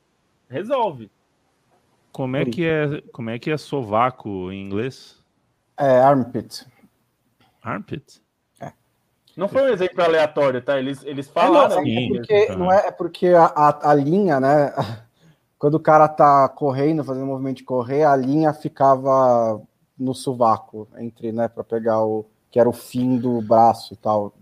resolve. 0.48 1.10
Como 2.12 2.38
é 2.38 2.46
que 2.46 2.64
é, 2.64 3.02
como 3.12 3.32
é 3.32 3.40
que 3.40 3.50
é 3.50 3.58
sovaco 3.58 4.52
em 4.52 4.62
inglês? 4.64 5.20
É 5.76 6.00
armpit. 6.00 6.68
Armpit? 7.64 8.22
Não 9.36 9.48
foi 9.48 9.64
um 9.64 9.74
exemplo 9.74 10.04
aleatório, 10.04 10.62
tá? 10.62 10.78
Eles, 10.78 11.04
eles 11.06 11.28
falaram. 11.28 11.80
É, 11.80 11.84
não, 11.84 11.88
é 11.88 12.08
porque, 12.08 12.56
não 12.56 12.72
é, 12.72 12.88
é 12.88 12.92
porque 12.92 13.28
a, 13.28 13.46
a, 13.46 13.92
a, 13.92 13.94
linha, 13.94 14.40
né? 14.40 14.74
Quando 15.58 15.76
o 15.76 15.80
cara 15.80 16.08
tá 16.08 16.48
correndo, 16.50 17.04
fazendo 17.04 17.24
o 17.24 17.28
movimento 17.28 17.58
de 17.58 17.64
correr, 17.64 18.04
a 18.04 18.16
linha 18.16 18.54
ficava 18.54 19.62
no 19.98 20.14
sovaco, 20.14 20.88
entre, 20.98 21.34
né, 21.34 21.50
para 21.50 21.64
pegar 21.64 22.02
o 22.02 22.26
que 22.50 22.60
era 22.60 22.70
o 22.70 22.74
fim 22.74 23.18
do 23.18 23.42
braço 23.42 23.94
e 23.94 23.98
tal. 23.98 24.34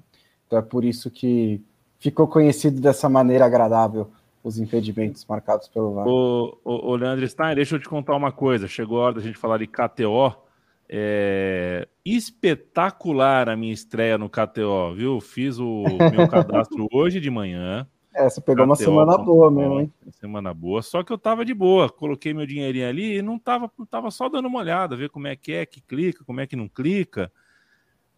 Então 0.46 0.60
é 0.60 0.62
por 0.62 0.86
isso 0.86 1.10
que 1.10 1.62
ficou 2.00 2.28
conhecido 2.28 2.80
dessa 2.80 3.10
maneira 3.10 3.46
agradável 3.46 4.12
os 4.44 4.60
impedimentos 4.60 5.26
marcados 5.26 5.68
pelo 5.68 5.94
VAR. 5.94 6.08
O, 6.08 6.58
o, 6.64 6.92
o 6.92 6.96
Leandro 6.96 7.28
Stein, 7.28 7.56
deixa 7.56 7.76
eu 7.76 7.80
te 7.80 7.90
contar 7.90 8.16
uma 8.16 8.32
coisa. 8.32 8.68
Chegou 8.68 9.02
a 9.02 9.06
hora 9.06 9.16
da 9.16 9.22
gente 9.22 9.38
falar 9.38 9.58
de 9.58 9.68
KTO. 9.68 10.47
É 10.90 11.88
espetacular 12.06 13.50
a 13.50 13.58
minha 13.58 13.74
estreia 13.74 14.18
no 14.18 14.30
KTO, 14.30 14.94
viu? 14.96 15.20
Fiz 15.20 15.60
o 15.60 15.84
meu 16.12 16.28
cadastro 16.30 16.88
hoje 16.94 17.20
de 17.20 17.30
manhã. 17.30 17.86
É, 18.16 18.30
você 18.30 18.40
pegou 18.40 18.64
KTO, 18.64 18.70
uma 18.70 18.76
semana 18.76 19.18
boa 19.18 19.52
mesmo, 19.52 19.82
hein? 19.82 19.94
Semana 20.12 20.54
boa, 20.54 20.82
só 20.82 21.04
que 21.04 21.12
eu 21.12 21.18
tava 21.18 21.44
de 21.44 21.54
boa. 21.54 21.90
Coloquei 21.90 22.34
meu 22.34 22.46
dinheirinho 22.46 22.88
ali 22.88 23.18
e 23.18 23.22
não 23.22 23.38
tava, 23.38 23.70
tava 23.90 24.10
só 24.10 24.30
dando 24.30 24.48
uma 24.48 24.60
olhada, 24.60 24.96
ver 24.96 25.10
como 25.10 25.28
é 25.28 25.36
que 25.36 25.52
é, 25.52 25.66
que 25.66 25.82
clica, 25.82 26.24
como 26.24 26.40
é 26.40 26.48
que 26.48 26.56
não 26.56 26.70
clica. 26.70 27.32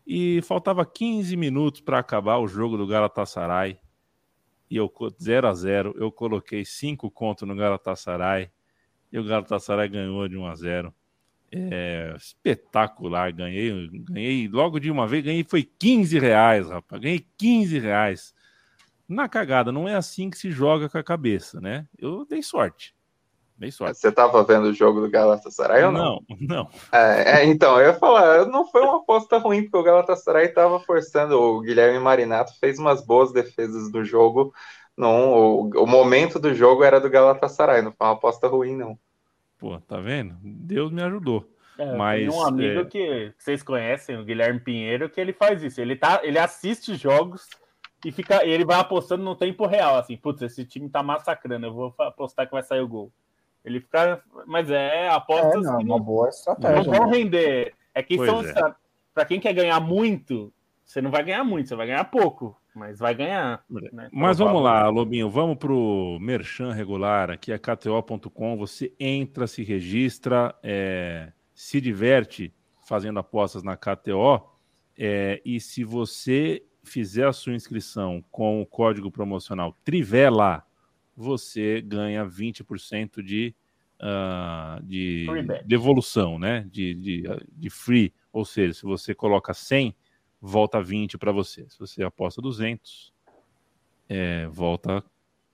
E 0.05 0.41
faltava 0.43 0.85
15 0.85 1.35
minutos 1.35 1.81
para 1.81 1.99
acabar 1.99 2.37
o 2.37 2.47
jogo 2.47 2.77
do 2.77 2.87
Galatasaray. 2.87 3.79
E 4.69 4.77
eu 4.77 4.91
0 5.19 5.47
a 5.47 5.53
0 5.53 5.95
eu 5.97 6.11
coloquei 6.11 6.63
5 6.63 7.09
contos 7.09 7.47
no 7.47 7.55
Galatasaray. 7.55 8.51
E 9.11 9.17
o 9.17 9.23
Galatasaray 9.23 9.89
ganhou 9.89 10.27
de 10.27 10.37
1 10.37 10.45
a 10.45 10.55
0 10.55 10.93
é, 11.51 12.13
espetacular, 12.15 13.31
ganhei, 13.31 13.89
ganhei 14.09 14.47
logo 14.47 14.79
de 14.79 14.91
uma 14.91 15.07
vez, 15.07 15.23
ganhei 15.23 15.43
foi 15.43 15.63
15 15.63 16.19
reais, 16.19 16.69
rapaz, 16.69 17.01
ganhei 17.01 17.25
15 17.37 17.79
reais. 17.79 18.33
na 19.07 19.27
cagada. 19.27 19.71
Não 19.71 19.87
é 19.87 19.95
assim 19.95 20.29
que 20.29 20.37
se 20.37 20.51
joga 20.51 20.87
com 20.87 20.97
a 20.97 21.03
cabeça, 21.03 21.59
né? 21.59 21.87
Eu 21.97 22.25
dei 22.25 22.43
sorte. 22.43 22.95
Dei 23.57 23.71
sorte. 23.71 23.99
Você 23.99 24.07
estava 24.07 24.41
vendo 24.43 24.65
o 24.65 24.73
jogo 24.73 25.01
do 25.01 25.09
Galatasaray 25.09 25.83
ou 25.83 25.91
não? 25.91 26.23
Não, 26.29 26.37
não. 26.39 26.69
É, 26.93 27.41
é, 27.41 27.45
então, 27.45 27.77
eu 27.77 27.87
ia 27.87 27.93
falar, 27.93 28.45
não 28.45 28.65
foi 28.65 28.81
uma 28.81 28.97
aposta 28.97 29.37
ruim, 29.37 29.63
porque 29.63 29.77
o 29.77 29.83
Galatasaray 29.83 30.45
estava 30.45 30.79
forçando. 30.79 31.37
O 31.37 31.59
Guilherme 31.59 31.99
Marinato 31.99 32.57
fez 32.57 32.79
umas 32.79 33.05
boas 33.05 33.33
defesas 33.33 33.91
do 33.91 34.05
jogo. 34.05 34.53
Não, 34.95 35.33
o, 35.33 35.83
o 35.83 35.85
momento 35.85 36.39
do 36.39 36.53
jogo 36.53 36.83
era 36.85 37.01
do 37.01 37.09
Galatasaray, 37.09 37.81
não 37.81 37.91
foi 37.91 38.07
uma 38.07 38.13
aposta 38.13 38.47
ruim, 38.47 38.77
não. 38.77 38.97
Pô, 39.59 39.79
tá 39.81 39.99
vendo? 39.99 40.37
Deus 40.41 40.91
me 40.91 41.03
ajudou. 41.03 41.45
É, 41.77 41.95
Mas, 41.95 42.21
tem 42.21 42.29
um 42.29 42.45
amigo 42.45 42.81
é... 42.81 42.85
que 42.85 43.33
vocês 43.37 43.61
conhecem, 43.61 44.17
o 44.17 44.25
Guilherme 44.25 44.59
Pinheiro, 44.59 45.09
que 45.09 45.19
ele 45.19 45.33
faz 45.33 45.61
isso. 45.61 45.79
Ele, 45.79 45.95
tá, 45.95 46.21
ele 46.23 46.39
assiste 46.39 46.95
jogos 46.95 47.47
e 48.03 48.11
fica, 48.11 48.45
ele 48.45 48.65
vai 48.65 48.79
apostando 48.79 49.23
no 49.23 49.35
tempo 49.35 49.65
real, 49.65 49.97
assim, 49.97 50.15
putz, 50.17 50.41
esse 50.41 50.65
time 50.65 50.89
tá 50.89 51.03
massacrando, 51.03 51.65
eu 51.65 51.73
vou 51.73 51.93
apostar 51.99 52.47
que 52.47 52.53
vai 52.53 52.63
sair 52.63 52.81
o 52.81 52.87
gol. 52.87 53.11
Ele 53.63 53.81
fica, 53.81 54.21
mas 54.45 54.69
é 54.71 55.09
apostas 55.09 55.65
é, 55.65 55.69
não, 55.69 55.77
que 55.77 55.83
uma 55.83 55.97
não, 55.97 55.99
boa 55.99 56.23
não 56.23 56.29
estratégia. 56.29 56.91
vão 56.91 57.09
né? 57.09 57.17
render. 57.17 57.73
É 57.93 58.01
que 58.01 58.15
Pois 58.15 58.29
são 58.29 58.41
é. 58.41 58.75
para 59.13 59.25
quem 59.25 59.39
quer 59.39 59.53
ganhar 59.53 59.79
muito, 59.79 60.53
você 60.83 61.01
não 61.01 61.11
vai 61.11 61.23
ganhar 61.23 61.43
muito, 61.43 61.67
você 61.67 61.75
vai 61.75 61.87
ganhar 61.87 62.03
pouco, 62.05 62.58
mas 62.79 62.97
vai 62.97 63.13
ganhar. 63.13 63.63
né? 63.69 64.09
Mas 64.11 64.39
vamos 64.39 64.63
lá. 64.63 64.87
Lobinho, 64.87 65.29
vamos 65.29 65.57
pro 65.57 66.17
Merchan 66.21 66.71
regular, 66.71 67.29
aqui 67.29 67.51
é 67.51 67.57
KTO.com, 67.57 68.57
você 68.57 68.93
entra, 68.97 69.45
se 69.45 69.63
registra, 69.63 70.55
é, 70.63 71.31
se 71.53 71.81
diverte 71.81 72.53
fazendo 72.87 73.19
apostas 73.19 73.61
na 73.61 73.75
KTO, 73.75 74.41
é, 74.97 75.41
e 75.45 75.59
se 75.59 75.83
você 75.83 76.63
fizer 76.83 77.27
a 77.27 77.33
sua 77.33 77.53
inscrição 77.53 78.23
com 78.31 78.61
o 78.61 78.65
código 78.65 79.11
promocional 79.11 79.77
Trivela, 79.83 80.65
você 81.15 81.81
ganha 81.81 82.25
20% 82.25 83.21
de, 83.21 83.53
ah, 83.99 84.79
de 84.81 85.27
devolução, 85.65 86.39
né? 86.39 86.65
De, 86.71 86.95
de, 86.95 87.23
de 87.51 87.69
free, 87.69 88.13
ou 88.31 88.45
seja, 88.45 88.73
se 88.73 88.83
você 88.83 89.13
coloca 89.13 89.53
100, 89.53 89.93
volta 90.41 90.81
20 90.81 91.17
para 91.17 91.31
você. 91.31 91.67
Se 91.69 91.77
você 91.77 92.03
aposta 92.03 92.41
200, 92.41 93.13
é, 94.07 94.47
volta 94.47 95.03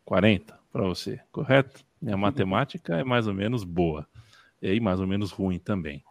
40 0.04 0.60
para 0.72 0.84
você, 0.84 1.20
correto? 1.32 1.84
Minha 2.02 2.18
matemática 2.18 2.98
é 2.98 3.04
mais 3.04 3.28
ou 3.28 3.34
menos 3.34 3.64
boa 3.64 4.08
e 4.62 4.80
mais 4.80 5.00
ou 5.00 5.08
menos 5.08 5.32
ruim 5.32 5.60
também. 5.60 6.04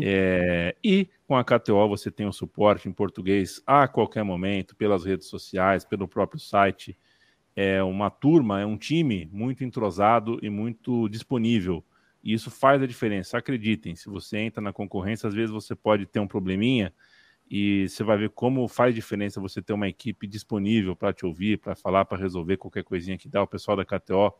É, 0.00 0.74
e 0.82 1.08
com 1.26 1.36
a 1.36 1.44
KTO 1.44 1.88
você 1.88 2.10
tem 2.10 2.26
o 2.26 2.32
suporte 2.32 2.88
em 2.88 2.92
português 2.92 3.62
a 3.66 3.86
qualquer 3.86 4.24
momento, 4.24 4.74
pelas 4.76 5.04
redes 5.04 5.28
sociais, 5.28 5.84
pelo 5.84 6.08
próprio 6.08 6.40
site. 6.40 6.96
É 7.54 7.82
uma 7.82 8.10
turma, 8.10 8.60
é 8.60 8.66
um 8.66 8.78
time 8.78 9.28
muito 9.30 9.62
entrosado 9.62 10.38
e 10.42 10.48
muito 10.48 11.08
disponível. 11.08 11.84
E 12.24 12.32
isso 12.32 12.50
faz 12.50 12.80
a 12.80 12.86
diferença. 12.86 13.36
Acreditem, 13.36 13.94
se 13.94 14.08
você 14.08 14.38
entra 14.38 14.62
na 14.62 14.72
concorrência, 14.72 15.26
às 15.28 15.34
vezes 15.34 15.50
você 15.50 15.74
pode 15.74 16.06
ter 16.06 16.20
um 16.20 16.26
probleminha 16.26 16.92
e 17.54 17.86
você 17.86 18.02
vai 18.02 18.16
ver 18.16 18.30
como 18.30 18.66
faz 18.66 18.94
diferença 18.94 19.38
você 19.38 19.60
ter 19.60 19.74
uma 19.74 19.86
equipe 19.86 20.26
disponível 20.26 20.96
para 20.96 21.12
te 21.12 21.26
ouvir, 21.26 21.58
para 21.58 21.76
falar, 21.76 22.06
para 22.06 22.16
resolver 22.16 22.56
qualquer 22.56 22.82
coisinha 22.82 23.18
que 23.18 23.28
dá. 23.28 23.42
O 23.42 23.46
pessoal 23.46 23.76
da 23.76 23.84
KTO 23.84 24.32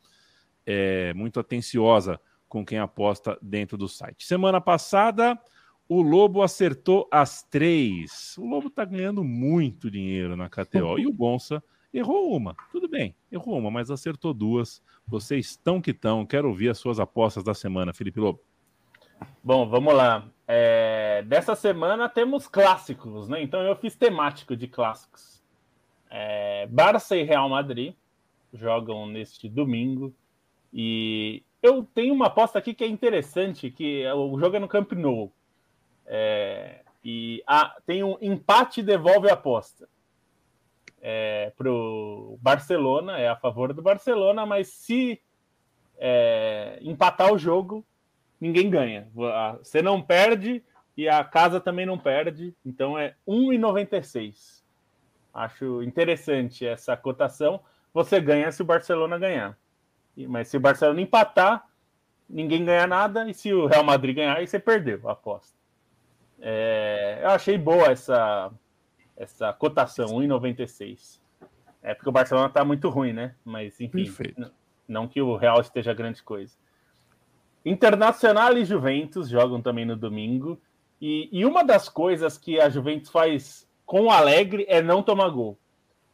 é 0.64 1.12
muito 1.12 1.38
atenciosa 1.38 2.18
com 2.48 2.64
quem 2.64 2.78
aposta 2.78 3.38
dentro 3.42 3.76
do 3.76 3.86
site. 3.86 4.24
Semana 4.24 4.62
passada, 4.62 5.38
o 5.86 6.00
Lobo 6.00 6.40
acertou 6.40 7.06
as 7.12 7.42
três. 7.42 8.34
O 8.38 8.46
Lobo 8.46 8.68
está 8.68 8.82
ganhando 8.82 9.22
muito 9.22 9.90
dinheiro 9.90 10.34
na 10.34 10.48
KTO. 10.48 10.96
E 10.98 11.06
o 11.06 11.12
Bonsa 11.12 11.62
errou 11.92 12.34
uma. 12.34 12.56
Tudo 12.70 12.88
bem, 12.88 13.14
errou 13.30 13.58
uma, 13.58 13.70
mas 13.70 13.90
acertou 13.90 14.32
duas. 14.32 14.82
Vocês 15.06 15.50
estão 15.50 15.82
que 15.82 15.90
estão. 15.90 16.24
Quero 16.24 16.48
ouvir 16.48 16.70
as 16.70 16.78
suas 16.78 16.98
apostas 16.98 17.44
da 17.44 17.52
semana, 17.52 17.92
Felipe 17.92 18.20
Lobo. 18.20 18.40
Bom, 19.44 19.68
vamos 19.68 19.92
lá. 19.92 20.26
É, 20.54 21.22
dessa 21.22 21.54
semana 21.54 22.10
temos 22.10 22.46
clássicos, 22.46 23.26
né? 23.26 23.42
Então 23.42 23.62
eu 23.62 23.74
fiz 23.74 23.96
temático 23.96 24.54
de 24.54 24.68
clássicos. 24.68 25.42
É, 26.10 26.66
Barça 26.66 27.16
e 27.16 27.22
Real 27.22 27.48
Madrid 27.48 27.94
jogam 28.52 29.06
neste 29.06 29.48
domingo. 29.48 30.14
E 30.70 31.42
eu 31.62 31.88
tenho 31.94 32.12
uma 32.12 32.26
aposta 32.26 32.58
aqui 32.58 32.74
que 32.74 32.84
é 32.84 32.86
interessante, 32.86 33.70
que 33.70 34.02
é- 34.02 34.12
o 34.12 34.38
jogo 34.38 34.56
é 34.56 34.58
no 34.58 34.68
Camp 34.68 34.92
Nou. 34.92 35.32
É, 36.04 36.80
e 37.02 37.42
ah, 37.46 37.74
tem 37.86 38.04
um 38.04 38.18
empate 38.20 38.82
devolve 38.82 39.30
a 39.30 39.32
aposta. 39.32 39.88
É, 41.00 41.50
para 41.56 41.72
o 41.72 42.38
Barcelona, 42.42 43.16
é 43.16 43.26
a 43.26 43.36
favor 43.36 43.72
do 43.72 43.80
Barcelona, 43.80 44.44
mas 44.44 44.68
se 44.68 45.18
é, 45.96 46.78
empatar 46.82 47.32
o 47.32 47.38
jogo, 47.38 47.86
ninguém 48.42 48.68
ganha. 48.68 49.08
Você 49.58 49.80
não 49.80 50.02
perde 50.02 50.64
e 50.96 51.08
a 51.08 51.22
casa 51.22 51.60
também 51.60 51.86
não 51.86 51.96
perde. 51.96 52.52
Então 52.66 52.98
é 52.98 53.14
1,96. 53.26 54.64
Acho 55.32 55.80
interessante 55.80 56.66
essa 56.66 56.96
cotação. 56.96 57.60
Você 57.94 58.20
ganha 58.20 58.50
se 58.50 58.60
o 58.60 58.64
Barcelona 58.64 59.16
ganhar. 59.16 59.56
Mas 60.28 60.48
se 60.48 60.56
o 60.56 60.60
Barcelona 60.60 61.00
empatar, 61.00 61.64
ninguém 62.28 62.64
ganha 62.64 62.84
nada. 62.84 63.30
E 63.30 63.32
se 63.32 63.52
o 63.54 63.66
Real 63.66 63.84
Madrid 63.84 64.16
ganhar, 64.16 64.36
aí 64.36 64.46
você 64.46 64.58
perdeu 64.58 65.08
a 65.08 65.12
aposta. 65.12 65.56
É, 66.40 67.20
eu 67.22 67.30
achei 67.30 67.56
boa 67.56 67.92
essa, 67.92 68.50
essa 69.16 69.52
cotação, 69.52 70.06
1,96. 70.06 71.20
É 71.80 71.94
porque 71.94 72.08
o 72.08 72.12
Barcelona 72.12 72.48
tá 72.48 72.64
muito 72.64 72.88
ruim, 72.88 73.12
né? 73.12 73.36
Mas 73.44 73.80
enfim, 73.80 74.12
não 74.88 75.06
que 75.06 75.22
o 75.22 75.36
Real 75.36 75.60
esteja 75.60 75.94
grande 75.94 76.24
coisa. 76.24 76.56
Internacional 77.64 78.56
e 78.56 78.64
Juventus 78.64 79.28
jogam 79.28 79.62
também 79.62 79.84
no 79.84 79.96
domingo. 79.96 80.60
E, 81.00 81.28
e 81.32 81.44
uma 81.44 81.64
das 81.64 81.88
coisas 81.88 82.38
que 82.38 82.60
a 82.60 82.68
Juventus 82.68 83.10
faz 83.10 83.68
com 83.84 84.02
o 84.02 84.10
Alegre 84.10 84.64
é 84.68 84.80
não 84.80 85.02
tomar 85.02 85.28
gol. 85.30 85.58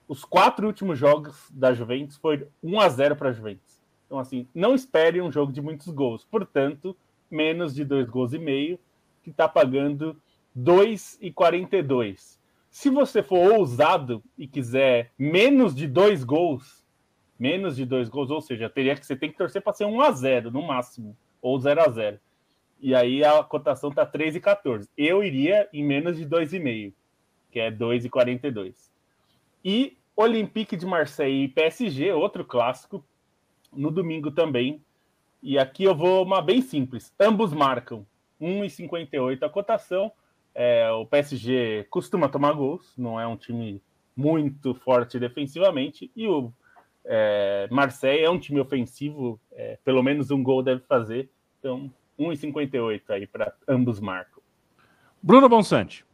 Os 0.06 0.24
quatro 0.24 0.66
últimos 0.66 0.98
jogos 0.98 1.50
da 1.50 1.74
Juventus 1.74 2.16
foi 2.16 2.48
1 2.62 2.80
a 2.80 2.88
0 2.88 3.16
para 3.16 3.28
a 3.28 3.32
Juventus. 3.32 3.82
Então, 4.06 4.18
assim, 4.18 4.48
não 4.54 4.74
espere 4.74 5.20
um 5.20 5.30
jogo 5.30 5.52
de 5.52 5.60
muitos 5.60 5.88
gols. 5.88 6.24
Portanto, 6.24 6.96
menos 7.30 7.74
de 7.74 7.84
dois 7.84 8.08
gols 8.08 8.32
e 8.32 8.38
meio, 8.38 8.78
que 9.22 9.30
está 9.30 9.46
pagando 9.46 10.16
2,42. 10.56 12.38
Se 12.70 12.88
você 12.88 13.22
for 13.22 13.52
ousado 13.52 14.22
e 14.36 14.46
quiser 14.46 15.12
menos 15.18 15.74
de 15.74 15.86
dois 15.86 16.24
gols, 16.24 16.86
menos 17.38 17.76
de 17.76 17.84
dois 17.84 18.08
gols, 18.08 18.30
ou 18.30 18.40
seja, 18.40 18.68
teria 18.70 18.94
que 18.96 19.04
você 19.04 19.14
tem 19.14 19.30
que 19.30 19.36
torcer 19.36 19.62
para 19.62 19.72
ser 19.72 19.84
1 19.84 20.00
a 20.00 20.10
0 20.12 20.50
no 20.50 20.62
máximo, 20.62 21.16
ou 21.40 21.58
0 21.58 21.80
a 21.80 21.90
0. 21.90 22.20
E 22.80 22.94
aí 22.94 23.24
a 23.24 23.42
cotação 23.42 23.90
tá 23.90 24.06
3,14. 24.06 24.88
Eu 24.96 25.22
iria 25.22 25.68
em 25.72 25.84
menos 25.84 26.16
de 26.16 26.26
2,5, 26.26 26.92
que 27.50 27.58
é 27.58 27.70
2,42. 27.70 28.90
E 29.64 29.96
Olympique 30.16 30.76
de 30.76 30.86
Marseille 30.86 31.44
e 31.44 31.48
PSG, 31.48 32.12
outro 32.12 32.44
clássico, 32.44 33.04
no 33.72 33.90
domingo 33.90 34.30
também. 34.30 34.82
E 35.42 35.58
aqui 35.58 35.84
eu 35.84 35.94
vou 35.94 36.24
uma 36.24 36.40
bem 36.40 36.60
simples. 36.60 37.12
Ambos 37.18 37.52
marcam 37.52 38.06
1,58 38.40 39.42
a 39.42 39.48
cotação. 39.48 40.12
É, 40.54 40.90
o 40.90 41.06
PSG 41.06 41.86
costuma 41.90 42.28
tomar 42.28 42.52
gols, 42.52 42.92
não 42.96 43.20
é 43.20 43.26
um 43.26 43.36
time 43.36 43.80
muito 44.16 44.74
forte 44.74 45.18
defensivamente. 45.18 46.10
E 46.16 46.26
o 46.26 46.52
é, 47.10 47.66
Marseille 47.70 48.22
é 48.22 48.30
um 48.30 48.38
time 48.38 48.60
ofensivo, 48.60 49.40
é, 49.52 49.78
pelo 49.82 50.02
menos 50.02 50.30
um 50.30 50.42
gol 50.42 50.62
deve 50.62 50.82
fazer. 50.82 51.30
Então, 51.58 51.90
1,58 52.18 53.02
aí 53.08 53.26
para 53.26 53.54
ambos 53.66 53.98
marcam. 53.98 54.42
Bruno 55.22 55.48
Bonsante. 55.48 56.04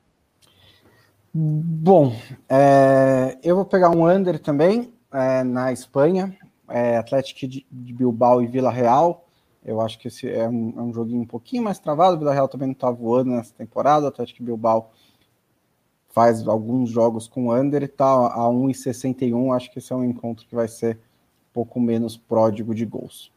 Bom, 1.35 2.17
é, 2.49 3.37
eu 3.43 3.57
vou 3.57 3.65
pegar 3.65 3.91
um 3.91 4.09
under 4.09 4.39
também 4.39 4.95
é, 5.13 5.43
na 5.43 5.73
Espanha, 5.73 6.39
é, 6.69 6.97
Atlético 6.97 7.49
de, 7.49 7.67
de 7.69 7.93
Bilbao 7.93 8.41
e 8.41 8.47
Vila 8.47 8.71
Real. 8.71 9.27
Eu 9.65 9.81
acho 9.81 9.99
que 9.99 10.07
esse 10.07 10.31
é 10.31 10.49
um, 10.49 10.75
é 10.77 10.81
um 10.81 10.93
joguinho 10.95 11.23
um 11.23 11.27
pouquinho 11.27 11.65
mais 11.65 11.81
travado. 11.81 12.15
O 12.15 12.19
Vila 12.21 12.33
Real 12.33 12.47
também 12.47 12.69
não 12.69 12.75
está 12.75 12.89
voando 12.89 13.31
nessa 13.31 13.53
temporada. 13.53 14.05
O 14.05 14.09
Atlético 14.09 14.39
de 14.39 14.45
Bilbao 14.45 14.93
faz 16.15 16.47
alguns 16.47 16.91
jogos 16.91 17.27
com 17.27 17.53
under 17.53 17.83
e 17.83 17.89
tá 17.89 18.07
a 18.07 18.49
1,61. 18.49 19.53
Acho 19.53 19.69
que 19.73 19.81
esse 19.81 19.93
é 19.93 19.97
um 19.97 20.05
encontro 20.05 20.47
que 20.47 20.55
vai 20.55 20.69
ser 20.69 20.95
um 20.95 21.53
pouco 21.53 21.81
menos 21.81 22.17
pródigo 22.17 22.73
de 22.73 22.87
gols. 22.87 23.33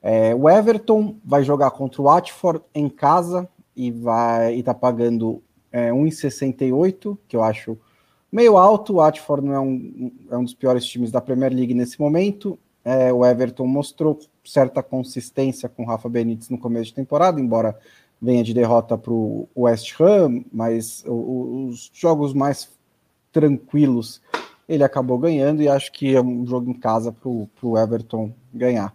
É, 0.00 0.32
o 0.32 0.48
Everton 0.48 1.16
vai 1.24 1.42
jogar 1.42 1.72
contra 1.72 2.00
o 2.00 2.04
Watford 2.04 2.62
em 2.72 2.88
casa 2.88 3.48
e 3.74 3.90
vai 3.90 4.54
e 4.54 4.62
tá 4.62 4.72
pagando 4.72 5.42
é, 5.72 5.90
1,68, 5.90 7.18
que 7.26 7.34
eu 7.34 7.42
acho 7.42 7.76
meio 8.30 8.56
alto. 8.56 8.92
O 8.92 8.96
Watford 8.96 9.44
não 9.44 9.54
é 9.54 9.60
um, 9.60 10.12
é 10.30 10.36
um 10.36 10.44
dos 10.44 10.54
piores 10.54 10.84
times 10.84 11.10
da 11.10 11.20
Premier 11.20 11.52
League 11.52 11.74
nesse 11.74 12.00
momento. 12.00 12.56
É, 12.84 13.12
o 13.12 13.26
Everton 13.26 13.66
mostrou 13.66 14.20
certa 14.44 14.80
consistência 14.80 15.68
com 15.68 15.82
o 15.82 15.86
Rafa 15.86 16.08
Benítez 16.08 16.48
no 16.48 16.58
começo 16.58 16.86
de 16.86 16.94
temporada, 16.94 17.40
embora 17.40 17.76
venha 18.22 18.44
de 18.44 18.54
derrota 18.54 18.96
para 18.96 19.12
o 19.12 19.48
West 19.56 20.00
Ham, 20.00 20.44
mas 20.52 21.02
os 21.06 21.90
jogos 21.92 22.32
mais 22.32 22.70
tranquilos 23.32 24.22
ele 24.68 24.84
acabou 24.84 25.18
ganhando 25.18 25.60
e 25.60 25.68
acho 25.68 25.90
que 25.90 26.14
é 26.14 26.22
um 26.22 26.46
jogo 26.46 26.70
em 26.70 26.74
casa 26.74 27.10
para 27.10 27.28
o 27.28 27.78
Everton 27.78 28.32
ganhar. 28.54 28.94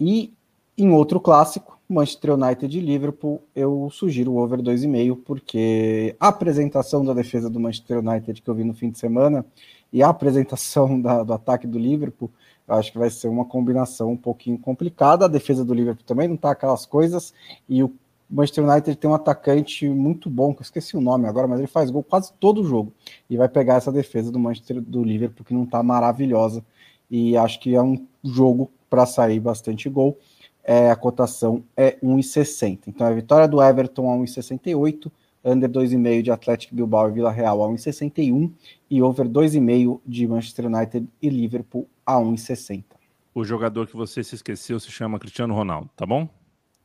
E 0.00 0.32
em 0.76 0.90
outro 0.90 1.20
clássico, 1.20 1.78
Manchester 1.88 2.32
United 2.34 2.76
e 2.76 2.80
Liverpool, 2.80 3.42
eu 3.54 3.88
sugiro 3.92 4.32
o 4.32 4.38
over 4.38 4.60
2,5, 4.60 5.18
porque 5.24 6.16
a 6.18 6.28
apresentação 6.28 7.04
da 7.04 7.12
defesa 7.12 7.50
do 7.50 7.60
Manchester 7.60 7.98
United 7.98 8.40
que 8.40 8.48
eu 8.48 8.54
vi 8.54 8.64
no 8.64 8.74
fim 8.74 8.90
de 8.90 8.98
semana 8.98 9.44
e 9.92 10.02
a 10.02 10.08
apresentação 10.08 11.00
da, 11.00 11.22
do 11.22 11.32
ataque 11.32 11.66
do 11.66 11.78
Liverpool, 11.78 12.30
eu 12.66 12.74
acho 12.74 12.90
que 12.90 12.98
vai 12.98 13.10
ser 13.10 13.28
uma 13.28 13.44
combinação 13.44 14.10
um 14.10 14.16
pouquinho 14.16 14.58
complicada. 14.58 15.26
A 15.26 15.28
defesa 15.28 15.64
do 15.64 15.72
Liverpool 15.72 16.04
também 16.04 16.26
não 16.26 16.34
está 16.34 16.50
aquelas 16.50 16.84
coisas, 16.84 17.32
e 17.68 17.82
o 17.82 17.92
Manchester 18.28 18.64
United 18.68 18.96
tem 18.96 19.08
um 19.08 19.14
atacante 19.14 19.88
muito 19.88 20.28
bom, 20.28 20.52
que 20.52 20.60
eu 20.60 20.64
esqueci 20.64 20.96
o 20.96 21.00
nome 21.00 21.26
agora, 21.26 21.46
mas 21.46 21.58
ele 21.58 21.68
faz 21.68 21.90
gol 21.90 22.02
quase 22.02 22.32
todo 22.40 22.60
o 22.60 22.64
jogo. 22.64 22.92
E 23.30 23.36
vai 23.36 23.48
pegar 23.48 23.76
essa 23.76 23.92
defesa 23.92 24.32
do 24.32 24.38
Manchester 24.38 24.80
do 24.80 25.02
Liverpool, 25.02 25.44
que 25.44 25.54
não 25.54 25.64
está 25.64 25.82
maravilhosa. 25.82 26.64
E 27.10 27.36
acho 27.36 27.60
que 27.60 27.74
é 27.74 27.82
um 27.82 28.06
jogo 28.24 28.70
para 28.90 29.06
sair 29.06 29.38
bastante 29.40 29.88
gol 29.88 30.18
é, 30.66 30.90
a 30.90 30.96
cotação 30.96 31.64
é 31.76 31.96
1,60. 32.02 32.88
Então 32.88 33.06
a 33.06 33.12
vitória 33.12 33.46
do 33.46 33.62
Everton 33.62 34.12
a 34.12 34.16
1,68, 34.16 35.10
under 35.44 35.70
2,5 35.70 36.22
de 36.22 36.30
Atlético 36.32 36.74
Bilbao 36.74 37.08
e 37.08 37.12
Vila 37.12 37.30
Real 37.30 37.62
a 37.62 37.68
1,61 37.68 38.52
e 38.90 39.00
over 39.00 39.28
2,5 39.28 40.00
de 40.04 40.26
Manchester 40.26 40.66
United 40.66 41.08
e 41.22 41.28
Liverpool 41.30 41.88
a 42.04 42.16
1,60. 42.16 42.84
O 43.32 43.44
jogador 43.44 43.86
que 43.86 43.96
você 43.96 44.24
se 44.24 44.34
esqueceu 44.34 44.80
se 44.80 44.90
chama 44.90 45.20
Cristiano 45.20 45.54
Ronaldo, 45.54 45.88
tá 45.94 46.04
bom? 46.04 46.28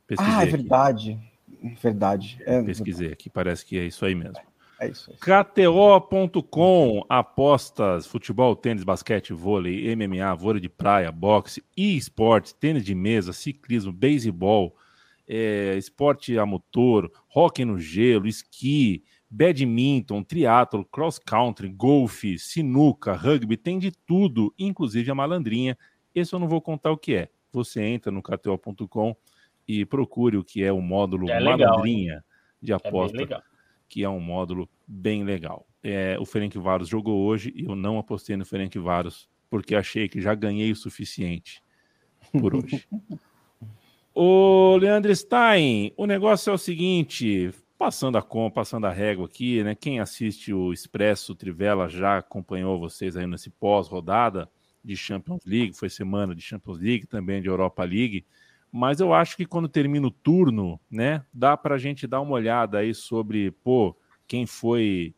Pesquisei 0.06 0.32
ah, 0.32 0.40
é. 0.40 0.42
Aqui. 0.42 0.50
Verdade. 0.52 1.31
É 2.44 2.62
Pesquisei 2.62 3.08
verdade. 3.08 3.12
aqui, 3.12 3.30
parece 3.30 3.64
que 3.64 3.78
é 3.78 3.84
isso 3.84 4.04
aí 4.04 4.14
mesmo. 4.14 4.36
É 4.80 4.88
isso. 4.88 5.12
KTO.com, 5.20 7.04
apostas, 7.08 8.04
futebol, 8.04 8.56
tênis, 8.56 8.82
basquete, 8.82 9.32
vôlei, 9.32 9.94
MMA, 9.94 10.34
vôlei 10.34 10.60
de 10.60 10.68
praia, 10.68 11.12
boxe, 11.12 11.62
e 11.76 11.96
esportes, 11.96 12.52
tênis 12.52 12.84
de 12.84 12.92
mesa, 12.92 13.32
ciclismo, 13.32 13.92
beisebol, 13.92 14.74
é, 15.28 15.76
esporte 15.76 16.36
a 16.36 16.44
motor, 16.44 17.10
hóquei 17.32 17.64
no 17.64 17.78
gelo, 17.78 18.26
esqui, 18.26 19.04
badminton, 19.30 20.22
triatlo, 20.24 20.84
cross 20.84 21.18
country, 21.18 21.68
golfe, 21.68 22.36
sinuca, 22.38 23.12
rugby, 23.12 23.56
tem 23.56 23.78
de 23.78 23.92
tudo, 23.92 24.52
inclusive 24.58 25.10
a 25.10 25.14
malandrinha. 25.14 25.78
Esse 26.12 26.34
eu 26.34 26.38
não 26.40 26.48
vou 26.48 26.60
contar 26.60 26.90
o 26.90 26.98
que 26.98 27.14
é. 27.14 27.28
Você 27.52 27.80
entra 27.82 28.10
no 28.10 28.20
KTO.com 28.20 29.16
e 29.80 29.84
procure 29.84 30.36
o 30.36 30.44
que 30.44 30.62
é 30.62 30.72
o 30.72 30.80
módulo 30.80 31.30
é 31.30 31.40
legal, 31.40 31.82
de 32.60 32.72
aposta. 32.72 33.22
É 33.22 33.52
que 33.88 34.02
é 34.02 34.08
um 34.08 34.20
módulo 34.20 34.70
bem 34.86 35.22
legal. 35.22 35.66
É, 35.82 36.16
o 36.18 36.24
Ferencváros 36.24 36.88
jogou 36.88 37.26
hoje 37.26 37.52
e 37.54 37.64
eu 37.64 37.76
não 37.76 37.98
apostei 37.98 38.36
no 38.36 38.44
Ferencváros 38.46 39.28
porque 39.50 39.74
achei 39.74 40.08
que 40.08 40.18
já 40.18 40.34
ganhei 40.34 40.72
o 40.72 40.76
suficiente 40.76 41.62
por 42.32 42.54
hoje. 42.54 42.86
Ô, 44.14 44.76
Leandro 44.76 45.14
Stein, 45.14 45.92
o 45.96 46.06
negócio 46.06 46.50
é 46.50 46.54
o 46.54 46.58
seguinte, 46.58 47.50
passando 47.76 48.16
a 48.16 48.22
com, 48.22 48.50
passando 48.50 48.86
a 48.86 48.92
régua 48.92 49.26
aqui, 49.26 49.62
né? 49.62 49.74
Quem 49.74 50.00
assiste 50.00 50.54
o 50.54 50.72
Expresso 50.72 51.34
Trivela 51.34 51.88
já 51.88 52.18
acompanhou 52.18 52.78
vocês 52.78 53.16
aí 53.16 53.26
nesse 53.26 53.50
pós-rodada 53.50 54.50
de 54.82 54.96
Champions 54.96 55.44
League, 55.44 55.74
foi 55.74 55.90
semana 55.90 56.34
de 56.34 56.40
Champions 56.40 56.78
League, 56.78 57.06
também 57.06 57.42
de 57.42 57.48
Europa 57.48 57.84
League 57.84 58.24
mas 58.72 59.00
eu 59.00 59.12
acho 59.12 59.36
que 59.36 59.44
quando 59.44 59.68
termina 59.68 60.06
o 60.06 60.10
turno, 60.10 60.80
né, 60.90 61.22
dá 61.32 61.58
para 61.58 61.74
a 61.74 61.78
gente 61.78 62.06
dar 62.06 62.22
uma 62.22 62.32
olhada 62.32 62.78
aí 62.78 62.94
sobre, 62.94 63.50
pô, 63.50 63.94
quem 64.26 64.46
foi, 64.46 65.14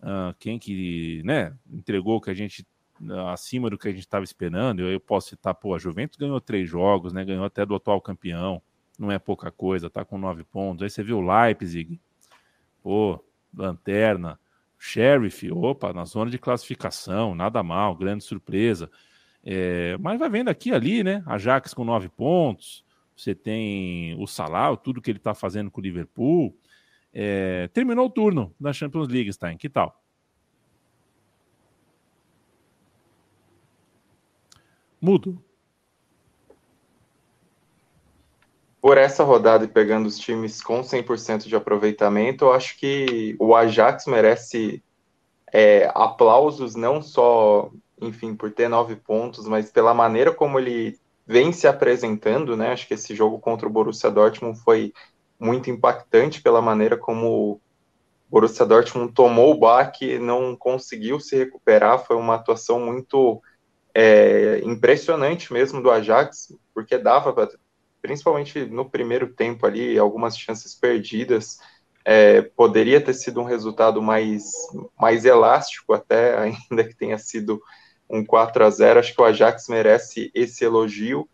uh, 0.00 0.32
quem 0.38 0.56
que, 0.56 1.20
né, 1.24 1.52
entregou 1.68 2.20
que 2.20 2.30
a 2.30 2.34
gente 2.34 2.64
uh, 3.00 3.26
acima 3.26 3.68
do 3.68 3.76
que 3.76 3.88
a 3.88 3.90
gente 3.90 4.02
estava 4.02 4.24
esperando. 4.24 4.80
Eu, 4.80 4.92
eu, 4.92 5.00
posso 5.00 5.30
citar, 5.30 5.52
pô, 5.52 5.74
a 5.74 5.78
Juventus 5.78 6.16
ganhou 6.16 6.40
três 6.40 6.68
jogos, 6.68 7.12
né, 7.12 7.24
ganhou 7.24 7.44
até 7.44 7.66
do 7.66 7.74
atual 7.74 8.00
campeão, 8.00 8.62
não 8.96 9.10
é 9.10 9.18
pouca 9.18 9.50
coisa, 9.50 9.90
tá 9.90 10.04
com 10.04 10.16
nove 10.16 10.44
pontos. 10.44 10.84
Aí 10.84 10.88
você 10.88 11.02
viu 11.02 11.18
o 11.18 11.26
Leipzig, 11.26 12.00
pô, 12.84 13.18
lanterna, 13.52 14.38
Sheriff, 14.78 15.50
opa, 15.50 15.92
na 15.92 16.04
zona 16.04 16.30
de 16.30 16.38
classificação, 16.38 17.34
nada 17.34 17.64
mal, 17.64 17.96
grande 17.96 18.22
surpresa. 18.22 18.88
É, 19.44 19.96
mas 19.98 20.20
vai 20.20 20.30
vendo 20.30 20.48
aqui 20.48 20.72
ali, 20.72 21.02
né? 21.02 21.22
Ajax 21.26 21.74
com 21.74 21.84
nove 21.84 22.08
pontos, 22.08 22.84
você 23.22 23.34
tem 23.34 24.16
o 24.20 24.26
Salah, 24.26 24.76
tudo 24.76 25.00
que 25.00 25.10
ele 25.10 25.18
está 25.18 25.34
fazendo 25.34 25.70
com 25.70 25.80
o 25.80 25.84
Liverpool. 25.84 26.56
É, 27.12 27.68
terminou 27.68 28.06
o 28.06 28.10
turno 28.10 28.54
da 28.58 28.72
Champions 28.72 29.08
League, 29.08 29.32
Stein. 29.32 29.56
Que 29.56 29.68
tal? 29.68 30.02
Mudo. 35.00 35.42
Por 38.80 38.98
essa 38.98 39.22
rodada 39.22 39.64
e 39.64 39.68
pegando 39.68 40.06
os 40.06 40.18
times 40.18 40.60
com 40.60 40.80
100% 40.80 41.46
de 41.46 41.54
aproveitamento, 41.54 42.46
eu 42.46 42.52
acho 42.52 42.76
que 42.78 43.36
o 43.38 43.54
Ajax 43.54 44.06
merece 44.06 44.82
é, 45.52 45.90
aplausos 45.94 46.74
não 46.74 47.00
só, 47.00 47.70
enfim, 48.00 48.34
por 48.34 48.50
ter 48.50 48.68
nove 48.68 48.96
pontos, 48.96 49.46
mas 49.46 49.70
pela 49.70 49.94
maneira 49.94 50.32
como 50.32 50.58
ele 50.58 50.98
vem 51.32 51.50
se 51.50 51.66
apresentando, 51.66 52.54
né? 52.56 52.72
Acho 52.72 52.86
que 52.86 52.92
esse 52.92 53.14
jogo 53.14 53.40
contra 53.40 53.66
o 53.66 53.70
Borussia 53.70 54.10
Dortmund 54.10 54.60
foi 54.60 54.92
muito 55.40 55.70
impactante 55.70 56.42
pela 56.42 56.60
maneira 56.60 56.96
como 56.96 57.52
o 57.54 57.60
Borussia 58.28 58.66
Dortmund 58.66 59.14
tomou 59.14 59.52
o 59.52 59.58
baque, 59.58 60.18
não 60.18 60.54
conseguiu 60.54 61.18
se 61.18 61.34
recuperar. 61.36 62.04
Foi 62.04 62.16
uma 62.16 62.34
atuação 62.34 62.78
muito 62.78 63.42
é, 63.94 64.60
impressionante 64.62 65.50
mesmo 65.50 65.82
do 65.82 65.90
Ajax, 65.90 66.54
porque 66.74 66.98
dava, 66.98 67.50
principalmente 68.02 68.66
no 68.66 68.88
primeiro 68.88 69.32
tempo 69.32 69.66
ali, 69.66 69.98
algumas 69.98 70.36
chances 70.36 70.74
perdidas. 70.74 71.58
É, 72.04 72.42
poderia 72.42 73.00
ter 73.00 73.14
sido 73.14 73.40
um 73.40 73.44
resultado 73.44 74.02
mais, 74.02 74.50
mais 75.00 75.24
elástico, 75.24 75.94
até 75.94 76.36
ainda 76.70 76.84
que 76.84 76.94
tenha 76.94 77.16
sido 77.16 77.58
um 78.12 78.22
4 78.24 78.64
a 78.64 78.70
0 78.70 79.00
Acho 79.00 79.14
que 79.14 79.22
o 79.22 79.24
Ajax 79.24 79.68
merece 79.68 80.30
esse 80.34 80.62
elogio 80.62 81.26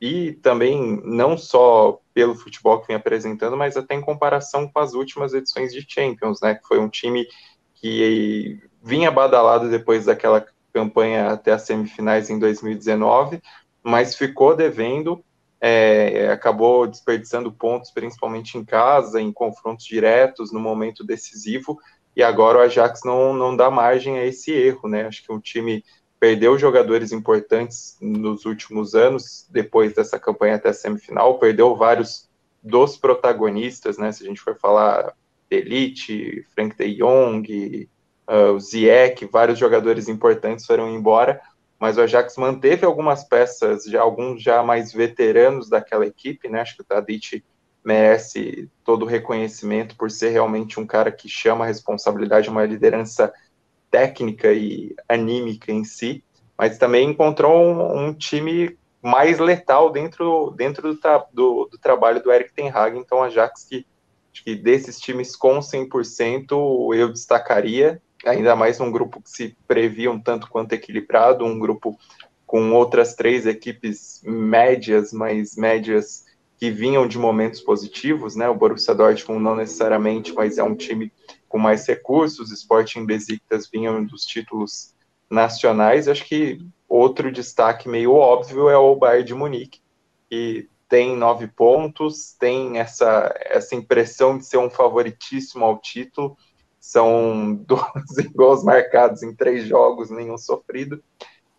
e 0.00 0.32
também 0.32 1.00
não 1.04 1.38
só 1.38 2.00
pelo 2.12 2.34
futebol 2.34 2.80
que 2.80 2.88
vem 2.88 2.96
apresentando, 2.96 3.56
mas 3.56 3.76
até 3.76 3.94
em 3.94 4.00
comparação 4.00 4.68
com 4.68 4.78
as 4.80 4.92
últimas 4.92 5.32
edições 5.32 5.72
de 5.72 5.86
Champions, 5.88 6.40
né? 6.40 6.56
Que 6.56 6.66
foi 6.66 6.78
um 6.78 6.88
time 6.88 7.26
que 7.74 8.60
vinha 8.82 9.10
badalado 9.10 9.70
depois 9.70 10.06
daquela 10.06 10.44
campanha 10.72 11.30
até 11.30 11.52
as 11.52 11.62
semifinais 11.62 12.28
em 12.28 12.38
2019, 12.38 13.40
mas 13.82 14.16
ficou 14.16 14.54
devendo, 14.54 15.24
é, 15.60 16.28
acabou 16.30 16.86
desperdiçando 16.86 17.52
pontos, 17.52 17.90
principalmente 17.90 18.58
em 18.58 18.64
casa, 18.64 19.20
em 19.20 19.32
confrontos 19.32 19.86
diretos, 19.86 20.52
no 20.52 20.60
momento 20.60 21.04
decisivo, 21.04 21.78
e 22.14 22.22
agora 22.22 22.58
o 22.58 22.60
Ajax 22.62 23.00
não, 23.04 23.32
não 23.32 23.56
dá 23.56 23.70
margem 23.70 24.18
a 24.18 24.26
esse 24.26 24.50
erro, 24.52 24.88
né? 24.88 25.06
Acho 25.06 25.22
que 25.22 25.32
um 25.32 25.40
time 25.40 25.82
perdeu 26.26 26.58
jogadores 26.58 27.12
importantes 27.12 27.96
nos 28.00 28.44
últimos 28.46 28.96
anos, 28.96 29.46
depois 29.48 29.94
dessa 29.94 30.18
campanha 30.18 30.56
até 30.56 30.70
a 30.70 30.74
semifinal, 30.74 31.38
perdeu 31.38 31.76
vários 31.76 32.28
dos 32.60 32.96
protagonistas, 32.96 33.96
né? 33.96 34.10
Se 34.10 34.24
a 34.24 34.26
gente 34.26 34.40
for 34.40 34.56
falar 34.58 35.14
Elite, 35.48 36.44
Frank 36.52 36.76
de 36.76 36.96
Jong, 36.96 37.88
uh, 38.28 38.52
o 38.54 38.58
Ziyech, 38.58 39.24
vários 39.26 39.56
jogadores 39.56 40.08
importantes 40.08 40.66
foram 40.66 40.90
embora, 40.90 41.40
mas 41.78 41.96
o 41.96 42.00
Ajax 42.00 42.36
manteve 42.36 42.84
algumas 42.84 43.22
peças, 43.22 43.84
já 43.84 44.02
alguns 44.02 44.42
já 44.42 44.64
mais 44.64 44.92
veteranos 44.92 45.68
daquela 45.68 46.06
equipe, 46.06 46.48
né? 46.48 46.60
Acho 46.60 46.74
que 46.74 46.82
o 46.82 46.84
Tadic 46.84 47.44
merece 47.84 48.68
todo 48.84 49.04
o 49.04 49.08
reconhecimento 49.08 49.94
por 49.94 50.10
ser 50.10 50.30
realmente 50.30 50.80
um 50.80 50.86
cara 50.86 51.12
que 51.12 51.28
chama 51.28 51.64
a 51.64 51.68
responsabilidade, 51.68 52.50
uma 52.50 52.64
liderança 52.64 53.32
técnica 53.90 54.52
e 54.52 54.94
anímica 55.08 55.72
em 55.72 55.84
si, 55.84 56.22
mas 56.56 56.78
também 56.78 57.10
encontrou 57.10 57.54
um, 57.54 58.08
um 58.08 58.14
time 58.14 58.76
mais 59.02 59.38
letal 59.38 59.90
dentro, 59.90 60.52
dentro 60.56 60.94
do, 60.94 61.00
do, 61.32 61.68
do, 61.70 61.78
trabalho 61.78 62.22
do 62.22 62.32
Eric 62.32 62.52
Ten 62.52 62.70
Hag, 62.70 62.98
então 62.98 63.22
a 63.22 63.26
Ajax 63.26 63.64
que, 63.64 63.86
que 64.32 64.54
desses 64.54 64.98
times 64.98 65.36
com 65.36 65.58
100% 65.58 66.94
eu 66.94 67.12
destacaria, 67.12 68.02
ainda 68.24 68.56
mais 68.56 68.80
um 68.80 68.90
grupo 68.90 69.20
que 69.22 69.30
se 69.30 69.56
previa 69.68 70.10
um 70.10 70.20
tanto 70.20 70.48
quanto 70.48 70.72
equilibrado, 70.72 71.44
um 71.44 71.58
grupo 71.58 71.96
com 72.46 72.72
outras 72.72 73.14
três 73.14 73.46
equipes 73.46 74.22
médias, 74.24 75.12
mas 75.12 75.56
médias 75.56 76.24
que 76.58 76.70
vinham 76.70 77.06
de 77.06 77.18
momentos 77.18 77.60
positivos, 77.60 78.34
né? 78.34 78.48
O 78.48 78.54
Borussia 78.54 78.94
Dortmund 78.94 79.42
não 79.42 79.56
necessariamente, 79.56 80.32
mas 80.32 80.56
é 80.56 80.62
um 80.62 80.74
time 80.74 81.12
com 81.48 81.58
mais 81.58 81.86
recursos, 81.86 82.50
Sporting 82.52 83.04
Besiktas 83.04 83.68
vinham 83.68 84.04
dos 84.04 84.24
títulos 84.24 84.94
nacionais. 85.30 86.08
Acho 86.08 86.24
que 86.24 86.60
outro 86.88 87.32
destaque 87.32 87.88
meio 87.88 88.14
óbvio 88.14 88.68
é 88.68 88.76
o 88.76 88.96
Bayern 88.96 89.24
de 89.24 89.34
Munique, 89.34 89.80
que 90.28 90.68
tem 90.88 91.16
nove 91.16 91.48
pontos, 91.48 92.34
tem 92.38 92.78
essa, 92.78 93.34
essa 93.40 93.74
impressão 93.74 94.38
de 94.38 94.46
ser 94.46 94.58
um 94.58 94.70
favoritíssimo 94.70 95.64
ao 95.64 95.78
título, 95.78 96.36
São 96.78 97.54
12 97.66 98.28
gols 98.34 98.62
marcados 98.62 99.22
em 99.22 99.34
três 99.34 99.66
jogos, 99.66 100.10
nenhum 100.10 100.38
sofrido. 100.38 101.02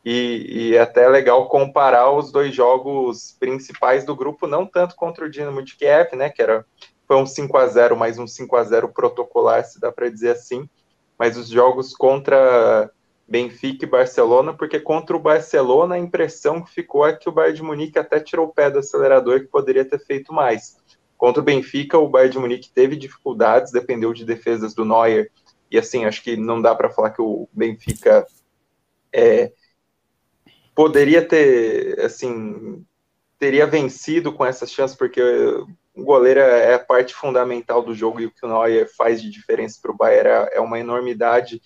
E, 0.06 0.70
e 0.70 0.76
é 0.76 0.80
até 0.80 1.10
legal 1.10 1.50
comparar 1.50 2.10
os 2.12 2.32
dois 2.32 2.56
jogos 2.56 3.36
principais 3.38 4.06
do 4.06 4.16
grupo, 4.16 4.48
não 4.48 4.66
tanto 4.66 4.96
contra 4.96 5.26
o 5.26 5.30
Dinamo 5.30 5.62
de 5.62 5.76
Kiev, 5.76 6.16
né, 6.16 6.30
que 6.30 6.42
era 6.42 6.66
foi 7.08 7.16
um 7.16 7.26
5 7.26 7.58
a 7.58 7.68
0 7.68 7.96
mais 7.96 8.20
um 8.20 8.28
5 8.28 8.56
a 8.56 8.64
0 8.64 8.90
protocolar, 8.90 9.64
se 9.64 9.80
dá 9.80 9.92
para 9.92 10.10
dizer 10.10 10.32
assim, 10.32 10.70
mas 11.18 11.38
os 11.38 11.48
jogos 11.48 11.96
contra 11.96 12.92
Benfica 13.28 13.86
e 13.86 13.90
Barcelona, 13.90 14.54
porque 14.54 14.80
contra 14.80 15.16
o 15.16 15.20
Barcelona 15.20 15.96
a 15.96 16.00
impressão 16.00 16.62
que 16.62 16.72
ficou 16.72 17.08
é 17.08 17.16
que 17.16 17.30
o 17.30 17.32
Bayern 17.32 17.58
de 17.58 17.64
Munique 17.64 17.98
até 17.98 18.20
tirou 18.20 18.48
o 18.48 18.54
pé 18.54 18.70
do 18.70 18.80
acelerador 18.80 19.40
que 19.40 19.48
poderia 19.48 19.86
ter 19.86 20.00
feito 20.00 20.34
mais. 20.34 20.78
Contra 21.18 21.42
o 21.42 21.46
Benfica, 21.46 21.98
o 21.98 22.10
Bayern 22.10 22.34
de 22.34 22.40
Munique 22.40 22.70
teve 22.70 22.96
dificuldades, 22.96 23.72
dependeu 23.72 24.14
de 24.14 24.24
defesas 24.24 24.74
do 24.74 24.86
Neuer, 24.86 25.32
e 25.72 25.78
assim, 25.78 26.06
acho 26.06 26.24
que 26.24 26.38
não 26.38 26.62
dá 26.62 26.76
para 26.76 26.90
falar 26.90 27.10
que 27.10 27.22
o 27.22 27.48
Benfica 27.52 28.26
é, 29.12 29.52
poderia 30.76 31.26
ter, 31.26 32.00
assim, 32.02 32.86
teria 33.40 33.66
vencido 33.66 34.32
com 34.32 34.46
essas 34.46 34.72
chances, 34.72 34.96
porque 34.96 35.22
o 35.98 36.04
goleiro 36.04 36.40
é 36.40 36.76
a 36.76 36.80
parte 36.80 37.14
fundamental 37.14 37.82
do 37.82 37.94
jogo 37.94 38.20
e 38.20 38.28
o 38.28 38.32
que 38.32 38.46
o 38.46 38.48
Neuer 38.48 38.88
faz 38.96 39.22
de 39.22 39.30
diferença 39.32 39.80
para 39.82 39.92
o 39.92 39.98
Bayern 39.98 40.30
é, 40.30 40.58
é 40.58 40.62
uma 40.62 40.80
enormidade 40.80 41.62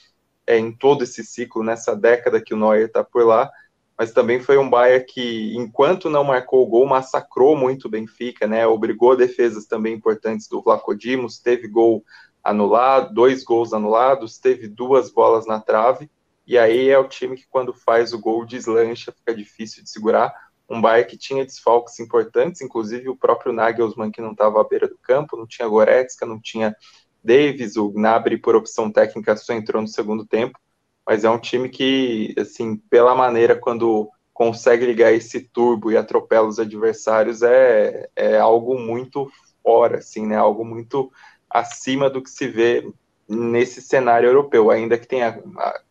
é, 0.48 0.58
em 0.58 0.72
todo 0.72 1.04
esse 1.04 1.24
ciclo, 1.24 1.64
nessa 1.64 1.96
década 1.96 2.42
que 2.42 2.54
o 2.54 2.58
Neuer 2.58 2.86
está 2.86 3.04
por 3.04 3.26
lá, 3.26 3.52
mas 3.98 4.14
também 4.14 4.40
foi 4.40 4.58
um 4.58 4.70
Bayern 4.70 5.06
que, 5.06 5.56
enquanto 5.56 6.10
não 6.10 6.24
marcou 6.24 6.64
o 6.64 6.68
gol, 6.68 6.86
massacrou 6.88 7.58
muito 7.58 7.86
o 7.86 7.90
Benfica, 7.90 8.48
né, 8.48 8.66
obrigou 8.66 9.18
defesas 9.18 9.66
também 9.66 9.94
importantes 9.94 10.48
do 10.48 10.62
Vlaco 10.62 10.96
Dimos, 10.96 11.38
teve 11.38 11.68
gol 11.68 12.04
anulado, 12.44 13.14
dois 13.14 13.44
gols 13.44 13.74
anulados, 13.74 14.40
teve 14.40 14.68
duas 14.68 15.12
bolas 15.12 15.46
na 15.46 15.60
trave, 15.60 16.10
e 16.48 16.58
aí 16.58 16.90
é 16.90 16.98
o 16.98 17.08
time 17.08 17.36
que 17.36 17.46
quando 17.50 17.74
faz 17.74 18.14
o 18.14 18.20
gol 18.20 18.46
deslancha, 18.46 19.12
fica 19.12 19.36
difícil 19.36 19.84
de 19.84 19.90
segurar. 19.90 20.34
Um 20.70 20.82
Bayern 20.82 21.10
que 21.10 21.18
tinha 21.18 21.46
desfalques 21.46 22.00
importantes, 22.00 22.62
inclusive 22.62 23.10
o 23.10 23.16
próprio 23.16 23.52
Nagelsmann 23.52 24.12
que 24.12 24.22
não 24.22 24.32
estava 24.32 24.62
à 24.62 24.64
beira 24.64 24.88
do 24.88 24.98
campo, 24.98 25.38
não 25.38 25.46
tinha 25.46 25.68
Goretzka, 25.68 26.26
não 26.26 26.40
tinha 26.40 26.76
Davis, 27.24 27.76
o 27.78 27.90
Gnabry 27.90 28.38
por 28.38 28.56
opção 28.56 28.92
técnica 28.92 29.36
só 29.36 29.54
entrou 29.54 29.82
no 29.82 29.88
segundo 29.88 30.26
tempo, 30.26 30.58
mas 31.06 31.24
é 31.24 31.30
um 31.30 31.40
time 31.40 31.70
que, 31.70 32.34
assim, 32.38 32.78
pela 32.78 33.14
maneira 33.14 33.56
quando 33.56 34.10
consegue 34.34 34.86
ligar 34.86 35.14
esse 35.14 35.42
turbo 35.42 35.92
e 35.92 35.98
atropela 35.98 36.48
os 36.48 36.58
adversários, 36.58 37.42
é, 37.42 38.10
é 38.16 38.40
algo 38.40 38.80
muito 38.80 39.32
fora, 39.62 40.00
assim, 40.00 40.26
né? 40.26 40.36
Algo 40.36 40.66
muito 40.66 41.12
acima 41.50 42.10
do 42.10 42.24
que 42.24 42.30
se 42.30 42.48
vê 42.48 42.92
nesse 43.28 43.82
cenário 43.82 44.28
europeu, 44.28 44.72
ainda 44.72 44.98
que 44.98 45.08
tenha 45.08 45.40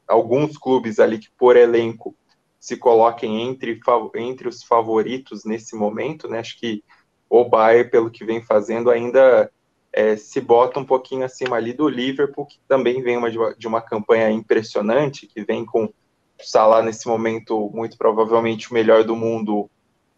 alguns 0.06 0.58
clubes 0.58 0.98
ali 0.98 1.18
que, 1.18 1.30
por 1.38 1.56
elenco, 1.56 2.14
se 2.60 2.76
coloquem 2.76 3.40
entre, 3.48 3.80
entre 4.16 4.46
os 4.46 4.62
favoritos 4.62 5.44
nesse 5.46 5.74
momento, 5.74 6.28
né? 6.28 6.38
Acho 6.40 6.60
que 6.60 6.84
o 7.28 7.42
Bayern, 7.44 7.90
pelo 7.90 8.10
que 8.10 8.24
vem 8.24 8.42
fazendo, 8.42 8.90
ainda 8.90 9.50
é, 9.90 10.14
se 10.16 10.40
bota 10.40 10.78
um 10.78 10.84
pouquinho 10.84 11.24
acima 11.24 11.56
ali 11.56 11.72
do 11.72 11.88
Liverpool, 11.88 12.44
que 12.44 12.60
também 12.68 13.02
vem 13.02 13.16
uma, 13.16 13.30
de 13.30 13.66
uma 13.66 13.80
campanha 13.80 14.30
impressionante, 14.30 15.26
que 15.26 15.42
vem 15.42 15.64
com 15.64 15.84
o 15.84 15.94
Salah 16.38 16.82
nesse 16.82 17.08
momento, 17.08 17.70
muito 17.72 17.96
provavelmente 17.96 18.70
o 18.70 18.74
melhor 18.74 19.04
do 19.04 19.16
mundo 19.16 19.70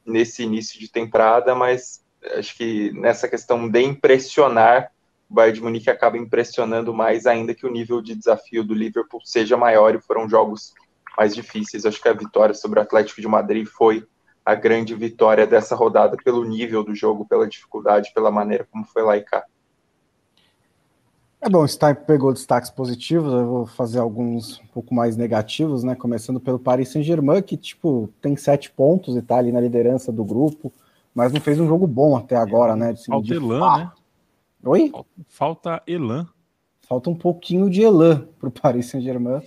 nesse 0.05 0.43
início 0.43 0.81
de 0.81 0.91
temporada, 0.91 1.55
mas 1.55 2.05
acho 2.37 2.57
que 2.57 2.91
nessa 2.93 3.29
questão 3.29 3.69
de 3.69 3.81
impressionar, 3.83 4.91
o 5.31 5.35
Bayern 5.35 5.59
de 5.59 5.63
Munique 5.63 5.91
acaba 5.91 6.19
impressionando 6.19 6.93
mais, 6.93 7.25
ainda 7.25 7.55
que 7.55 7.67
o 7.67 7.71
nível 7.71 8.03
de 8.03 8.17
desafio 8.17 8.65
do 8.65 8.75
Liverpool 8.75 9.21
seja 9.25 9.57
maior 9.57 9.95
e 9.95 10.01
foram 10.01 10.29
jogos 10.29 10.75
mais 11.17 11.35
difíceis. 11.35 11.85
Acho 11.85 12.01
que 12.01 12.09
a 12.09 12.13
vitória 12.13 12.55
sobre 12.55 12.79
o 12.79 12.83
Atlético 12.83 13.21
de 13.21 13.29
Madrid 13.29 13.67
foi 13.67 14.07
a 14.45 14.55
grande 14.55 14.95
vitória 14.95 15.47
dessa 15.47 15.75
rodada 15.75 16.17
pelo 16.23 16.45
nível 16.45 16.83
do 16.83 16.95
jogo, 16.95 17.27
pela 17.27 17.47
dificuldade, 17.47 18.13
pela 18.13 18.31
maneira 18.31 18.67
como 18.71 18.85
foi 18.85 19.03
lá 19.03 19.17
e 19.17 19.23
cá. 19.23 19.45
É 21.45 21.49
bom, 21.49 21.65
o 21.65 21.69
Stein 21.69 21.97
pegou 22.07 22.33
destaques 22.33 22.71
positivos, 22.71 23.33
eu 23.33 23.47
vou 23.47 23.67
fazer 23.67 23.99
alguns 23.99 24.61
um 24.61 24.67
pouco 24.69 24.95
mais 24.95 25.17
negativos, 25.17 25.83
né? 25.83 25.97
Começando 25.97 26.39
pelo 26.39 26.57
Paris 26.57 26.91
Saint-Germain, 26.91 27.43
que 27.43 27.57
tipo 27.57 28.09
tem 28.21 28.37
sete 28.37 28.71
pontos 28.71 29.17
e 29.17 29.23
tá 29.23 29.39
ali 29.39 29.51
na 29.51 29.61
liderança 29.61 30.13
do 30.13 30.25
grupo, 30.25 30.73
mas 31.13 31.33
não 31.33 31.41
fez 31.41 31.59
um 31.59 31.67
jogo 31.67 31.85
bom 31.85 32.17
até 32.17 32.37
agora, 32.37 32.77
né? 32.77 32.93
De, 32.93 33.05
Falta 33.05 33.27
de 33.27 33.35
Elan, 33.35 33.79
né? 33.79 33.93
Oi? 34.65 34.93
Falta 35.27 35.83
Elan. 35.85 36.29
Falta 36.89 37.11
um 37.11 37.15
pouquinho 37.17 37.69
de 37.69 37.83
Elan 37.83 38.29
para 38.39 38.49
o 38.49 38.53
Paris 38.53 38.87
Saint-Germain. 38.87 39.43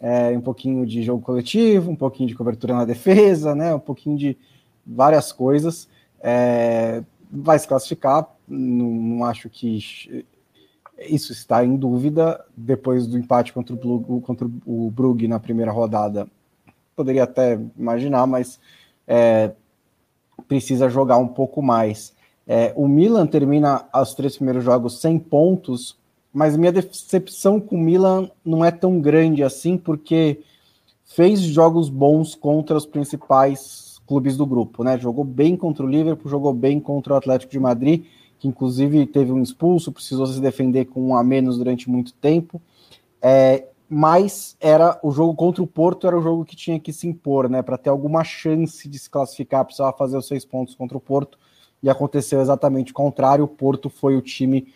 É, 0.00 0.30
um 0.36 0.40
pouquinho 0.40 0.86
de 0.86 1.02
jogo 1.02 1.22
coletivo, 1.22 1.90
um 1.90 1.96
pouquinho 1.96 2.28
de 2.28 2.34
cobertura 2.34 2.74
na 2.74 2.84
defesa, 2.84 3.54
né? 3.54 3.74
Um 3.74 3.80
pouquinho 3.80 4.16
de 4.16 4.38
várias 4.86 5.30
coisas. 5.30 5.88
É, 6.20 7.02
vai 7.30 7.58
se 7.58 7.68
classificar. 7.68 8.28
Não, 8.48 8.86
não, 8.86 9.24
acho 9.24 9.48
que 9.50 9.78
isso 10.98 11.32
está 11.32 11.64
em 11.64 11.76
dúvida. 11.76 12.44
Depois 12.56 13.06
do 13.06 13.18
empate 13.18 13.52
contra 13.52 13.74
o, 13.74 14.20
contra 14.20 14.48
o 14.66 14.90
Brugge 14.90 15.28
na 15.28 15.38
primeira 15.38 15.70
rodada, 15.70 16.26
poderia 16.96 17.24
até 17.24 17.58
imaginar, 17.76 18.26
mas 18.26 18.58
é, 19.06 19.52
precisa 20.48 20.88
jogar 20.88 21.18
um 21.18 21.28
pouco 21.28 21.62
mais. 21.62 22.14
É, 22.46 22.72
o 22.74 22.88
Milan 22.88 23.26
termina 23.26 23.84
os 23.94 24.14
três 24.14 24.36
primeiros 24.36 24.64
jogos 24.64 25.00
sem 25.00 25.18
pontos, 25.18 25.96
mas 26.32 26.56
minha 26.56 26.72
decepção 26.72 27.60
com 27.60 27.76
o 27.76 27.80
Milan 27.80 28.30
não 28.44 28.64
é 28.64 28.70
tão 28.70 29.00
grande 29.00 29.42
assim, 29.42 29.76
porque 29.76 30.40
fez 31.04 31.40
jogos 31.40 31.88
bons 31.88 32.34
contra 32.34 32.76
os 32.76 32.86
principais 32.86 34.00
clubes 34.06 34.36
do 34.36 34.46
grupo, 34.46 34.84
né? 34.84 34.98
Jogou 34.98 35.24
bem 35.24 35.56
contra 35.56 35.84
o 35.84 35.88
Liverpool, 35.88 36.30
jogou 36.30 36.52
bem 36.52 36.80
contra 36.80 37.14
o 37.14 37.16
Atlético 37.16 37.50
de 37.50 37.58
Madrid, 37.58 38.04
que 38.38 38.48
inclusive 38.48 39.06
teve 39.06 39.32
um 39.32 39.42
expulso, 39.42 39.92
precisou 39.92 40.26
se 40.26 40.40
defender 40.40 40.86
com 40.86 41.08
um 41.08 41.16
a 41.16 41.22
menos 41.22 41.58
durante 41.58 41.90
muito 41.90 42.12
tempo. 42.14 42.60
É, 43.20 43.66
mas 43.88 44.56
era 44.60 44.98
o 45.02 45.10
jogo 45.10 45.34
contra 45.34 45.62
o 45.62 45.66
Porto 45.66 46.06
era 46.06 46.16
o 46.16 46.22
jogo 46.22 46.44
que 46.44 46.54
tinha 46.54 46.78
que 46.78 46.92
se 46.92 47.08
impor, 47.08 47.48
né? 47.48 47.60
Para 47.60 47.76
ter 47.76 47.90
alguma 47.90 48.22
chance 48.22 48.88
de 48.88 48.98
se 48.98 49.10
classificar, 49.10 49.64
precisava 49.64 49.96
fazer 49.96 50.16
os 50.16 50.28
seis 50.28 50.44
pontos 50.44 50.76
contra 50.76 50.96
o 50.96 51.00
Porto 51.00 51.36
e 51.82 51.90
aconteceu 51.90 52.40
exatamente 52.40 52.92
o 52.92 52.94
contrário. 52.94 53.44
O 53.44 53.48
Porto 53.48 53.90
foi 53.90 54.16
o 54.16 54.22
time 54.22 54.68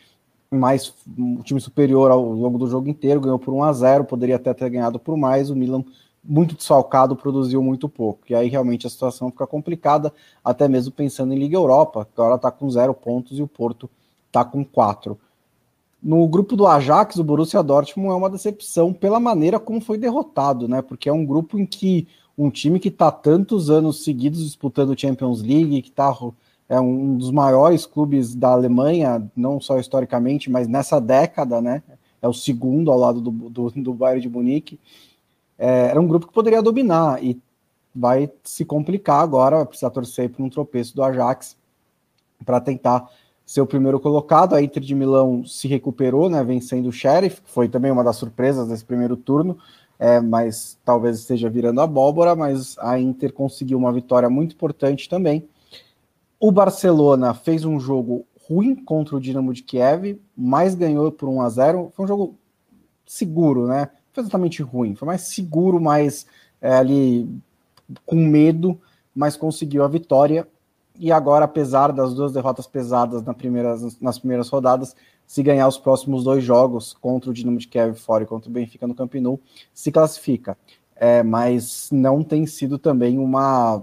mais 0.55 0.95
o 1.19 1.43
time 1.43 1.61
superior 1.61 2.11
ao 2.11 2.23
longo 2.33 2.59
do 2.59 2.67
jogo 2.67 2.89
inteiro, 2.89 3.21
ganhou 3.21 3.39
por 3.39 3.53
1 3.53 3.63
a 3.65 3.73
0, 3.73 4.05
poderia 4.05 4.37
até 4.37 4.55
ter 4.55 4.71
ganhado 4.71 4.99
por 4.99 5.17
mais. 5.17 5.51
O 5.51 5.57
Milan 5.57 5.85
muito 6.23 6.55
desfalcado, 6.55 7.15
produziu 7.15 7.63
muito 7.63 7.89
pouco. 7.89 8.21
E 8.31 8.35
aí 8.35 8.49
realmente 8.49 8.87
a 8.87 8.91
situação 8.91 9.31
fica 9.31 9.47
complicada, 9.47 10.13
até 10.43 10.67
mesmo 10.67 10.93
pensando 10.93 11.35
em 11.35 11.39
Liga 11.39 11.57
Europa, 11.57 12.05
que 12.05 12.21
agora 12.21 12.37
está 12.37 12.51
com 12.51 12.71
zero 12.71 12.95
pontos 12.95 13.39
e 13.39 13.43
o 13.43 13.47
Porto 13.47 13.91
está 14.27 14.45
com 14.45 14.65
quatro. 14.65 15.19
No 16.03 16.27
grupo 16.29 16.57
do 16.57 16.67
Ajax, 16.67 17.17
o 17.17 17.25
Borussia 17.25 17.63
Dortmund 17.63 18.11
é 18.11 18.15
uma 18.15 18.31
decepção 18.31 18.93
pela 18.93 19.21
maneira 19.21 19.59
como 19.59 19.81
foi 19.81 19.97
derrotado, 19.97 20.69
né? 20.69 20.83
Porque 20.83 21.09
é 21.09 21.13
um 21.13 21.25
grupo 21.25 21.59
em 21.59 21.65
que 21.65 22.07
um 22.37 22.51
time 22.51 22.81
que 22.81 22.89
está 22.89 23.11
tantos 23.11 23.71
anos 23.71 24.03
seguidos 24.05 24.45
disputando 24.45 24.99
Champions 24.99 25.41
League, 25.41 25.83
que 25.83 25.89
está 25.89 26.15
é 26.69 26.81
um 26.81 27.17
dos 27.17 27.31
maiores 27.31 27.87
clubes 27.87 28.35
da 28.35 28.51
Alemanha, 28.51 29.31
não 29.37 29.61
só 29.61 29.79
historicamente, 29.79 30.51
mas 30.51 30.67
nessa 30.67 31.01
década, 31.01 31.61
né? 31.61 31.83
É 32.23 32.29
o 32.29 32.33
segundo 32.33 32.91
ao 32.91 32.99
lado 32.99 33.21
do, 33.21 33.31
do, 33.31 33.71
do 33.71 33.95
Bayern 33.95 34.23
de 34.23 34.31
Munique. 34.31 34.81
É, 35.59 35.89
era 35.91 36.01
um 36.01 36.07
grupo 36.07 36.27
que 36.27 36.33
poderia 36.33 36.62
dominar 36.62 37.23
e 37.23 37.41
vai 37.95 38.31
se 38.43 38.65
complicar 38.65 39.23
agora, 39.23 39.57
vai 39.57 39.67
precisar 39.67 39.91
torcer 39.91 40.31
para 40.31 40.43
um 40.43 40.49
tropeço 40.49 40.97
do 40.97 41.03
Ajax 41.03 41.57
para 42.45 42.61
tentar 42.61 43.09
ser 43.47 43.61
o 43.61 43.67
primeiro 43.67 44.01
colocado. 44.01 44.55
A 44.55 44.62
Inter 44.62 44.83
de 44.83 44.95
Milão 44.95 45.45
se 45.45 45.69
recuperou, 45.69 46.29
né, 46.29 46.43
vencendo 46.43 46.89
o 46.89 46.93
Sheriff, 46.93 47.43
que 47.43 47.51
foi 47.51 47.69
também 47.69 47.93
uma 47.93 48.03
das 48.03 48.17
surpresas 48.17 48.69
desse 48.69 48.85
primeiro 48.85 49.17
turno, 49.17 49.59
é, 49.99 50.19
mas 50.19 50.79
talvez 50.85 51.19
esteja 51.19 51.49
virando 51.49 51.81
abóbora, 51.81 52.35
mas 52.35 52.77
a 52.79 52.99
Inter 52.99 53.33
conseguiu 53.33 53.79
uma 53.79 53.93
vitória 53.93 54.29
muito 54.29 54.55
importante 54.55 55.09
também. 55.09 55.47
O 56.47 56.53
Barcelona 56.53 57.33
fez 57.33 57.65
um 57.65 57.81
jogo 57.81 58.27
ruim 58.47 58.75
contra 58.75 59.17
o 59.17 59.21
Dinamo 59.21 59.55
de 59.55 59.63
Kiev, 59.63 60.21
mas 60.37 60.75
ganhou 60.75 61.11
por 61.11 61.27
1 61.27 61.41
a 61.41 61.49
0. 61.49 61.93
Foi 61.97 62.05
um 62.05 62.09
jogo 62.09 62.35
seguro, 63.07 63.67
né? 63.67 63.89
Foi 64.13 64.23
exatamente 64.23 64.63
ruim, 64.63 64.95
foi 64.95 65.07
mais 65.07 65.23
seguro, 65.23 65.81
mais 65.81 66.27
é, 66.61 66.75
ali 66.75 67.27
com 68.05 68.17
medo, 68.17 68.79
mas 69.15 69.39
conseguiu 69.39 69.85
a 69.85 69.89
vitória. 69.89 70.47
E 71.01 71.11
agora, 71.11 71.47
apesar 71.47 71.91
das 71.93 72.13
duas 72.13 72.35
derrotas 72.35 72.67
pesadas 72.67 73.23
nas 73.99 74.19
primeiras 74.19 74.51
rodadas, 74.51 74.95
se 75.27 75.43
ganhar 75.43 75.67
os 75.67 75.79
próximos 75.79 76.25
dois 76.25 76.45
jogos 76.45 76.93
contra 76.93 77.31
o 77.31 77.33
Dinamo 77.33 77.57
de 77.57 77.69
Kiev 77.69 77.95
fora 77.95 78.25
e 78.25 78.27
contra 78.27 78.51
o 78.51 78.53
Benfica 78.53 78.87
no 78.87 78.95
Camp 78.95 79.15
se 79.73 79.91
classifica. 79.91 80.59
É, 80.95 81.23
mas 81.23 81.89
não 81.91 82.23
tem 82.23 82.45
sido 82.45 82.79
também 82.79 83.19
uma 83.19 83.83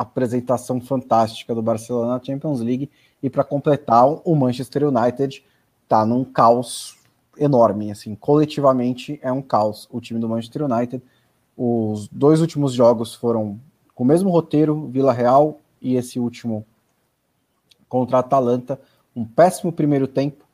apresentação 0.00 0.80
fantástica 0.80 1.54
do 1.54 1.60
Barcelona 1.60 2.14
na 2.14 2.24
Champions 2.24 2.60
League. 2.60 2.90
E 3.22 3.28
para 3.28 3.44
completar, 3.44 4.06
o 4.24 4.34
Manchester 4.34 4.88
United 4.88 5.44
está 5.82 6.06
num 6.06 6.24
caos 6.24 6.96
enorme, 7.36 7.90
assim, 7.90 8.14
coletivamente 8.14 9.20
é 9.22 9.30
um 9.30 9.42
caos 9.42 9.86
o 9.90 10.00
time 10.00 10.18
do 10.18 10.28
Manchester 10.28 10.64
United. 10.64 11.02
Os 11.56 12.08
dois 12.08 12.40
últimos 12.40 12.72
jogos 12.72 13.14
foram 13.14 13.60
com 13.94 14.02
o 14.02 14.06
mesmo 14.06 14.30
roteiro, 14.30 14.88
Vila 14.88 15.12
Real 15.12 15.58
e 15.82 15.96
esse 15.96 16.18
último 16.18 16.64
contra 17.86 18.16
a 18.16 18.20
Atalanta, 18.20 18.80
um 19.14 19.24
péssimo 19.24 19.70
primeiro 19.70 20.06
tempo. 20.06 20.44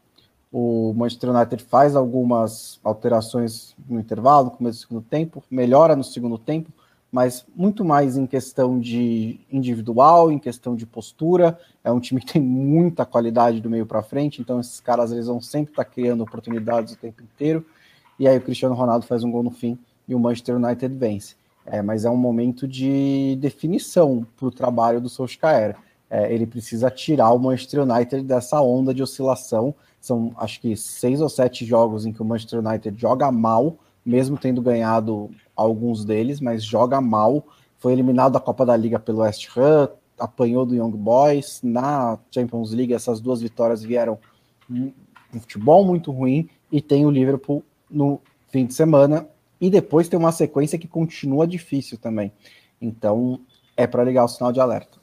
O 0.51 0.93
Manchester 0.97 1.31
United 1.31 1.63
faz 1.63 1.95
algumas 1.95 2.81
alterações 2.83 3.77
no 3.89 4.01
intervalo, 4.01 4.47
no 4.47 4.51
começo 4.53 4.79
do 4.79 4.89
segundo 4.89 5.05
tempo, 5.05 5.43
melhora 5.49 5.95
no 5.95 6.03
segundo 6.03 6.39
tempo, 6.39 6.73
mas 7.11 7.47
muito 7.55 7.85
mais 7.85 8.17
em 8.17 8.27
questão 8.27 8.79
de 8.79 9.41
individual, 9.51 10.31
em 10.31 10.39
questão 10.39 10.75
de 10.75 10.85
postura. 10.85 11.59
É 11.83 11.91
um 11.91 12.01
time 12.01 12.21
que 12.21 12.33
tem 12.35 12.43
muita 12.43 13.07
qualidade 13.07 13.61
do 13.61 13.71
meio 13.71 13.87
para 13.87 14.03
frente, 14.03 14.41
então 14.41 14.61
esses 14.61 14.81
caras 14.81 15.13
eles 15.13 15.27
vão 15.27 15.41
sempre 15.41 15.73
estar 15.73 15.85
tá 15.85 15.91
criando 15.91 16.23
oportunidades 16.23 16.95
o 16.95 16.99
tempo 16.99 17.23
inteiro. 17.23 17.65
E 18.19 18.27
aí 18.27 18.37
o 18.37 18.41
Cristiano 18.41 18.75
Ronaldo 18.75 19.07
faz 19.07 19.23
um 19.23 19.31
gol 19.31 19.43
no 19.43 19.51
fim 19.51 19.79
e 20.09 20.15
o 20.15 20.19
Manchester 20.19 20.57
United 20.57 20.95
vence. 20.95 21.37
É, 21.65 21.83
mas 21.83 22.05
é 22.05 22.11
um 22.11 22.17
momento 22.17 22.67
de 22.67 23.37
definição 23.41 24.25
para 24.37 24.47
o 24.47 24.51
trabalho 24.51 25.01
do 25.01 25.09
Solskjaer. 25.09 25.77
É, 26.09 26.33
ele 26.33 26.47
precisa 26.47 26.89
tirar 26.91 27.33
o 27.33 27.39
Manchester 27.39 27.83
United 27.83 28.23
dessa 28.23 28.61
onda 28.61 28.95
de 28.95 29.03
oscilação. 29.03 29.75
São 30.01 30.33
acho 30.37 30.61
que 30.61 30.77
seis 30.77 31.21
ou 31.21 31.29
sete 31.29 31.65
jogos 31.65 32.07
em 32.07 32.13
que 32.13 32.23
o 32.23 32.25
Manchester 32.25 32.65
United 32.65 33.01
joga 33.01 33.33
mal, 33.33 33.77
mesmo 34.07 34.39
tendo 34.39 34.63
ganhado 34.63 35.29
alguns 35.57 36.05
deles, 36.05 36.41
mas 36.41 36.65
joga 36.65 37.01
mal. 37.01 37.45
Foi 37.77 37.93
eliminado 37.93 38.35
da 38.35 38.41
Copa 38.41 38.65
da 38.65 38.77
Liga 38.77 39.01
pelo 39.01 39.19
West 39.19 39.49
Ham, 39.57 39.89
apanhou 40.19 40.65
do 40.65 40.77
Young 40.77 40.93
Boys. 40.93 41.61
Na 41.63 42.19
Champions 42.33 42.73
League, 42.73 42.95
essas 42.95 43.21
duas 43.21 43.43
vitórias 43.43 43.83
vieram 43.83 44.19
um 44.71 44.93
futebol 45.41 45.85
muito 45.85 46.13
ruim. 46.13 46.49
E 46.71 46.81
tem 46.81 47.05
o 47.05 47.11
Liverpool 47.11 47.65
no 47.91 48.21
fim 48.49 48.65
de 48.65 48.75
semana. 48.75 49.27
E 49.61 49.69
depois 49.69 50.09
tem 50.09 50.19
uma 50.19 50.33
sequência 50.33 50.79
que 50.79 50.87
continua 50.87 51.47
difícil 51.47 51.99
também. 51.99 52.33
Então 52.81 53.41
é 53.77 53.87
para 53.87 54.05
ligar 54.05 54.25
o 54.25 54.29
sinal 54.29 54.53
de 54.53 54.61
alerta. 54.61 54.99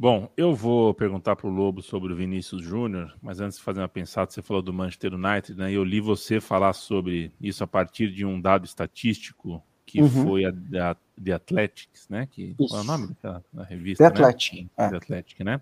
Bom, 0.00 0.30
eu 0.36 0.54
vou 0.54 0.94
perguntar 0.94 1.34
para 1.34 1.48
o 1.48 1.50
Lobo 1.50 1.82
sobre 1.82 2.12
o 2.12 2.16
Vinícius 2.16 2.62
Júnior, 2.62 3.16
mas 3.20 3.40
antes 3.40 3.58
de 3.58 3.64
fazer 3.64 3.80
uma 3.80 3.88
pensada, 3.88 4.30
você 4.30 4.40
falou 4.40 4.62
do 4.62 4.72
Manchester 4.72 5.12
United, 5.14 5.58
né? 5.58 5.72
Eu 5.72 5.82
li 5.82 6.00
você 6.00 6.40
falar 6.40 6.72
sobre 6.72 7.32
isso 7.40 7.64
a 7.64 7.66
partir 7.66 8.12
de 8.12 8.24
um 8.24 8.40
dado 8.40 8.64
estatístico 8.64 9.60
que 9.84 10.00
uhum. 10.00 10.08
foi 10.08 10.44
a 10.44 10.52
da 10.52 10.96
The 11.20 11.32
Athletics, 11.32 12.08
né? 12.08 12.28
Que, 12.30 12.54
qual 12.54 12.80
é 12.80 12.82
o 12.82 12.86
nome 12.86 13.08
daquela 13.08 13.42
revista? 13.64 14.04
The 14.04 14.20
né? 14.20 14.26
Athletic. 14.28 14.70
É. 14.76 14.88
The 14.88 14.96
Athletic, 14.98 15.40
né? 15.40 15.60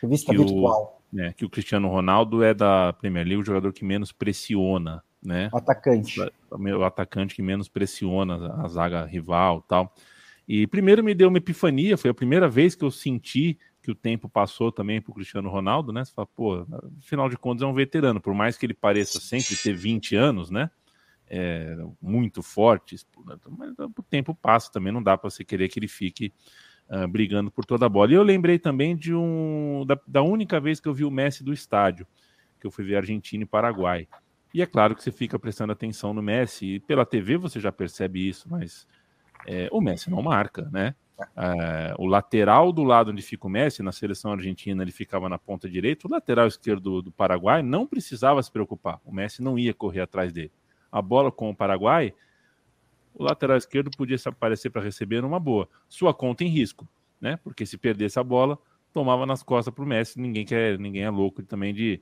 Revista 0.00 0.30
que 0.30 0.38
virtual. 0.38 1.02
O, 1.12 1.20
é, 1.20 1.32
que 1.32 1.44
o 1.44 1.50
Cristiano 1.50 1.88
Ronaldo 1.88 2.44
é 2.44 2.54
da 2.54 2.92
Premier 2.92 3.26
League 3.26 3.42
o 3.42 3.44
jogador 3.44 3.72
que 3.72 3.84
menos 3.84 4.12
pressiona, 4.12 5.02
né? 5.20 5.50
O 5.52 5.56
atacante. 5.56 6.20
O 6.52 6.84
atacante 6.84 7.34
que 7.34 7.42
menos 7.42 7.68
pressiona 7.68 8.62
a 8.62 8.68
zaga 8.68 9.04
rival 9.04 9.60
tal. 9.62 9.92
E 10.46 10.66
primeiro 10.68 11.02
me 11.02 11.14
deu 11.14 11.28
uma 11.28 11.38
epifania, 11.38 11.96
foi 11.96 12.10
a 12.10 12.14
primeira 12.14 12.48
vez 12.48 12.74
que 12.74 12.84
eu 12.84 12.90
senti 12.90 13.58
que 13.82 13.90
o 13.90 13.94
tempo 13.94 14.28
passou 14.28 14.70
também 14.70 15.00
para 15.00 15.10
o 15.10 15.14
Cristiano 15.14 15.50
Ronaldo, 15.50 15.92
né? 15.92 16.04
Você 16.04 16.12
fala, 16.12 16.28
pô, 16.34 16.66
afinal 16.98 17.28
de 17.28 17.36
contas 17.36 17.62
é 17.62 17.66
um 17.66 17.74
veterano, 17.74 18.20
por 18.20 18.32
mais 18.32 18.56
que 18.56 18.64
ele 18.64 18.74
pareça 18.74 19.18
sempre 19.18 19.56
ter 19.56 19.74
20 19.74 20.14
anos, 20.14 20.50
né? 20.50 20.70
É, 21.26 21.76
muito 22.00 22.42
forte, 22.42 22.96
mas 23.48 23.72
o 23.78 24.02
tempo 24.02 24.34
passa 24.34 24.70
também, 24.70 24.92
não 24.92 25.02
dá 25.02 25.16
para 25.16 25.30
você 25.30 25.42
querer 25.42 25.68
que 25.68 25.78
ele 25.78 25.88
fique 25.88 26.32
uh, 26.88 27.08
brigando 27.08 27.50
por 27.50 27.64
toda 27.64 27.86
a 27.86 27.88
bola. 27.88 28.12
E 28.12 28.14
eu 28.14 28.22
lembrei 28.22 28.58
também 28.58 28.94
de 28.94 29.14
um 29.14 29.84
da, 29.86 29.98
da, 30.06 30.22
única 30.22 30.60
vez 30.60 30.78
que 30.78 30.88
eu 30.88 30.94
vi 30.94 31.04
o 31.04 31.10
Messi 31.10 31.42
do 31.42 31.52
estádio, 31.52 32.06
que 32.60 32.66
eu 32.66 32.70
fui 32.70 32.84
ver 32.84 32.96
Argentina 32.96 33.42
e 33.42 33.46
Paraguai. 33.46 34.06
E 34.54 34.60
é 34.60 34.66
claro 34.66 34.94
que 34.94 35.02
você 35.02 35.10
fica 35.10 35.38
prestando 35.38 35.72
atenção 35.72 36.12
no 36.12 36.22
Messi, 36.22 36.74
e 36.74 36.80
pela 36.80 37.06
TV 37.06 37.38
você 37.38 37.58
já 37.58 37.72
percebe 37.72 38.28
isso, 38.28 38.46
mas 38.50 38.86
é, 39.46 39.68
o 39.72 39.80
Messi 39.80 40.10
não 40.10 40.22
marca, 40.22 40.68
né? 40.70 40.94
É, 41.36 41.94
o 41.98 42.06
lateral 42.06 42.72
do 42.72 42.82
lado 42.82 43.10
onde 43.10 43.22
fica 43.22 43.46
o 43.46 43.50
Messi, 43.50 43.82
na 43.82 43.92
seleção 43.92 44.32
argentina, 44.32 44.82
ele 44.82 44.92
ficava 44.92 45.28
na 45.28 45.38
ponta 45.38 45.68
direita. 45.68 46.06
O 46.06 46.10
lateral 46.10 46.46
esquerdo 46.46 46.80
do, 46.80 47.02
do 47.02 47.12
Paraguai 47.12 47.62
não 47.62 47.86
precisava 47.86 48.42
se 48.42 48.50
preocupar. 48.50 49.00
O 49.04 49.12
Messi 49.12 49.42
não 49.42 49.58
ia 49.58 49.74
correr 49.74 50.00
atrás 50.00 50.32
dele. 50.32 50.52
A 50.90 51.00
bola 51.00 51.32
com 51.32 51.50
o 51.50 51.56
Paraguai, 51.56 52.12
o 53.14 53.24
lateral 53.24 53.56
esquerdo 53.56 53.90
podia 53.96 54.16
aparecer 54.26 54.70
para 54.70 54.82
receber 54.82 55.22
numa 55.22 55.40
boa. 55.40 55.68
Sua 55.88 56.12
conta 56.14 56.44
em 56.44 56.48
risco, 56.48 56.88
né? 57.20 57.38
Porque 57.42 57.64
se 57.66 57.76
perdesse 57.76 58.18
a 58.18 58.24
bola, 58.24 58.58
tomava 58.92 59.26
nas 59.26 59.42
costas 59.42 59.74
para 59.74 59.84
o 59.84 59.86
Messi. 59.86 60.20
Ninguém 60.20 60.44
quer, 60.44 60.78
ninguém 60.78 61.02
é 61.02 61.10
louco 61.10 61.42
também 61.42 61.72
de 61.72 62.00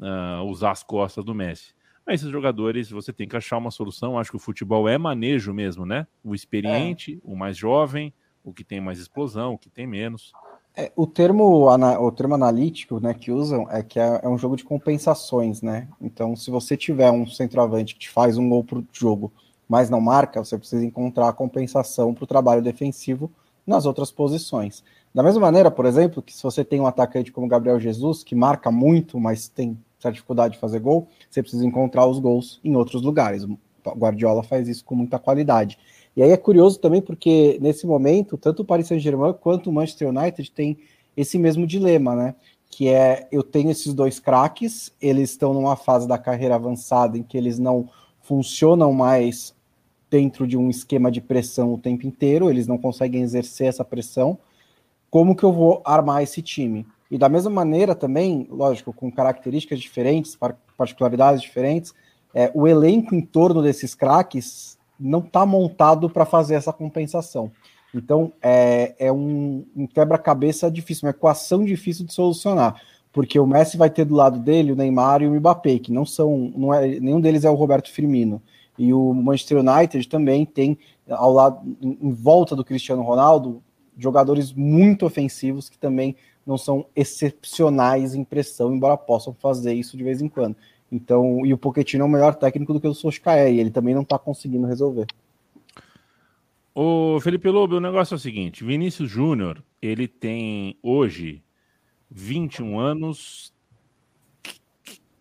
uh, 0.00 0.42
usar 0.44 0.70
as 0.70 0.82
costas 0.82 1.24
do 1.24 1.34
Messi. 1.34 1.74
Mas 2.06 2.20
esses 2.20 2.32
jogadores, 2.32 2.90
você 2.90 3.12
tem 3.12 3.28
que 3.28 3.36
achar 3.36 3.58
uma 3.58 3.70
solução. 3.70 4.18
Acho 4.18 4.30
que 4.30 4.36
o 4.36 4.40
futebol 4.40 4.88
é 4.88 4.98
manejo 4.98 5.52
mesmo, 5.52 5.86
né? 5.86 6.06
O 6.24 6.34
experiente, 6.34 7.14
é. 7.14 7.18
o 7.22 7.36
mais 7.36 7.56
jovem, 7.56 8.12
o 8.44 8.52
que 8.52 8.64
tem 8.64 8.80
mais 8.80 8.98
explosão, 8.98 9.54
o 9.54 9.58
que 9.58 9.68
tem 9.68 9.86
menos. 9.86 10.32
É, 10.76 10.92
o, 10.94 11.06
termo, 11.06 11.68
o 11.68 12.12
termo 12.12 12.34
analítico 12.34 13.00
né, 13.00 13.12
que 13.12 13.32
usam 13.32 13.68
é 13.70 13.82
que 13.82 13.98
é, 13.98 14.20
é, 14.22 14.28
um 14.28 14.38
jogo 14.38 14.56
de 14.56 14.64
compensações, 14.64 15.62
né? 15.62 15.88
Então, 16.00 16.36
se 16.36 16.50
você 16.50 16.76
tiver 16.76 17.10
um 17.10 17.26
centroavante 17.26 17.94
que 17.94 18.00
te 18.00 18.08
faz 18.08 18.38
um 18.38 18.48
gol 18.48 18.64
pro 18.64 18.86
jogo, 18.92 19.32
mas 19.68 19.90
não 19.90 20.00
marca, 20.00 20.42
você 20.42 20.56
precisa 20.56 20.84
encontrar 20.84 21.28
a 21.28 21.32
compensação 21.32 22.14
para 22.14 22.24
o 22.24 22.26
trabalho 22.26 22.62
defensivo 22.62 23.30
nas 23.66 23.84
outras 23.84 24.10
posições. 24.10 24.82
Da 25.14 25.22
mesma 25.22 25.40
maneira, 25.40 25.70
por 25.70 25.86
exemplo, 25.86 26.22
que 26.22 26.32
se 26.32 26.42
você 26.42 26.64
tem 26.64 26.80
um 26.80 26.86
atacante 26.86 27.32
como 27.32 27.48
Gabriel 27.48 27.80
Jesus, 27.80 28.22
que 28.22 28.34
marca 28.34 28.70
muito, 28.70 29.18
mas 29.18 29.48
tem 29.48 29.76
certa 29.98 30.14
dificuldade 30.14 30.54
de 30.54 30.60
fazer 30.60 30.78
gol, 30.80 31.08
você 31.28 31.42
precisa 31.42 31.66
encontrar 31.66 32.06
os 32.06 32.18
gols 32.18 32.60
em 32.64 32.74
outros 32.76 33.02
lugares. 33.02 33.44
O 33.44 33.58
Guardiola 33.96 34.42
faz 34.42 34.68
isso 34.68 34.84
com 34.84 34.94
muita 34.94 35.18
qualidade. 35.18 35.78
E 36.20 36.22
aí 36.22 36.32
é 36.32 36.36
curioso 36.36 36.78
também 36.78 37.00
porque 37.00 37.56
nesse 37.62 37.86
momento, 37.86 38.36
tanto 38.36 38.60
o 38.60 38.64
Paris 38.66 38.88
Saint-Germain 38.88 39.32
quanto 39.32 39.70
o 39.70 39.72
Manchester 39.72 40.10
United 40.10 40.50
tem 40.50 40.76
esse 41.16 41.38
mesmo 41.38 41.66
dilema, 41.66 42.14
né? 42.14 42.34
Que 42.68 42.90
é 42.90 43.26
eu 43.32 43.42
tenho 43.42 43.70
esses 43.70 43.94
dois 43.94 44.20
craques, 44.20 44.92
eles 45.00 45.30
estão 45.30 45.54
numa 45.54 45.76
fase 45.76 46.06
da 46.06 46.18
carreira 46.18 46.56
avançada 46.56 47.16
em 47.16 47.22
que 47.22 47.38
eles 47.38 47.58
não 47.58 47.88
funcionam 48.20 48.92
mais 48.92 49.54
dentro 50.10 50.46
de 50.46 50.58
um 50.58 50.68
esquema 50.68 51.10
de 51.10 51.22
pressão 51.22 51.72
o 51.72 51.78
tempo 51.78 52.06
inteiro, 52.06 52.50
eles 52.50 52.66
não 52.66 52.76
conseguem 52.76 53.22
exercer 53.22 53.68
essa 53.68 53.82
pressão. 53.82 54.38
Como 55.10 55.34
que 55.34 55.42
eu 55.42 55.54
vou 55.54 55.80
armar 55.86 56.22
esse 56.22 56.42
time? 56.42 56.86
E 57.10 57.16
da 57.16 57.30
mesma 57.30 57.50
maneira 57.50 57.94
também, 57.94 58.46
lógico, 58.50 58.92
com 58.92 59.10
características 59.10 59.80
diferentes, 59.80 60.36
particularidades 60.76 61.40
diferentes, 61.40 61.94
é, 62.34 62.52
o 62.54 62.68
elenco 62.68 63.14
em 63.14 63.22
torno 63.22 63.62
desses 63.62 63.94
craques 63.94 64.78
não 65.00 65.20
está 65.20 65.46
montado 65.46 66.10
para 66.10 66.26
fazer 66.26 66.54
essa 66.54 66.72
compensação. 66.72 67.50
Então, 67.94 68.32
é, 68.40 68.94
é 68.98 69.12
um, 69.12 69.64
um 69.74 69.86
quebra-cabeça 69.86 70.70
difícil, 70.70 71.06
uma 71.06 71.10
equação 71.10 71.64
difícil 71.64 72.06
de 72.06 72.12
solucionar, 72.12 72.80
porque 73.12 73.38
o 73.40 73.46
Messi 73.46 73.76
vai 73.76 73.90
ter 73.90 74.04
do 74.04 74.14
lado 74.14 74.38
dele 74.38 74.72
o 74.72 74.76
Neymar 74.76 75.22
e 75.22 75.26
o 75.26 75.34
Mbappé, 75.34 75.78
que 75.78 75.92
não 75.92 76.04
são, 76.04 76.52
não 76.54 76.72
é, 76.72 77.00
nenhum 77.00 77.20
deles 77.20 77.44
é 77.44 77.50
o 77.50 77.54
Roberto 77.54 77.90
Firmino. 77.90 78.40
E 78.78 78.94
o 78.94 79.12
Manchester 79.12 79.58
United 79.58 80.08
também 80.08 80.46
tem 80.46 80.78
ao 81.08 81.32
lado, 81.32 81.60
em 81.82 82.12
volta 82.12 82.54
do 82.54 82.64
Cristiano 82.64 83.02
Ronaldo, 83.02 83.62
jogadores 83.98 84.52
muito 84.52 85.04
ofensivos 85.04 85.68
que 85.68 85.76
também 85.76 86.16
não 86.46 86.56
são 86.56 86.86
excepcionais 86.96 88.14
em 88.14 88.24
pressão, 88.24 88.72
embora 88.72 88.96
possam 88.96 89.34
fazer 89.34 89.74
isso 89.74 89.96
de 89.96 90.04
vez 90.04 90.22
em 90.22 90.28
quando. 90.28 90.56
Então, 90.90 91.46
e 91.46 91.52
o 91.52 91.58
Pochettino 91.58 92.02
é 92.04 92.06
o 92.06 92.10
melhor 92.10 92.34
técnico 92.34 92.72
do 92.72 92.80
que 92.80 92.88
o 92.88 92.94
Solskjaer, 92.94 93.52
e 93.52 93.60
ele 93.60 93.70
também 93.70 93.94
não 93.94 94.02
está 94.02 94.18
conseguindo 94.18 94.66
resolver. 94.66 95.06
O 96.74 97.20
Felipe 97.20 97.48
Lobo, 97.48 97.76
o 97.76 97.80
negócio 97.80 98.14
é 98.14 98.16
o 98.16 98.18
seguinte: 98.18 98.64
Vinícius 98.64 99.10
Júnior, 99.10 99.62
ele 99.80 100.08
tem 100.08 100.76
hoje 100.82 101.42
21 102.10 102.78
anos, 102.78 103.52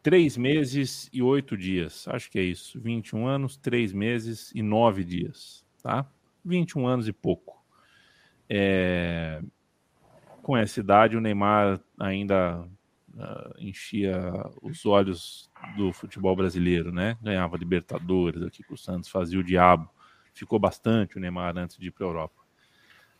3 0.01 0.37
meses 0.37 1.09
e 1.13 1.21
8 1.21 1.57
dias. 1.57 2.07
Acho 2.07 2.31
que 2.31 2.39
é 2.39 2.43
isso. 2.43 2.79
21 2.79 3.27
anos, 3.27 3.57
3 3.57 3.93
meses 3.93 4.51
e 4.55 4.61
9 4.61 5.03
dias, 5.03 5.65
tá? 5.83 6.09
21 6.43 6.87
anos 6.87 7.07
e 7.07 7.13
pouco. 7.13 7.63
É... 8.49 9.41
Com 10.41 10.57
essa 10.57 10.79
idade, 10.79 11.15
o 11.15 11.21
Neymar 11.21 11.79
ainda 11.99 12.67
uh, 13.15 13.53
enchia 13.57 14.19
os 14.61 14.85
olhos 14.85 15.49
do 15.77 15.91
futebol 15.93 16.35
brasileiro, 16.35 16.91
né? 16.91 17.17
Ganhava 17.21 17.57
Libertadores 17.57 18.41
aqui 18.41 18.63
com 18.63 18.73
o 18.73 18.77
Santos, 18.77 19.09
fazia 19.09 19.39
o 19.39 19.43
diabo. 19.43 19.89
Ficou 20.33 20.59
bastante 20.59 21.17
o 21.17 21.19
Neymar 21.19 21.57
antes 21.57 21.77
de 21.77 21.87
ir 21.87 21.91
para 21.91 22.05
a 22.05 22.09
Europa. 22.09 22.39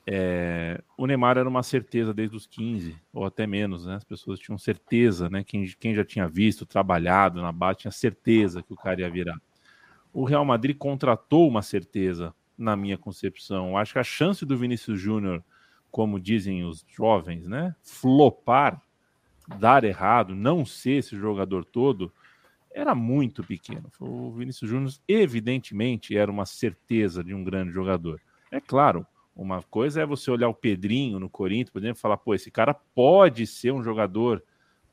É, 0.08 0.82
o 0.98 1.06
Neymar 1.06 1.38
era 1.38 1.48
uma 1.48 1.62
certeza 1.62 2.14
desde 2.14 2.36
os 2.36 2.48
15, 2.48 2.98
ou 3.14 3.26
até 3.26 3.46
menos, 3.46 3.86
né? 3.86 3.96
As 3.96 4.04
pessoas 4.04 4.40
tinham 4.40 4.58
certeza, 4.58 5.30
né? 5.30 5.44
Quem, 5.44 5.66
quem 5.80 5.94
já 5.94 6.04
tinha 6.04 6.28
visto, 6.28 6.66
trabalhado 6.66 7.42
na 7.42 7.52
base, 7.52 7.80
tinha 7.80 7.92
certeza 7.92 8.64
que 8.64 8.74
o 8.74 8.78
cara 8.78 9.02
ia 9.02 9.10
virar. 9.10 9.40
O 10.12 10.24
Real 10.24 10.44
Madrid 10.44 10.76
contratou 10.78 11.48
uma 11.48 11.62
certeza, 11.62 12.34
na 12.60 12.76
minha 12.76 12.98
concepção. 12.98 13.78
Acho 13.78 13.94
que 13.94 14.00
a 14.00 14.04
chance 14.04 14.46
do 14.46 14.58
Vinícius 14.58 15.00
Júnior, 15.00 15.42
como 15.90 16.20
dizem 16.20 16.66
os 16.66 16.86
jovens, 16.90 17.48
né? 17.48 17.74
Flopar 17.82 18.82
dar 19.58 19.84
errado, 19.84 20.36
não 20.36 20.66
ser 20.66 21.00
esse 21.00 21.16
jogador 21.16 21.66
todo, 21.66 22.12
era 22.72 22.94
muito 22.94 23.44
pequeno. 23.44 23.92
O 24.00 24.32
Vinícius 24.32 24.70
Júnior, 24.70 24.92
evidentemente, 25.08 26.16
era 26.16 26.32
uma 26.32 26.46
certeza 26.46 27.24
de 27.24 27.34
um 27.34 27.44
grande 27.44 27.72
jogador. 27.72 28.22
É 28.52 28.62
claro, 28.62 29.06
uma 29.36 29.64
coisa 29.64 30.02
é 30.02 30.06
você 30.06 30.30
olhar 30.30 30.50
o 30.50 30.54
Pedrinho 30.54 31.20
no 31.20 31.30
Corinthians, 31.30 31.70
por 31.70 31.80
exemplo, 31.80 31.98
e 31.98 32.02
falar, 32.02 32.18
pô, 32.18 32.34
esse 32.34 32.52
cara 32.52 32.74
pode 32.74 33.48
ser 33.48 33.72
um 33.72 33.84
jogador 33.84 34.44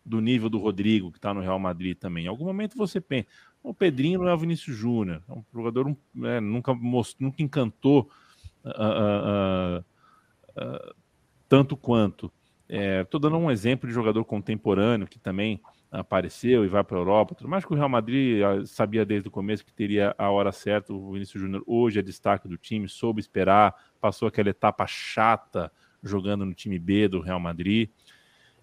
do 0.05 0.21
nível 0.21 0.49
do 0.49 0.59
Rodrigo, 0.59 1.11
que 1.11 1.19
está 1.19 1.35
no 1.35 1.41
Real 1.41 1.59
Madrid 1.59 1.99
também. 1.99 2.27
Em 2.27 2.29
algum 2.29 2.45
momento 2.45 2.77
você 2.77 3.01
pensa, 3.01 3.27
o 3.63 3.75
Pedrinho 3.75 4.21
não 4.21 4.29
é 4.29 4.35
o 4.35 4.39
Vinícius 4.39 4.77
Júnior, 4.77 5.21
é 5.29 5.33
um 5.33 5.45
jogador 5.53 5.97
é, 6.23 6.41
nunca, 6.41 6.73
mostrou, 6.73 7.29
nunca 7.29 7.43
encantou 7.43 8.09
uh, 8.65 9.81
uh, 9.81 9.85
uh, 10.63 10.95
tanto 11.49 11.77
quanto. 11.77 12.33
Estou 12.69 13.19
é, 13.19 13.23
dando 13.23 13.37
um 13.37 13.51
exemplo 13.51 13.89
de 13.89 13.95
jogador 13.95 14.25
contemporâneo 14.25 15.07
que 15.07 15.19
também 15.19 15.61
apareceu 15.91 16.65
e 16.65 16.69
vai 16.69 16.83
para 16.83 16.97
a 16.97 17.01
Europa. 17.01 17.35
Tudo 17.35 17.49
mais 17.49 17.65
que 17.65 17.73
o 17.73 17.77
Real 17.77 17.89
Madrid 17.89 18.43
ah, 18.43 18.67
sabia 18.67 19.05
desde 19.05 19.29
o 19.29 19.31
começo 19.31 19.65
que 19.65 19.73
teria 19.73 20.15
a 20.19 20.31
hora 20.31 20.51
certa. 20.53 20.93
O 20.93 21.13
Vinícius 21.13 21.41
Júnior 21.41 21.63
hoje 21.67 21.99
é 21.99 22.03
destaque 22.03 22.49
do 22.49 22.57
time, 22.57 22.89
soube 22.89 23.21
esperar, 23.21 23.75
passou 24.01 24.29
aquela 24.29 24.49
etapa 24.49 24.87
chata 24.87 25.71
jogando 26.03 26.45
no 26.45 26.55
time 26.55 26.79
B 26.79 27.09
do 27.09 27.21
Real 27.21 27.41
Madrid. 27.41 27.89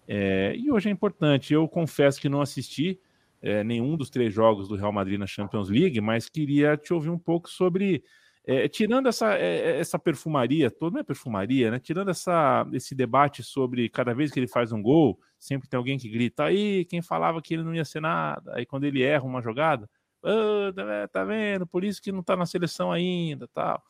É, 0.06 0.54
e 0.56 0.70
hoje 0.70 0.88
é 0.88 0.92
importante. 0.92 1.54
Eu 1.54 1.66
confesso 1.66 2.20
que 2.20 2.28
não 2.28 2.40
assisti 2.40 3.00
é, 3.40 3.64
nenhum 3.64 3.96
dos 3.96 4.10
três 4.10 4.32
jogos 4.32 4.68
do 4.68 4.76
Real 4.76 4.92
Madrid 4.92 5.18
na 5.18 5.26
Champions 5.26 5.68
League, 5.68 6.00
mas 6.00 6.28
queria 6.28 6.76
te 6.76 6.92
ouvir 6.92 7.10
um 7.10 7.18
pouco 7.18 7.48
sobre 7.48 8.04
é, 8.46 8.68
tirando 8.68 9.08
essa, 9.08 9.34
é, 9.38 9.76
é, 9.76 9.80
essa 9.80 9.98
perfumaria, 9.98 10.70
toda 10.70 10.94
não 10.94 11.00
é 11.00 11.04
perfumaria, 11.04 11.70
né? 11.70 11.78
Tirando 11.78 12.10
essa, 12.10 12.66
esse 12.72 12.94
debate 12.94 13.42
sobre 13.42 13.88
cada 13.88 14.14
vez 14.14 14.30
que 14.30 14.38
ele 14.38 14.46
faz 14.46 14.70
um 14.70 14.82
gol, 14.82 15.18
sempre 15.38 15.68
tem 15.68 15.78
alguém 15.78 15.98
que 15.98 16.08
grita 16.08 16.44
aí, 16.44 16.84
quem 16.84 17.00
falava 17.00 17.40
que 17.40 17.54
ele 17.54 17.62
não 17.62 17.74
ia 17.74 17.84
ser 17.84 18.00
nada, 18.00 18.52
aí 18.54 18.66
quando 18.66 18.84
ele 18.84 19.02
erra 19.02 19.24
uma 19.24 19.40
jogada, 19.40 19.88
oh, 20.22 21.08
tá 21.10 21.24
vendo, 21.24 21.66
por 21.66 21.84
isso 21.84 22.02
que 22.02 22.12
não 22.12 22.22
tá 22.22 22.36
na 22.36 22.44
seleção 22.44 22.92
ainda, 22.92 23.48
tal. 23.48 23.82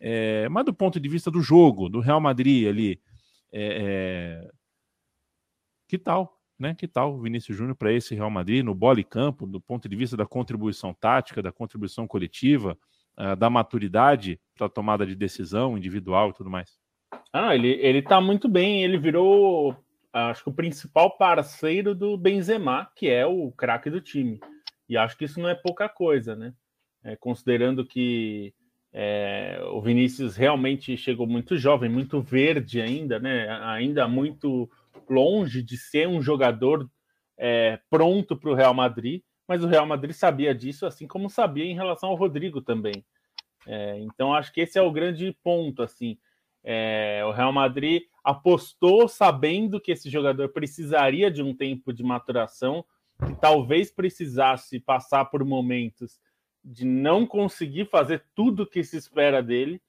É, 0.00 0.48
mas 0.48 0.64
do 0.64 0.72
ponto 0.72 1.00
de 1.00 1.08
vista 1.08 1.30
do 1.30 1.42
jogo, 1.42 1.88
do 1.88 1.98
Real 1.98 2.20
Madrid 2.20 2.68
ali, 2.68 3.00
é, 3.52 4.44
é 4.44 4.50
que 5.88 5.98
tal, 5.98 6.38
né? 6.58 6.74
Que 6.74 6.86
tal 6.86 7.14
o 7.14 7.20
Vinícius 7.20 7.56
Júnior 7.56 7.74
para 7.74 7.92
esse 7.92 8.14
Real 8.14 8.30
Madrid 8.30 8.64
no 8.64 8.74
bola 8.74 9.00
e 9.00 9.04
campo, 9.04 9.46
do 9.46 9.60
ponto 9.60 9.88
de 9.88 9.96
vista 9.96 10.16
da 10.16 10.26
contribuição 10.26 10.94
tática, 10.94 11.42
da 11.42 11.50
contribuição 11.50 12.06
coletiva? 12.06 12.78
Uh, 13.18 13.36
da 13.36 13.50
maturidade 13.50 14.40
para 14.56 14.68
tomada 14.68 15.06
de 15.06 15.14
decisão 15.14 15.76
individual 15.76 16.30
e 16.30 16.34
tudo 16.34 16.50
mais? 16.50 16.78
Ah, 17.32 17.54
ele, 17.54 17.68
ele 17.80 18.02
tá 18.02 18.20
muito 18.20 18.48
bem, 18.48 18.82
ele 18.82 18.98
virou, 18.98 19.76
acho 20.12 20.44
que 20.44 20.50
o 20.50 20.54
principal 20.54 21.16
parceiro 21.16 21.94
do 21.94 22.16
Benzema, 22.16 22.90
que 22.94 23.08
é 23.08 23.26
o 23.26 23.50
craque 23.52 23.90
do 23.90 24.00
time. 24.00 24.40
E 24.88 24.96
acho 24.96 25.16
que 25.16 25.24
isso 25.24 25.40
não 25.40 25.48
é 25.48 25.54
pouca 25.54 25.88
coisa, 25.88 26.34
né? 26.34 26.54
É, 27.04 27.16
considerando 27.16 27.84
que 27.84 28.54
é, 28.92 29.60
o 29.70 29.80
Vinícius 29.80 30.36
realmente 30.36 30.96
chegou 30.96 31.26
muito 31.26 31.56
jovem, 31.56 31.90
muito 31.90 32.20
verde 32.20 32.80
ainda, 32.80 33.18
né? 33.18 33.48
Ainda 33.62 34.08
muito 34.08 34.68
longe 35.08 35.62
de 35.62 35.76
ser 35.76 36.08
um 36.08 36.22
jogador 36.22 36.88
é, 37.36 37.78
pronto 37.90 38.36
para 38.36 38.50
o 38.50 38.54
Real 38.54 38.74
Madrid 38.74 39.22
mas 39.48 39.64
o 39.64 39.66
Real 39.66 39.86
Madrid 39.86 40.14
sabia 40.14 40.54
disso, 40.54 40.84
assim 40.84 41.06
como 41.06 41.30
sabia 41.30 41.64
em 41.64 41.74
relação 41.74 42.10
ao 42.10 42.14
Rodrigo 42.14 42.60
também. 42.60 43.02
É, 43.66 43.98
então 44.00 44.34
acho 44.34 44.52
que 44.52 44.60
esse 44.60 44.78
é 44.78 44.82
o 44.82 44.92
grande 44.92 45.34
ponto, 45.42 45.82
assim. 45.82 46.18
É, 46.62 47.22
o 47.24 47.30
Real 47.30 47.52
Madrid 47.52 48.02
apostou 48.22 49.08
sabendo 49.08 49.80
que 49.80 49.90
esse 49.90 50.10
jogador 50.10 50.50
precisaria 50.50 51.30
de 51.30 51.42
um 51.42 51.54
tempo 51.54 51.94
de 51.94 52.02
maturação, 52.02 52.84
que 53.26 53.34
talvez 53.40 53.90
precisasse 53.90 54.78
passar 54.78 55.24
por 55.26 55.42
momentos 55.44 56.20
de 56.62 56.84
não 56.84 57.26
conseguir 57.26 57.86
fazer 57.86 58.24
tudo 58.34 58.64
o 58.64 58.66
que 58.66 58.84
se 58.84 58.98
espera 58.98 59.42
dele. 59.42 59.80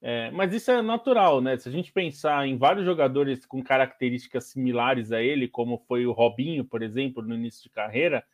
É, 0.00 0.30
mas 0.30 0.52
isso 0.52 0.70
é 0.70 0.80
natural, 0.82 1.40
né? 1.40 1.56
Se 1.56 1.68
a 1.68 1.72
gente 1.72 1.92
pensar 1.92 2.46
em 2.46 2.56
vários 2.56 2.84
jogadores 2.84 3.44
com 3.46 3.62
características 3.62 4.44
similares 4.44 5.12
a 5.12 5.20
ele, 5.22 5.48
como 5.48 5.78
foi 5.78 6.06
o 6.06 6.12
Robinho, 6.12 6.64
por 6.64 6.82
exemplo, 6.82 7.22
no 7.22 7.34
início 7.34 7.64
de 7.64 7.70
carreira, 7.70 8.24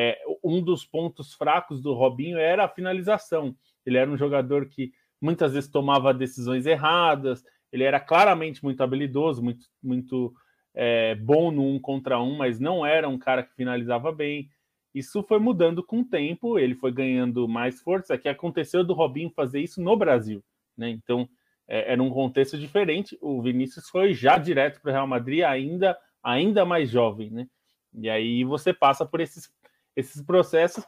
é, 0.00 0.16
um 0.44 0.62
dos 0.62 0.86
pontos 0.86 1.34
fracos 1.34 1.82
do 1.82 1.92
Robinho 1.92 2.38
era 2.38 2.64
a 2.64 2.68
finalização. 2.68 3.56
Ele 3.84 3.98
era 3.98 4.08
um 4.08 4.16
jogador 4.16 4.68
que 4.68 4.92
muitas 5.20 5.54
vezes 5.54 5.68
tomava 5.68 6.14
decisões 6.14 6.66
erradas, 6.66 7.42
ele 7.72 7.82
era 7.82 7.98
claramente 7.98 8.62
muito 8.62 8.80
habilidoso, 8.80 9.42
muito, 9.42 9.66
muito 9.82 10.32
é, 10.72 11.16
bom 11.16 11.50
no 11.50 11.66
um 11.66 11.80
contra 11.80 12.20
um, 12.20 12.36
mas 12.36 12.60
não 12.60 12.86
era 12.86 13.08
um 13.08 13.18
cara 13.18 13.42
que 13.42 13.52
finalizava 13.56 14.12
bem. 14.12 14.48
Isso 14.94 15.20
foi 15.24 15.40
mudando 15.40 15.82
com 15.82 16.02
o 16.02 16.04
tempo, 16.04 16.60
ele 16.60 16.76
foi 16.76 16.92
ganhando 16.92 17.48
mais 17.48 17.80
força, 17.80 18.16
que 18.16 18.28
aconteceu 18.28 18.84
do 18.84 18.94
Robinho 18.94 19.32
fazer 19.34 19.60
isso 19.60 19.82
no 19.82 19.96
Brasil. 19.96 20.44
Né? 20.76 20.90
Então, 20.90 21.28
é, 21.66 21.92
era 21.92 22.00
um 22.00 22.10
contexto 22.10 22.56
diferente. 22.56 23.18
O 23.20 23.42
Vinícius 23.42 23.88
foi 23.88 24.14
já 24.14 24.38
direto 24.38 24.80
para 24.80 24.90
o 24.90 24.94
Real 24.94 25.08
Madrid, 25.08 25.42
ainda, 25.42 25.98
ainda 26.22 26.64
mais 26.64 26.88
jovem. 26.88 27.30
Né? 27.30 27.48
E 27.92 28.08
aí 28.08 28.44
você 28.44 28.72
passa 28.72 29.04
por 29.04 29.20
esses 29.20 29.50
esses 29.98 30.22
processos. 30.22 30.84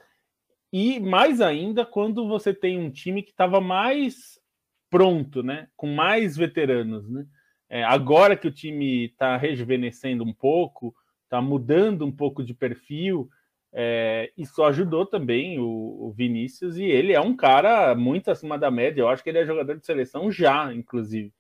E 0.73 1.01
mais 1.01 1.41
ainda 1.41 1.85
quando 1.85 2.29
você 2.29 2.55
tem 2.55 2.79
um 2.79 2.91
time 2.91 3.23
que 3.23 3.31
estava 3.31 3.61
mais 3.61 4.39
pronto, 4.89 5.43
né? 5.43 5.69
Com 5.77 5.89
mais 5.89 6.37
veteranos, 6.37 7.09
né? 7.09 7.27
É, 7.69 7.85
agora 7.85 8.37
que 8.37 8.49
o 8.49 8.53
time 8.53 9.07
está 9.07 9.37
rejuvenescendo 9.37 10.25
um 10.25 10.33
pouco, 10.33 10.95
está 11.25 11.41
mudando 11.41 12.05
um 12.05 12.11
pouco 12.11 12.43
de 12.43 12.53
perfil, 12.53 13.29
é, 13.73 14.33
isso 14.37 14.65
ajudou 14.65 15.07
também 15.07 15.61
o, 15.61 15.65
o, 15.65 16.13
Vinícius 16.13 16.77
e 16.77 16.83
ele 16.83 17.13
é 17.13 17.21
um 17.21 17.37
cara 17.37 17.95
muito 17.95 18.31
acima 18.31 18.59
da 18.59 18.71
média. 18.71 19.01
Eu 19.01 19.09
acho 19.09 19.23
que 19.23 19.31
ele 19.31 19.39
é 19.39 19.47
jogador 19.47 19.77
de 19.77 19.87
seleção 19.87 20.31
já, 20.31 20.73
inclusive, 20.75 21.33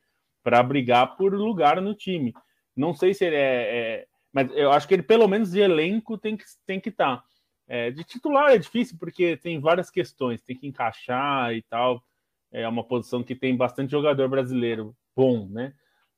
para 0.42 0.62
brigar 0.62 1.16
por 1.16 1.34
lugar 1.34 1.80
no 1.80 1.94
time. 1.94 2.32
Não 2.76 2.94
sei 2.94 3.12
se 3.12 3.24
ele 3.24 3.36
é, 3.36 3.40
é, 3.40 4.06
mas 4.32 4.48
eu 4.54 4.70
acho 4.70 4.86
que 4.86 4.94
ele 4.94 5.02
pelo 5.02 5.26
menos 5.26 5.50
de 5.50 5.60
elenco 5.60 6.16
tem 6.16 6.36
que 6.36 6.44
tem 6.64 6.78
que 6.78 6.90
estar. 6.90 7.16
Tá. 7.16 7.24
É, 7.72 7.88
de 7.88 8.02
titular 8.02 8.50
é 8.50 8.58
difícil 8.58 8.96
porque 8.98 9.36
tem 9.36 9.60
várias 9.60 9.92
questões, 9.92 10.42
tem 10.42 10.56
que 10.56 10.66
encaixar 10.66 11.54
e 11.54 11.62
tal. 11.62 12.02
É 12.50 12.66
uma 12.66 12.82
posição 12.82 13.22
que 13.22 13.32
tem 13.32 13.56
bastante 13.56 13.92
jogador 13.92 14.28
brasileiro 14.28 14.92
bom, 15.14 15.48
né? 15.48 15.72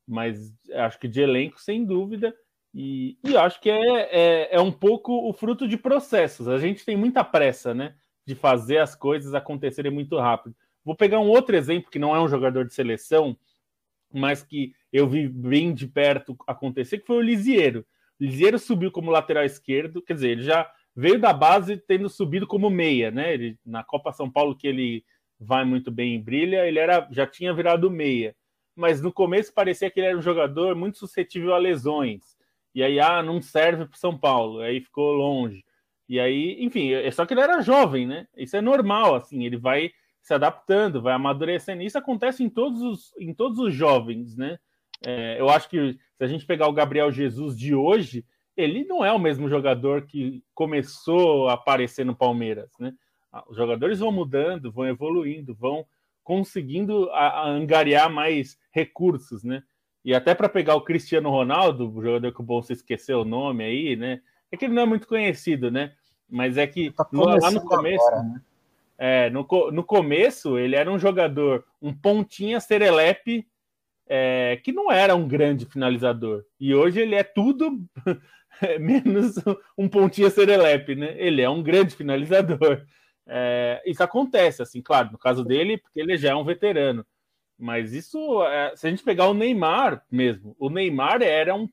Mas 0.08 0.50
acho 0.72 0.98
que 0.98 1.06
de 1.06 1.20
elenco, 1.20 1.60
sem 1.60 1.84
dúvida. 1.84 2.34
E, 2.72 3.18
e 3.22 3.36
acho 3.36 3.60
que 3.60 3.68
é, 3.68 3.76
é, 3.78 4.48
é, 4.56 4.60
um 4.62 4.72
pouco 4.72 5.28
o 5.28 5.30
fruto 5.34 5.68
de 5.68 5.76
processos. 5.76 6.48
A 6.48 6.58
gente 6.58 6.86
tem 6.86 6.96
muita 6.96 7.22
pressa, 7.22 7.74
né? 7.74 7.94
De 8.24 8.34
fazer 8.34 8.78
as 8.78 8.94
coisas 8.94 9.34
acontecerem 9.34 9.92
muito 9.92 10.18
rápido. 10.18 10.56
Vou 10.82 10.96
pegar 10.96 11.20
um 11.20 11.28
outro 11.28 11.54
exemplo 11.54 11.90
que 11.90 11.98
não 11.98 12.16
é 12.16 12.20
um 12.22 12.28
jogador 12.28 12.64
de 12.64 12.72
seleção, 12.72 13.36
mas 14.10 14.42
que 14.42 14.74
eu 14.90 15.06
vi 15.06 15.28
bem 15.28 15.74
de 15.74 15.86
perto 15.86 16.34
acontecer, 16.46 16.96
que 17.00 17.06
foi 17.06 17.16
o 17.16 17.20
Lisieiro. 17.20 17.84
O 18.18 18.24
Lisieiro 18.24 18.58
subiu 18.58 18.90
como 18.90 19.10
lateral 19.10 19.44
esquerdo, 19.44 20.00
quer 20.00 20.14
dizer, 20.14 20.30
ele 20.30 20.42
já 20.44 20.72
veio 20.94 21.18
da 21.18 21.32
base 21.32 21.76
tendo 21.76 22.08
subido 22.08 22.46
como 22.46 22.70
meia, 22.70 23.10
né? 23.10 23.34
Ele, 23.34 23.58
na 23.64 23.82
Copa 23.82 24.12
São 24.12 24.30
Paulo, 24.30 24.56
que 24.56 24.66
ele 24.66 25.04
vai 25.38 25.64
muito 25.64 25.90
bem 25.90 26.14
e 26.14 26.18
brilha, 26.18 26.66
ele 26.66 26.78
era, 26.78 27.08
já 27.10 27.26
tinha 27.26 27.52
virado 27.52 27.90
meia. 27.90 28.34
Mas 28.74 29.02
no 29.02 29.12
começo 29.12 29.52
parecia 29.52 29.90
que 29.90 30.00
ele 30.00 30.06
era 30.08 30.18
um 30.18 30.22
jogador 30.22 30.74
muito 30.74 30.98
suscetível 30.98 31.54
a 31.54 31.58
lesões. 31.58 32.36
E 32.74 32.82
aí, 32.82 32.98
ah, 33.00 33.22
não 33.22 33.42
serve 33.42 33.86
para 33.86 33.98
São 33.98 34.16
Paulo. 34.16 34.60
Aí 34.60 34.80
ficou 34.80 35.12
longe. 35.12 35.64
E 36.08 36.18
aí, 36.20 36.56
enfim, 36.62 36.92
é 36.92 37.10
só 37.10 37.24
que 37.26 37.34
ele 37.34 37.40
era 37.40 37.62
jovem, 37.62 38.06
né? 38.06 38.26
Isso 38.36 38.56
é 38.56 38.60
normal, 38.60 39.14
assim, 39.14 39.44
ele 39.44 39.56
vai 39.56 39.90
se 40.20 40.32
adaptando, 40.32 41.02
vai 41.02 41.14
amadurecendo. 41.14 41.82
Isso 41.82 41.98
acontece 41.98 42.42
em 42.42 42.48
todos 42.48 42.80
os, 42.82 43.12
em 43.18 43.34
todos 43.34 43.58
os 43.58 43.74
jovens, 43.74 44.36
né? 44.36 44.58
É, 45.04 45.40
eu 45.40 45.48
acho 45.48 45.68
que 45.68 45.94
se 45.94 46.24
a 46.24 46.26
gente 46.26 46.46
pegar 46.46 46.68
o 46.68 46.72
Gabriel 46.72 47.10
Jesus 47.10 47.58
de 47.58 47.74
hoje, 47.74 48.24
ele 48.62 48.84
não 48.84 49.04
é 49.04 49.12
o 49.12 49.18
mesmo 49.18 49.48
jogador 49.48 50.02
que 50.02 50.42
começou 50.54 51.48
a 51.48 51.54
aparecer 51.54 52.04
no 52.04 52.14
Palmeiras, 52.14 52.70
né? 52.78 52.92
Ah, 53.32 53.44
os 53.48 53.56
jogadores 53.56 53.98
vão 53.98 54.12
mudando, 54.12 54.70
vão 54.70 54.86
evoluindo, 54.86 55.54
vão 55.54 55.86
conseguindo 56.22 57.10
a, 57.10 57.28
a 57.28 57.48
angariar 57.48 58.10
mais 58.10 58.58
recursos, 58.70 59.42
né? 59.42 59.62
E 60.04 60.14
até 60.14 60.34
para 60.34 60.48
pegar 60.48 60.74
o 60.74 60.82
Cristiano 60.84 61.30
Ronaldo, 61.30 61.90
o 61.90 62.02
jogador 62.02 62.32
que 62.32 62.40
o 62.40 62.44
Bolsa 62.44 62.72
esqueceu 62.72 63.20
o 63.20 63.24
nome 63.24 63.64
aí, 63.64 63.96
né? 63.96 64.20
É 64.50 64.56
que 64.56 64.64
ele 64.64 64.74
não 64.74 64.82
é 64.82 64.86
muito 64.86 65.06
conhecido, 65.06 65.70
né? 65.70 65.92
Mas 66.28 66.56
é 66.56 66.66
que 66.66 66.90
tá 66.90 67.06
no, 67.12 67.24
lá 67.24 67.50
no 67.50 67.60
começo, 67.62 68.06
agora, 68.06 68.22
né? 68.22 68.40
é, 68.98 69.30
no, 69.30 69.46
no 69.72 69.84
começo 69.84 70.58
ele 70.58 70.76
era 70.76 70.90
um 70.90 70.98
jogador, 70.98 71.64
um 71.80 71.92
pontinha 71.94 72.60
serelepe, 72.60 73.46
é, 74.06 74.60
que 74.62 74.72
não 74.72 74.90
era 74.90 75.14
um 75.14 75.26
grande 75.26 75.66
finalizador. 75.66 76.44
E 76.58 76.74
hoje 76.74 77.00
ele 77.00 77.14
é 77.14 77.22
tudo 77.22 77.78
menos 78.80 79.34
um 79.76 79.88
pontinha 79.88 80.30
serelepe, 80.30 80.94
né? 80.94 81.14
Ele 81.16 81.42
é 81.42 81.48
um 81.48 81.62
grande 81.62 81.94
finalizador. 81.94 82.84
É, 83.26 83.82
isso 83.86 84.02
acontece, 84.02 84.62
assim, 84.62 84.82
claro, 84.82 85.12
no 85.12 85.18
caso 85.18 85.44
dele, 85.44 85.78
porque 85.78 86.00
ele 86.00 86.16
já 86.16 86.30
é 86.30 86.34
um 86.34 86.44
veterano. 86.44 87.06
Mas 87.58 87.92
isso, 87.92 88.44
é, 88.44 88.74
se 88.74 88.86
a 88.86 88.90
gente 88.90 89.04
pegar 89.04 89.28
o 89.28 89.34
Neymar 89.34 90.04
mesmo, 90.10 90.56
o 90.58 90.68
Neymar 90.68 91.22
era, 91.22 91.54
um, 91.54 91.68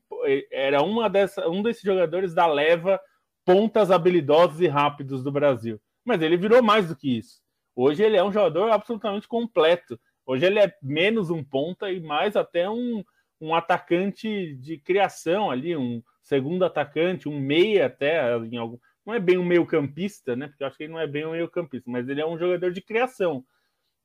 era 0.50 0.82
uma 0.82 1.08
dessa, 1.08 1.48
um 1.48 1.62
desses 1.62 1.82
jogadores 1.82 2.32
da 2.32 2.46
leva 2.46 3.00
pontas 3.44 3.90
habilidosos 3.90 4.60
e 4.60 4.68
rápidos 4.68 5.24
do 5.24 5.32
Brasil. 5.32 5.80
Mas 6.04 6.22
ele 6.22 6.36
virou 6.36 6.62
mais 6.62 6.88
do 6.88 6.96
que 6.96 7.18
isso. 7.18 7.40
Hoje 7.74 8.02
ele 8.02 8.16
é 8.16 8.22
um 8.22 8.32
jogador 8.32 8.70
absolutamente 8.70 9.26
completo. 9.26 9.98
Hoje 10.24 10.46
ele 10.46 10.60
é 10.60 10.72
menos 10.82 11.30
um 11.30 11.42
ponta 11.42 11.90
e 11.90 11.98
mais 11.98 12.36
até 12.36 12.70
um, 12.70 13.02
um 13.40 13.54
atacante 13.54 14.54
de 14.54 14.78
criação 14.78 15.50
ali, 15.50 15.76
um 15.76 16.02
segundo 16.30 16.64
atacante, 16.64 17.28
um 17.28 17.40
meia 17.40 17.86
até 17.86 18.36
em 18.36 18.56
algum. 18.56 18.78
Não 19.04 19.12
é 19.12 19.18
bem 19.18 19.36
um 19.36 19.44
meio 19.44 19.66
campista, 19.66 20.36
né? 20.36 20.46
Porque 20.46 20.62
eu 20.62 20.68
acho 20.68 20.76
que 20.76 20.84
ele 20.84 20.92
não 20.92 21.00
é 21.00 21.06
bem 21.06 21.26
um 21.26 21.32
meio 21.32 21.50
campista, 21.50 21.90
mas 21.90 22.08
ele 22.08 22.20
é 22.20 22.26
um 22.26 22.38
jogador 22.38 22.70
de 22.70 22.80
criação. 22.80 23.44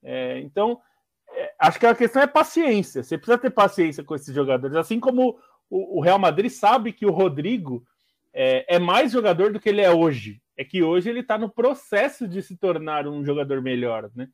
É, 0.01 0.39
então, 0.39 0.82
é, 1.30 1.53
acho 1.59 1.80
que 1.80 1.86
a 1.86 1.93
questão 1.93 2.23
é 2.23 2.28
paciência. 2.28 3.03
Você 3.03 3.15
precisa 3.15 3.38
ter 3.38 3.51
paciência 3.51 4.03
com 4.03 4.15
esses 4.15 4.34
jogadores. 4.34 4.76
Assim 4.76 4.99
como 4.99 5.38
o, 5.69 5.99
o 5.99 6.01
Real 6.01 6.17
Madrid 6.17 6.49
sabe 6.49 6.91
que 6.91 7.05
o 7.05 7.11
Rodrigo 7.11 7.86
é, 8.34 8.76
é, 8.76 8.80
mais 8.80 9.11
jogador 9.11 9.53
do 9.53 9.59
que 9.59 9.69
ele 9.69 9.82
é 9.82 9.91
hoje. 9.91 10.41
É 10.57 10.63
que 10.63 10.82
hoje 10.82 11.07
ele 11.07 11.19
está 11.19 11.38
no 11.38 11.49
processo 11.49 12.28
de 12.28 12.41
se 12.41 12.57
tornar 12.57 13.07
um 13.07 13.23
jogador 13.23 13.61
melhor, 13.61 14.09
né? 14.15 14.30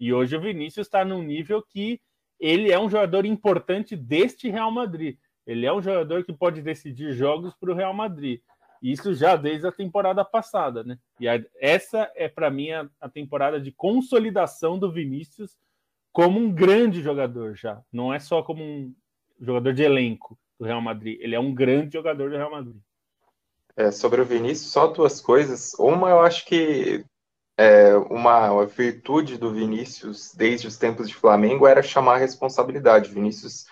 E 0.00 0.12
hoje 0.12 0.36
o 0.36 0.40
Vinícius 0.40 0.88
está 0.88 1.04
num 1.04 1.22
nível 1.22 1.62
que 1.62 2.00
ele 2.40 2.72
é 2.72 2.78
um 2.78 2.90
jogador 2.90 3.24
importante 3.24 3.94
deste 3.94 4.50
Real 4.50 4.72
Madrid. 4.72 5.16
Ele 5.46 5.64
é 5.64 5.72
um 5.72 5.80
jogador 5.80 6.24
que 6.24 6.32
pode 6.32 6.60
decidir 6.60 7.12
jogos 7.12 7.54
para 7.54 7.70
o 7.70 7.74
Real 7.74 7.94
Madrid. 7.94 8.40
Isso 8.82 9.14
já 9.14 9.36
desde 9.36 9.66
a 9.66 9.72
temporada 9.72 10.24
passada, 10.24 10.82
né? 10.84 10.98
E 11.18 11.28
a, 11.28 11.42
essa 11.60 12.10
é 12.14 12.28
para 12.28 12.50
mim 12.50 12.72
a, 12.72 12.88
a 13.00 13.08
temporada 13.08 13.60
de 13.60 13.72
consolidação 13.72 14.78
do 14.78 14.92
Vinícius 14.92 15.56
como 16.12 16.38
um 16.38 16.50
grande 16.50 17.02
jogador 17.02 17.54
já. 17.54 17.80
Não 17.92 18.12
é 18.12 18.18
só 18.18 18.42
como 18.42 18.62
um 18.62 18.94
jogador 19.40 19.72
de 19.72 19.82
elenco 19.82 20.38
do 20.58 20.64
Real 20.64 20.80
Madrid. 20.80 21.18
Ele 21.20 21.34
é 21.34 21.40
um 21.40 21.54
grande 21.54 21.94
jogador 21.94 22.30
do 22.30 22.36
Real 22.36 22.50
Madrid. 22.50 22.80
É, 23.76 23.90
sobre 23.90 24.20
o 24.22 24.24
Vinícius, 24.24 24.72
só 24.72 24.86
duas 24.86 25.20
coisas. 25.20 25.74
Uma, 25.78 26.08
eu 26.08 26.20
acho 26.20 26.46
que 26.46 27.04
é, 27.58 27.94
uma, 27.94 28.50
uma, 28.50 28.66
virtude 28.66 29.36
do 29.36 29.52
Vinícius 29.52 30.34
desde 30.34 30.66
os 30.66 30.78
tempos 30.78 31.08
de 31.08 31.14
Flamengo 31.14 31.66
era 31.66 31.82
chamar 31.82 32.14
a 32.14 32.18
responsabilidade. 32.18 33.10
O 33.10 33.14
Vinícius 33.14 33.66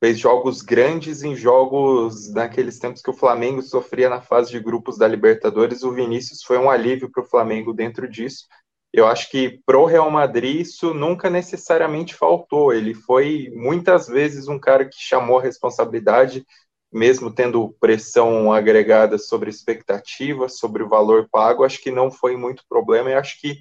fez 0.00 0.18
jogos 0.18 0.62
grandes 0.62 1.22
em 1.22 1.34
jogos 1.34 2.32
naqueles 2.32 2.78
tempos 2.78 3.02
que 3.02 3.10
o 3.10 3.16
Flamengo 3.16 3.62
sofria 3.62 4.08
na 4.08 4.20
fase 4.20 4.50
de 4.50 4.60
grupos 4.60 4.98
da 4.98 5.08
Libertadores. 5.08 5.82
O 5.82 5.92
Vinícius 5.92 6.42
foi 6.42 6.58
um 6.58 6.70
alívio 6.70 7.10
para 7.10 7.22
o 7.22 7.26
Flamengo 7.26 7.72
dentro 7.72 8.08
disso. 8.08 8.46
Eu 8.92 9.06
acho 9.06 9.30
que 9.30 9.60
pro 9.66 9.84
Real 9.84 10.10
Madrid 10.10 10.60
isso 10.60 10.94
nunca 10.94 11.28
necessariamente 11.28 12.14
faltou. 12.14 12.72
Ele 12.72 12.94
foi 12.94 13.50
muitas 13.54 14.06
vezes 14.06 14.48
um 14.48 14.58
cara 14.58 14.84
que 14.84 14.96
chamou 14.98 15.38
a 15.38 15.42
responsabilidade, 15.42 16.46
mesmo 16.92 17.30
tendo 17.30 17.74
pressão 17.80 18.52
agregada 18.52 19.18
sobre 19.18 19.50
expectativa, 19.50 20.48
sobre 20.48 20.82
o 20.82 20.88
valor 20.88 21.28
pago, 21.30 21.64
acho 21.64 21.80
que 21.80 21.90
não 21.90 22.10
foi 22.10 22.36
muito 22.36 22.64
problema 22.68 23.10
e 23.10 23.14
acho 23.14 23.40
que 23.40 23.60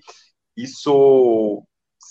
isso 0.56 1.64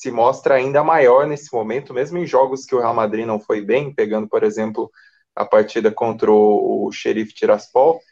se 0.04 0.10
mostra 0.10 0.56
ainda 0.56 0.84
maior 0.84 1.26
nesse 1.26 1.50
momento, 1.50 1.94
mesmo 1.94 2.18
em 2.18 2.26
jogos 2.26 2.66
que 2.66 2.74
o 2.74 2.78
Real 2.78 2.92
Madrid 2.92 3.24
não 3.24 3.40
foi 3.40 3.62
bem, 3.62 3.90
pegando, 3.90 4.28
por 4.28 4.44
exemplo, 4.44 4.90
a 5.34 5.46
partida 5.46 5.90
contra 5.90 6.30
o, 6.30 6.92
Xerife 6.92 7.32
Tiraspol, 7.32 8.02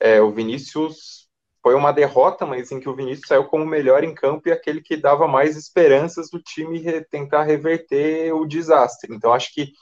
é, 0.00 0.18
o 0.22 0.32
Vinícius 0.32 1.28
foi 1.62 1.74
uma 1.74 1.92
derrota, 1.92 2.46
mas 2.46 2.72
em 2.72 2.80
que 2.80 2.88
o 2.88 2.96
Vinícius 2.96 3.28
saiu 3.28 3.44
como 3.44 3.66
melhor 3.66 4.02
em 4.02 4.14
campo 4.14 4.48
e 4.48 4.52
aquele 4.52 4.80
que 4.80 4.96
dava 4.96 5.28
mais 5.28 5.54
esperanças 5.54 6.30
do 6.30 6.40
time 6.40 6.78
re, 6.78 7.04
tentar 7.04 7.42
reverter 7.42 8.32
o 8.32 8.46
desastre. 8.46 9.14
Então, 9.14 9.34
acho 9.34 9.52
que 9.52 9.72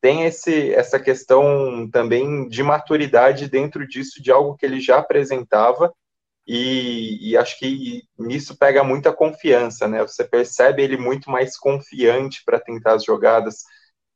tem 0.00 0.24
esse, 0.24 0.74
essa 0.74 0.98
questão 0.98 1.88
também 1.88 2.48
de 2.48 2.64
maturidade 2.64 3.48
dentro 3.48 3.86
disso, 3.86 4.20
de 4.20 4.32
algo 4.32 4.56
que 4.56 4.66
ele 4.66 4.80
já 4.80 4.98
apresentava, 4.98 5.94
e, 6.46 7.30
e, 7.30 7.36
acho 7.36 7.58
que 7.58 8.02
nisso 8.18 8.56
pega 8.58 8.82
muita 8.82 9.12
confiança, 9.12 9.86
né? 9.86 10.02
Você 10.02 10.24
percebe 10.24 10.82
ele 10.82 10.96
muito 10.96 11.30
mais 11.30 11.56
confiante 11.56 12.42
para 12.44 12.58
tentar 12.58 12.94
as 12.94 13.04
jogadas, 13.04 13.62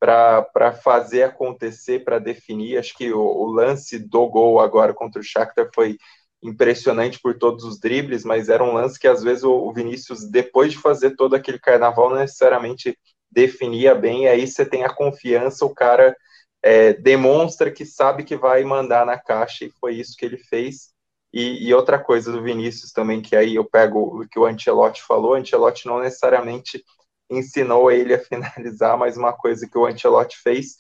para 0.00 0.72
fazer 0.72 1.22
acontecer, 1.22 2.04
para 2.04 2.18
definir. 2.18 2.78
Acho 2.78 2.96
que 2.96 3.12
o, 3.12 3.20
o, 3.20 3.46
lance 3.46 3.98
do 3.98 4.28
gol 4.28 4.60
agora 4.60 4.92
contra 4.92 5.20
o 5.20 5.24
Shakhtar 5.24 5.70
foi 5.74 5.96
impressionante 6.42 7.18
por 7.20 7.38
todos 7.38 7.64
os 7.64 7.78
dribles, 7.78 8.24
mas 8.24 8.48
era 8.48 8.62
um 8.62 8.74
lance 8.74 8.98
que 8.98 9.08
às 9.08 9.22
vezes 9.22 9.44
o, 9.44 9.52
o 9.52 9.72
Vinícius, 9.72 10.28
depois 10.28 10.72
de 10.72 10.78
fazer 10.78 11.16
todo 11.16 11.34
aquele 11.34 11.58
carnaval, 11.58 12.10
não 12.10 12.18
necessariamente 12.18 12.98
definia 13.30 13.94
bem, 13.94 14.24
e 14.24 14.28
aí 14.28 14.46
você 14.46 14.64
tem 14.64 14.84
a 14.84 14.92
confiança, 14.92 15.64
o 15.64 15.74
cara 15.74 16.16
é, 16.62 16.92
demonstra 16.94 17.70
que 17.70 17.84
sabe 17.84 18.24
que 18.24 18.36
vai 18.36 18.64
mandar 18.64 19.06
na 19.06 19.18
caixa, 19.18 19.64
e 19.64 19.72
foi 19.80 19.94
isso 19.94 20.16
que 20.16 20.24
ele 20.24 20.38
fez. 20.38 20.95
E, 21.38 21.68
e, 21.68 21.74
outra 21.74 21.98
coisa 21.98 22.32
do 22.32 22.42
Vinícius 22.42 22.92
também, 22.92 23.20
que 23.20 23.36
aí 23.36 23.56
eu 23.56 23.64
pego 23.66 24.22
o 24.22 24.26
que 24.26 24.38
o 24.38 24.46
Ancelotti 24.46 25.02
falou, 25.02 25.32
o 25.32 25.34
Ancelotti 25.34 25.86
não 25.86 26.00
necessariamente 26.00 26.82
ensinou 27.28 27.90
ele 27.90 28.14
a 28.14 28.18
finalizar, 28.24 28.96
mas 28.96 29.18
uma 29.18 29.34
coisa 29.34 29.68
que 29.68 29.76
o 29.76 29.84
Ancelotti 29.84 30.38
fez 30.38 30.76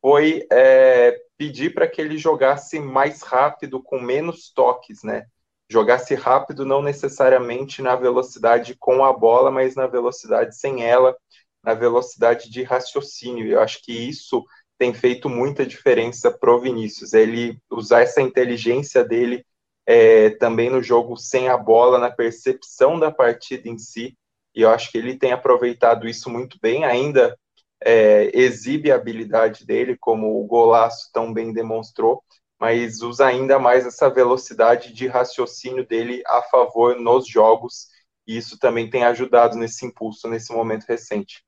foi 0.00 0.46
é, 0.50 1.20
pedir 1.36 1.74
para 1.74 1.86
que 1.86 2.00
ele 2.00 2.16
jogasse 2.16 2.80
mais 2.80 3.20
rápido, 3.20 3.82
com 3.82 4.00
menos 4.00 4.50
toques, 4.50 5.02
né? 5.02 5.26
Jogasse 5.70 6.14
rápido 6.14 6.64
não 6.64 6.80
necessariamente 6.80 7.82
na 7.82 7.94
velocidade 7.94 8.74
com 8.78 9.04
a 9.04 9.12
bola, 9.12 9.50
mas 9.50 9.74
na 9.74 9.86
velocidade 9.86 10.56
sem 10.56 10.82
ela, 10.82 11.14
na 11.62 11.74
velocidade 11.74 12.50
de 12.50 12.62
raciocínio. 12.62 13.46
Eu 13.46 13.60
acho 13.60 13.82
que 13.82 13.92
isso 13.92 14.46
tem 14.78 14.94
feito 14.94 15.28
muita 15.28 15.66
diferença 15.66 16.30
pro 16.30 16.58
Vinícius. 16.58 17.12
Ele 17.12 17.60
usar 17.70 18.00
essa 18.00 18.22
inteligência 18.22 19.04
dele 19.04 19.44
é, 19.92 20.30
também 20.30 20.70
no 20.70 20.80
jogo 20.80 21.16
sem 21.16 21.48
a 21.48 21.56
bola, 21.56 21.98
na 21.98 22.12
percepção 22.12 22.96
da 22.96 23.10
partida 23.10 23.68
em 23.68 23.76
si. 23.76 24.16
E 24.54 24.62
eu 24.62 24.70
acho 24.70 24.88
que 24.92 24.96
ele 24.96 25.18
tem 25.18 25.32
aproveitado 25.32 26.06
isso 26.06 26.30
muito 26.30 26.56
bem. 26.62 26.84
Ainda 26.84 27.36
é, 27.84 28.30
exibe 28.32 28.92
a 28.92 28.94
habilidade 28.94 29.66
dele, 29.66 29.96
como 29.98 30.40
o 30.40 30.46
golaço 30.46 31.10
tão 31.12 31.32
bem 31.32 31.52
demonstrou, 31.52 32.22
mas 32.56 33.02
usa 33.02 33.26
ainda 33.26 33.58
mais 33.58 33.84
essa 33.84 34.08
velocidade 34.08 34.92
de 34.92 35.08
raciocínio 35.08 35.84
dele 35.84 36.22
a 36.24 36.40
favor 36.42 36.94
nos 36.94 37.26
jogos. 37.26 37.88
E 38.24 38.36
isso 38.36 38.60
também 38.60 38.88
tem 38.88 39.02
ajudado 39.02 39.56
nesse 39.56 39.84
impulso 39.84 40.28
nesse 40.28 40.52
momento 40.52 40.84
recente. 40.84 41.42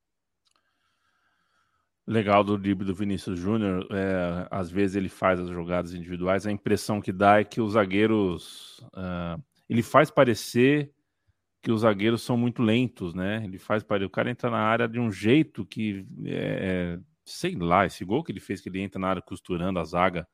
Legal 2.05 2.43
do 2.43 2.59
drible 2.59 2.85
do 2.85 2.95
Vinícius 2.95 3.39
Júnior, 3.39 3.87
é, 3.93 4.49
às 4.51 4.69
vezes 4.69 4.97
ele 4.97 5.09
faz 5.09 5.39
as 5.39 5.49
jogadas 5.49 5.95
individuais, 5.95 6.47
a 6.47 6.51
impressão 6.51 7.01
que 7.01 7.13
dá 7.13 7.39
é 7.39 7.45
que 7.45 7.61
os 7.61 7.75
zagueiros. 7.75 8.81
Uh, 8.93 9.41
ele 9.69 9.83
faz 9.83 10.11
parecer 10.11 10.93
que 11.63 11.71
os 11.71 11.83
zagueiros 11.83 12.23
são 12.23 12.37
muito 12.37 12.61
lentos, 12.61 13.15
né? 13.15 13.43
Ele 13.45 13.57
faz 13.57 13.85
parecer. 13.85 14.07
O 14.07 14.11
cara 14.11 14.31
entra 14.31 14.51
na 14.51 14.59
área 14.59 14.89
de 14.89 14.99
um 14.99 15.13
jeito 15.13 15.65
que. 15.65 16.05
É, 16.27 16.99
sei 17.25 17.55
lá, 17.55 17.87
esse 17.87 18.05
gol 18.05 18.25
que 18.25 18.33
ele 18.33 18.41
fez, 18.41 18.61
que 18.61 18.69
ele 18.69 18.81
entra 18.81 19.01
na 19.01 19.09
área 19.09 19.23
costurando 19.23 19.79
a 19.79 19.85
zaga 19.85 20.27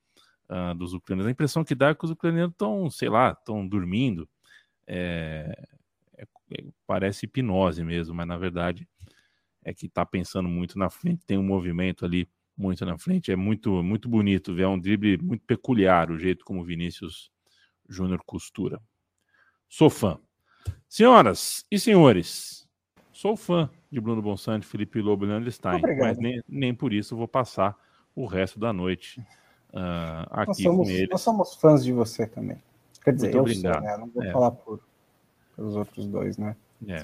uh, 0.48 0.74
dos 0.74 0.94
ucranianos, 0.94 1.28
a 1.28 1.32
impressão 1.32 1.64
que 1.64 1.74
dá 1.74 1.90
é 1.90 1.94
que 1.94 2.04
os 2.04 2.10
ucranianos 2.10 2.52
estão, 2.52 2.88
sei 2.90 3.10
lá, 3.10 3.32
estão 3.38 3.66
dormindo. 3.68 4.26
É, 4.86 5.54
é, 6.16 6.26
parece 6.86 7.26
hipnose 7.26 7.84
mesmo, 7.84 8.14
mas 8.14 8.26
na 8.26 8.38
verdade 8.38 8.88
é 9.64 9.74
que 9.74 9.86
está 9.86 10.04
pensando 10.04 10.48
muito 10.48 10.78
na 10.78 10.90
frente, 10.90 11.24
tem 11.26 11.38
um 11.38 11.42
movimento 11.42 12.04
ali 12.04 12.28
muito 12.56 12.84
na 12.84 12.98
frente. 12.98 13.30
É 13.30 13.36
muito, 13.36 13.82
muito 13.82 14.08
bonito 14.08 14.54
ver, 14.54 14.64
é 14.64 14.68
um 14.68 14.78
drible 14.78 15.18
muito 15.18 15.44
peculiar 15.44 16.10
o 16.10 16.18
jeito 16.18 16.44
como 16.44 16.60
o 16.60 16.64
Vinícius 16.64 17.30
Júnior 17.88 18.22
costura. 18.26 18.80
Sou 19.68 19.88
fã. 19.88 20.18
Senhoras 20.88 21.64
e 21.70 21.78
senhores, 21.78 22.66
sou 23.12 23.36
fã 23.36 23.70
de 23.90 24.00
Bruno 24.00 24.20
Bonsante, 24.20 24.66
Felipe 24.66 25.00
Lobo 25.00 25.24
e 25.24 25.28
Leandro 25.28 25.50
Stein, 25.50 25.80
mas 25.98 26.18
nem, 26.18 26.42
nem 26.48 26.74
por 26.74 26.92
isso 26.92 27.16
vou 27.16 27.28
passar 27.28 27.76
o 28.14 28.26
resto 28.26 28.58
da 28.58 28.72
noite 28.72 29.20
uh, 29.70 30.26
aqui 30.30 30.62
somos, 30.62 30.86
com 30.86 30.92
eles. 30.92 31.08
Nós 31.10 31.20
somos 31.20 31.54
fãs 31.54 31.84
de 31.84 31.92
você 31.92 32.26
também. 32.26 32.62
Quer 33.02 33.14
dizer, 33.14 33.26
Muito 33.26 33.36
eu 33.36 33.42
obrigado. 33.42 33.74
Sou, 33.74 33.82
né? 33.82 33.96
não 33.96 34.08
vou 34.08 34.22
é. 34.22 34.32
falar 34.32 34.50
por, 34.50 34.80
pelos 35.56 35.76
outros 35.76 36.06
dois, 36.06 36.36
né? 36.36 36.56
É, 36.86 37.02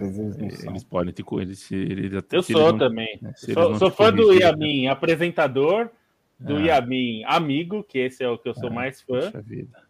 eles, 0.68 0.84
podem 0.84 1.12
te 1.12 1.24
eles, 1.32 1.72
eles 1.72 2.14
até, 2.14 2.36
Eu 2.36 2.42
sou 2.42 2.72
não, 2.72 2.78
também. 2.78 3.18
Né, 3.20 3.32
sou, 3.34 3.76
sou 3.76 3.90
fã 3.90 4.12
do 4.12 4.32
Yamin, 4.32 4.86
apresentador, 4.86 5.90
do 6.38 6.56
ah. 6.56 6.60
Yamin 6.60 7.24
amigo, 7.24 7.82
que 7.82 7.98
esse 7.98 8.22
é 8.22 8.28
o 8.28 8.38
que 8.38 8.48
eu 8.48 8.54
sou 8.54 8.68
ah, 8.68 8.72
mais 8.72 9.00
fã, 9.00 9.32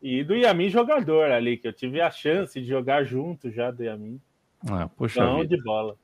e 0.00 0.24
do 0.24 0.34
Yamin 0.34 0.70
jogador 0.70 1.30
ali, 1.30 1.58
que 1.58 1.68
eu 1.68 1.72
tive 1.72 2.00
a 2.00 2.10
chance 2.10 2.58
de 2.58 2.66
jogar 2.66 3.04
junto 3.04 3.50
já 3.50 3.70
do 3.70 3.84
Yamin. 3.84 4.18
Ah, 4.66 4.88
poxa 4.88 5.22
Não 5.22 5.42
vida. 5.42 5.54
de 5.54 5.62
bola. 5.62 5.96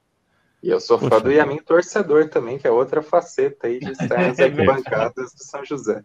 E 0.63 0.69
eu 0.69 0.79
sou 0.79 0.99
poxa 0.99 1.17
fã 1.17 1.23
do 1.23 1.33
Yamin 1.33 1.59
torcedor 1.59 2.29
também, 2.29 2.59
que 2.59 2.67
é 2.67 2.71
outra 2.71 3.01
faceta 3.01 3.67
aí 3.67 3.79
de 3.81 3.93
estar 3.93 4.19
nas 4.19 4.39
arquibancadas 4.39 5.33
do 5.33 5.43
São 5.43 5.65
José. 5.65 6.05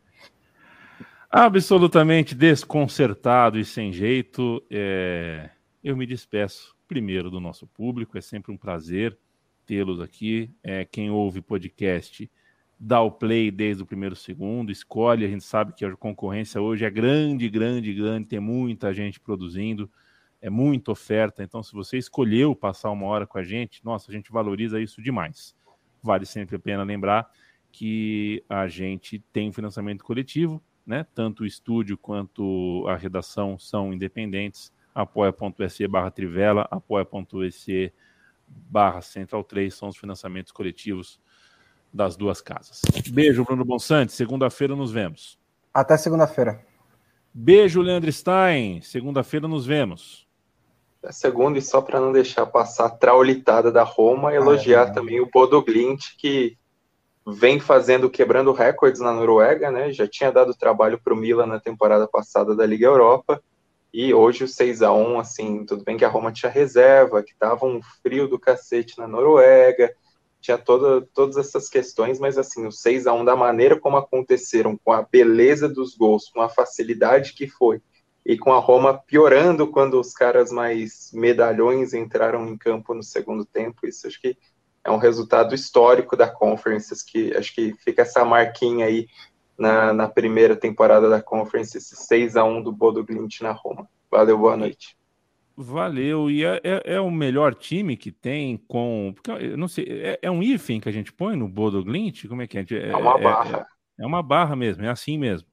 Absolutamente 1.30 2.34
desconcertado 2.34 3.60
e 3.60 3.66
sem 3.66 3.92
jeito, 3.92 4.64
é... 4.72 5.50
eu 5.84 5.98
me 5.98 6.06
despeço 6.06 6.75
primeiro 6.88 7.30
do 7.30 7.40
nosso 7.40 7.68
público. 7.68 8.18
É 8.18 8.22
sempre 8.22 8.52
um 8.52 8.58
prazer 8.58 9.18
tê-los 9.66 10.00
aqui. 10.00 10.50
É, 10.64 10.86
quem 10.86 11.10
ouve 11.10 11.42
podcast 11.42 12.30
dá 12.80 13.02
o 13.02 13.12
play 13.12 13.50
desde 13.50 13.84
o 13.84 13.86
primeiro 13.86 14.16
segundo, 14.16 14.72
escolhe. 14.72 15.26
A 15.26 15.30
gente 15.30 15.44
sabe 15.44 15.74
que 15.74 15.86
a 15.86 15.96
concorrência 15.96 16.62
hoje 16.62 16.86
é 16.86 16.90
grande, 16.90 17.50
grande, 17.50 17.94
grande, 17.94 18.28
tem 18.28 18.40
muita 18.40 18.94
gente 18.94 19.20
produzindo, 19.20 19.90
é 20.42 20.50
muita 20.50 20.92
oferta. 20.92 21.44
Então, 21.44 21.64
se 21.64 21.74
você 21.74 21.98
escolheu 21.98 22.56
passar 22.56 22.92
uma 22.92 23.08
hora 23.08 23.26
com 23.26 23.38
a 23.38 23.44
gente, 23.44 23.84
nossa, 23.84 24.12
a 24.12 24.14
gente 24.14 24.32
valoriza 24.32 24.80
isso 24.80 25.02
demais. 25.02 25.56
Vale 26.04 26.26
sempre 26.26 26.56
a 26.56 26.60
pena 26.60 26.84
lembrar 26.84 27.30
que 27.72 28.44
a 28.48 28.68
gente 28.68 29.20
tem 29.34 29.50
um 29.50 29.54
financiamento 29.54 30.04
coletivo, 30.04 30.62
né? 30.86 31.06
Tanto 31.16 31.44
o 31.44 31.46
estúdio 31.46 31.98
quanto 31.98 32.86
a 32.88 32.96
redação 32.96 33.58
são 33.58 33.94
independentes. 33.94 34.72
apoia.se 34.96 35.86
barra 35.88 36.10
Trivela, 36.10 36.66
apoia.se 36.72 37.94
barra 38.48 39.02
Central 39.02 39.44
3 39.44 39.74
são 39.74 39.90
os 39.90 39.98
financiamentos 39.98 40.54
coletivos 40.54 41.20
das 41.94 42.16
duas 42.16 42.42
casas. 42.42 42.82
Beijo, 43.12 43.44
Bruno 43.44 43.66
Bonsante. 43.66 44.14
Segunda-feira 44.14 44.76
nos 44.76 44.92
vemos. 44.92 45.38
Até 45.74 45.98
segunda-feira. 45.98 46.66
Beijo, 47.34 47.82
Leandro 47.82 48.12
Stein. 48.12 48.82
Segunda-feira 48.82 49.48
nos 49.48 49.66
vemos. 49.66 50.26
É 51.04 51.12
segunda, 51.12 51.60
e 51.60 51.62
só 51.62 51.82
para 51.82 52.00
não 52.00 52.12
deixar 52.12 52.46
passar 52.48 52.86
a 52.86 52.90
traulitada 52.90 53.72
da 53.72 53.84
Roma, 53.84 54.34
elogiar 54.34 54.88
é, 54.88 54.92
também 54.92 55.20
o 55.22 55.30
Bodo 55.32 55.62
Glint, 55.62 56.16
que 56.18 56.58
vem 57.28 57.60
fazendo, 57.60 58.10
quebrando 58.10 58.52
recordes 58.52 59.02
na 59.02 59.14
Noruega, 59.14 59.70
né? 59.70 59.92
Já 59.92 60.08
tinha 60.08 60.32
dado 60.32 60.56
trabalho 60.56 61.00
para 61.00 61.14
o 61.14 61.18
Milan 61.18 61.46
na 61.46 61.60
temporada 61.60 62.08
passada 62.08 62.56
da 62.56 62.66
Liga 62.66 62.88
Europa. 62.88 63.42
E 63.98 64.14
hoje 64.14 64.44
o 64.44 64.48
6 64.48 64.82
a 64.82 64.92
1 64.92 65.20
assim, 65.22 65.66
tudo 65.66 65.82
bem 65.86 65.96
que 65.96 66.04
a 66.04 66.10
Roma 66.10 66.30
tinha 66.30 66.52
reserva, 66.52 67.24
que 67.24 67.34
tava 67.34 67.66
um 67.66 67.82
frio 68.04 68.28
do 68.28 68.38
cacete 68.38 68.98
na 68.98 69.08
Noruega, 69.08 69.96
tinha 70.42 70.58
toda, 70.58 71.08
todas 71.14 71.38
essas 71.38 71.70
questões, 71.70 72.20
mas 72.20 72.38
assim, 72.38 72.68
o 72.68 72.74
6 72.74 73.08
a 73.08 73.14
1 73.14 73.24
da 73.24 73.38
maneira 73.38 73.80
como 73.80 73.96
aconteceram, 73.96 74.78
com 74.84 74.92
a 74.92 75.02
beleza 75.02 75.70
dos 75.70 75.96
gols, 75.96 76.28
com 76.28 76.42
a 76.42 76.50
facilidade 76.50 77.32
que 77.32 77.48
foi, 77.48 77.82
e 78.26 78.38
com 78.38 78.52
a 78.52 78.60
Roma 78.60 79.02
piorando 79.02 79.66
quando 79.66 79.98
os 79.98 80.12
caras 80.12 80.52
mais 80.52 81.10
medalhões 81.14 81.94
entraram 81.94 82.46
em 82.50 82.58
campo 82.58 82.94
no 82.94 83.02
segundo 83.02 83.46
tempo, 83.46 83.88
isso 83.88 84.08
acho 84.08 84.20
que 84.20 84.38
é 84.84 84.92
um 84.92 84.98
resultado 84.98 85.56
histórico 85.56 86.18
da 86.18 86.28
Conference, 86.28 86.94
que 87.06 87.34
acho 87.34 87.56
que 87.56 87.74
fica 87.76 88.02
essa 88.02 88.26
marquinha 88.26 88.88
aí 88.88 89.08
na, 89.58 89.94
na 89.94 90.08
primeira 90.08 90.56
temporada 90.56 91.10
da 91.10 91.22
Conference, 91.22 91.78
esse 91.78 91.96
6 91.96 92.36
a 92.36 92.44
1 92.44 92.64
do 92.64 92.72
Bodo 92.72 93.04
Glint 93.04 93.42
na 93.42 93.52
Roma. 93.52 93.88
Valeu, 94.12 94.38
boa 94.38 94.58
noite. 94.58 94.98
Valeu. 95.58 96.30
E 96.30 96.44
é, 96.44 96.60
é, 96.64 96.96
é, 96.96 97.00
o 97.00 97.10
melhor 97.10 97.56
time 97.56 97.96
que 97.96 98.12
tem 98.12 98.58
com. 98.58 99.14
Porque, 99.16 99.32
eu 99.32 99.58
não 99.58 99.68
sei, 99.68 99.86
é, 99.88 100.20
é 100.22 100.32
um 100.32 100.44
hífen 100.44 100.82
que 100.82 100.90
a 100.90 100.92
gente 100.92 101.14
põe 101.14 101.36
no 101.36 101.48
Bodo 101.48 101.84
Glint? 101.84 102.28
Como 102.28 102.42
é 102.42 102.48
que 102.48 102.58
é? 102.58 102.66
É, 102.72 102.90
é 102.90 102.96
uma 102.96 103.18
é, 103.18 103.24
barra. 103.24 103.68
É, 103.98 104.04
é, 104.04 104.06
uma 104.06 104.22
barra 104.22 104.56
mesmo, 104.56 104.84
é 104.84 104.90
assim 104.90 105.18
mesmo. 105.18 105.48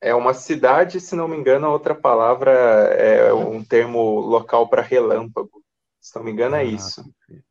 É 0.00 0.14
uma 0.14 0.34
cidade, 0.34 1.00
se 1.00 1.14
não 1.14 1.28
me 1.28 1.36
engano, 1.36 1.66
a 1.66 1.70
outra 1.70 1.94
palavra 1.94 2.50
é 2.50 3.32
um 3.32 3.62
termo 3.62 4.20
local 4.20 4.68
para 4.68 4.82
relâmpago. 4.82 5.62
Se 6.00 6.16
não 6.16 6.24
me 6.24 6.32
engano, 6.32 6.56
é 6.56 6.60
ah, 6.60 6.64
isso. 6.64 7.04
Perfeito. 7.04 7.44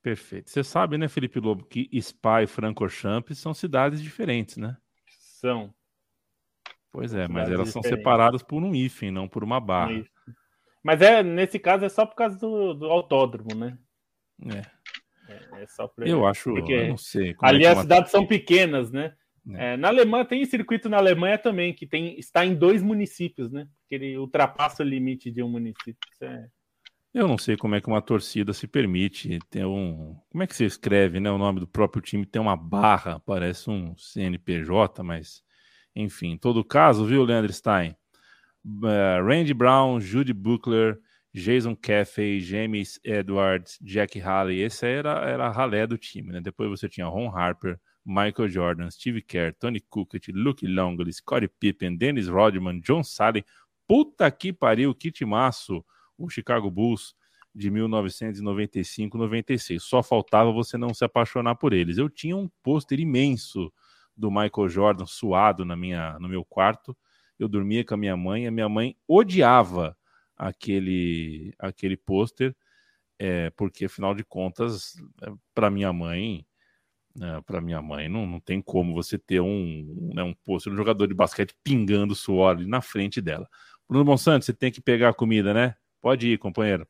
perfeito. 0.00 0.50
Você 0.50 0.62
sabe, 0.62 0.96
né, 0.96 1.08
Felipe 1.08 1.40
Lobo, 1.40 1.64
que 1.64 1.88
Spa 2.00 2.44
e 2.44 2.46
Francorchamps 2.46 3.38
são 3.38 3.52
cidades 3.52 4.00
diferentes, 4.00 4.56
né? 4.56 4.76
São. 5.42 5.74
Pois 6.92 7.12
é, 7.12 7.26
mas 7.26 7.50
elas 7.50 7.70
são 7.70 7.82
separadas 7.82 8.44
por 8.44 8.62
um 8.62 8.72
hífen, 8.72 9.10
não 9.10 9.26
por 9.26 9.42
uma 9.42 9.58
barra. 9.58 9.90
Um 9.90 10.04
mas 10.84 11.00
é, 11.02 11.20
nesse 11.20 11.58
caso 11.58 11.84
é 11.84 11.88
só 11.88 12.06
por 12.06 12.14
causa 12.14 12.38
do, 12.38 12.74
do 12.74 12.86
autódromo, 12.86 13.54
né? 13.56 13.76
É. 14.46 15.32
é, 15.32 15.62
é 15.62 15.66
só 15.66 15.88
pra... 15.88 16.06
Eu 16.06 16.24
acho, 16.24 16.52
Porque 16.52 16.72
eu 16.72 16.88
não 16.88 16.96
sei. 16.96 17.34
ali 17.42 17.64
é 17.64 17.70
as 17.70 17.78
cidades 17.78 18.12
são 18.12 18.24
pequenas, 18.24 18.92
né? 18.92 19.14
É. 19.50 19.72
é. 19.72 19.76
na 19.76 19.88
Alemanha 19.88 20.24
tem 20.24 20.44
circuito 20.44 20.88
na 20.88 20.98
Alemanha 20.98 21.38
também, 21.38 21.74
que 21.74 21.86
tem, 21.86 22.16
está 22.18 22.46
em 22.46 22.54
dois 22.54 22.82
municípios, 22.82 23.50
né? 23.50 23.66
Que 23.88 23.96
ele 23.96 24.16
ultrapassa 24.16 24.84
o 24.84 24.86
limite 24.86 25.28
de 25.28 25.42
um 25.42 25.48
município. 25.48 25.96
É... 26.20 26.46
Eu 27.14 27.28
não 27.28 27.36
sei 27.36 27.56
como 27.56 27.74
é 27.74 27.80
que 27.80 27.88
uma 27.88 28.00
torcida 28.00 28.52
se 28.52 28.66
permite 28.66 29.38
ter 29.50 29.66
um. 29.66 30.16
Como 30.30 30.42
é 30.42 30.46
que 30.46 30.56
você 30.56 30.64
escreve, 30.64 31.20
né? 31.20 31.30
O 31.30 31.38
nome 31.38 31.60
do 31.60 31.66
próprio 31.66 32.02
time 32.02 32.24
tem 32.24 32.40
uma 32.40 32.56
barra, 32.56 33.20
parece 33.20 33.68
um 33.68 33.94
CNPJ, 33.96 35.02
mas 35.02 35.42
enfim, 35.94 36.30
em 36.32 36.38
todo 36.38 36.64
caso, 36.64 37.04
viu, 37.04 37.22
Leandro 37.24 37.52
Stein? 37.52 37.94
uh, 38.64 39.24
Randy 39.24 39.54
Brown, 39.54 40.00
Judy 40.00 40.32
Buckler, 40.32 40.98
Jason 41.34 41.74
Caffey, 41.74 42.40
James 42.40 43.00
Edwards, 43.04 43.78
Jack 43.82 44.18
Halley. 44.18 44.60
Esse 44.60 44.86
era, 44.86 45.28
era 45.28 45.46
a 45.46 45.50
ralé 45.50 45.86
do 45.86 45.96
time, 45.96 46.32
né? 46.32 46.40
Depois 46.40 46.68
você 46.68 46.88
tinha 46.88 47.06
Ron 47.06 47.30
Harper, 47.34 47.78
Michael 48.04 48.48
Jordan, 48.48 48.90
Steve 48.90 49.22
Kerr, 49.22 49.54
Tony 49.58 49.80
Kukoc, 49.80 50.30
Luke 50.32 50.66
Longley, 50.66 51.12
Scottie 51.12 51.48
Pippen, 51.48 51.96
Dennis 51.96 52.28
Rodman, 52.28 52.80
John 52.80 53.02
Sally. 53.02 53.44
Puta 53.88 54.30
que 54.30 54.52
pariu, 54.52 54.94
que 54.94 55.10
timaço 55.10 55.84
o 56.24 56.30
Chicago 56.30 56.70
Bulls 56.70 57.14
de 57.54 57.70
1995-96. 57.70 59.80
Só 59.80 60.02
faltava 60.02 60.52
você 60.52 60.78
não 60.78 60.94
se 60.94 61.04
apaixonar 61.04 61.56
por 61.56 61.72
eles. 61.72 61.98
Eu 61.98 62.08
tinha 62.08 62.36
um 62.36 62.48
pôster 62.62 63.00
imenso 63.00 63.72
do 64.16 64.30
Michael 64.30 64.68
Jordan 64.68 65.06
suado 65.06 65.64
na 65.64 65.76
minha, 65.76 66.18
no 66.18 66.28
meu 66.28 66.44
quarto 66.44 66.96
eu 67.42 67.48
dormia 67.48 67.84
com 67.84 67.94
a 67.94 67.96
minha 67.96 68.16
mãe, 68.16 68.46
a 68.46 68.50
minha 68.50 68.68
mãe 68.68 68.96
odiava 69.06 69.96
aquele, 70.36 71.52
aquele 71.58 71.96
pôster, 71.96 72.54
é, 73.18 73.50
porque 73.50 73.86
afinal 73.86 74.14
de 74.14 74.24
contas, 74.24 74.94
é, 75.22 75.32
para 75.54 75.70
minha 75.70 75.92
mãe, 75.92 76.46
né, 77.14 77.40
para 77.46 77.60
minha 77.60 77.82
mãe, 77.82 78.08
não, 78.08 78.26
não 78.26 78.40
tem 78.40 78.62
como 78.62 78.94
você 78.94 79.18
ter 79.18 79.40
um, 79.40 80.10
né, 80.14 80.22
um 80.22 80.34
pôster, 80.44 80.72
um 80.72 80.76
jogador 80.76 81.06
de 81.06 81.14
basquete 81.14 81.54
pingando 81.62 82.14
suor 82.14 82.56
ali 82.56 82.66
na 82.66 82.80
frente 82.80 83.20
dela. 83.20 83.48
Bruno 83.88 84.04
Monsanto, 84.04 84.44
você 84.44 84.52
tem 84.52 84.72
que 84.72 84.80
pegar 84.80 85.10
a 85.10 85.14
comida, 85.14 85.52
né? 85.52 85.74
Pode 86.02 86.28
ir, 86.28 86.38
companheiro. 86.38 86.86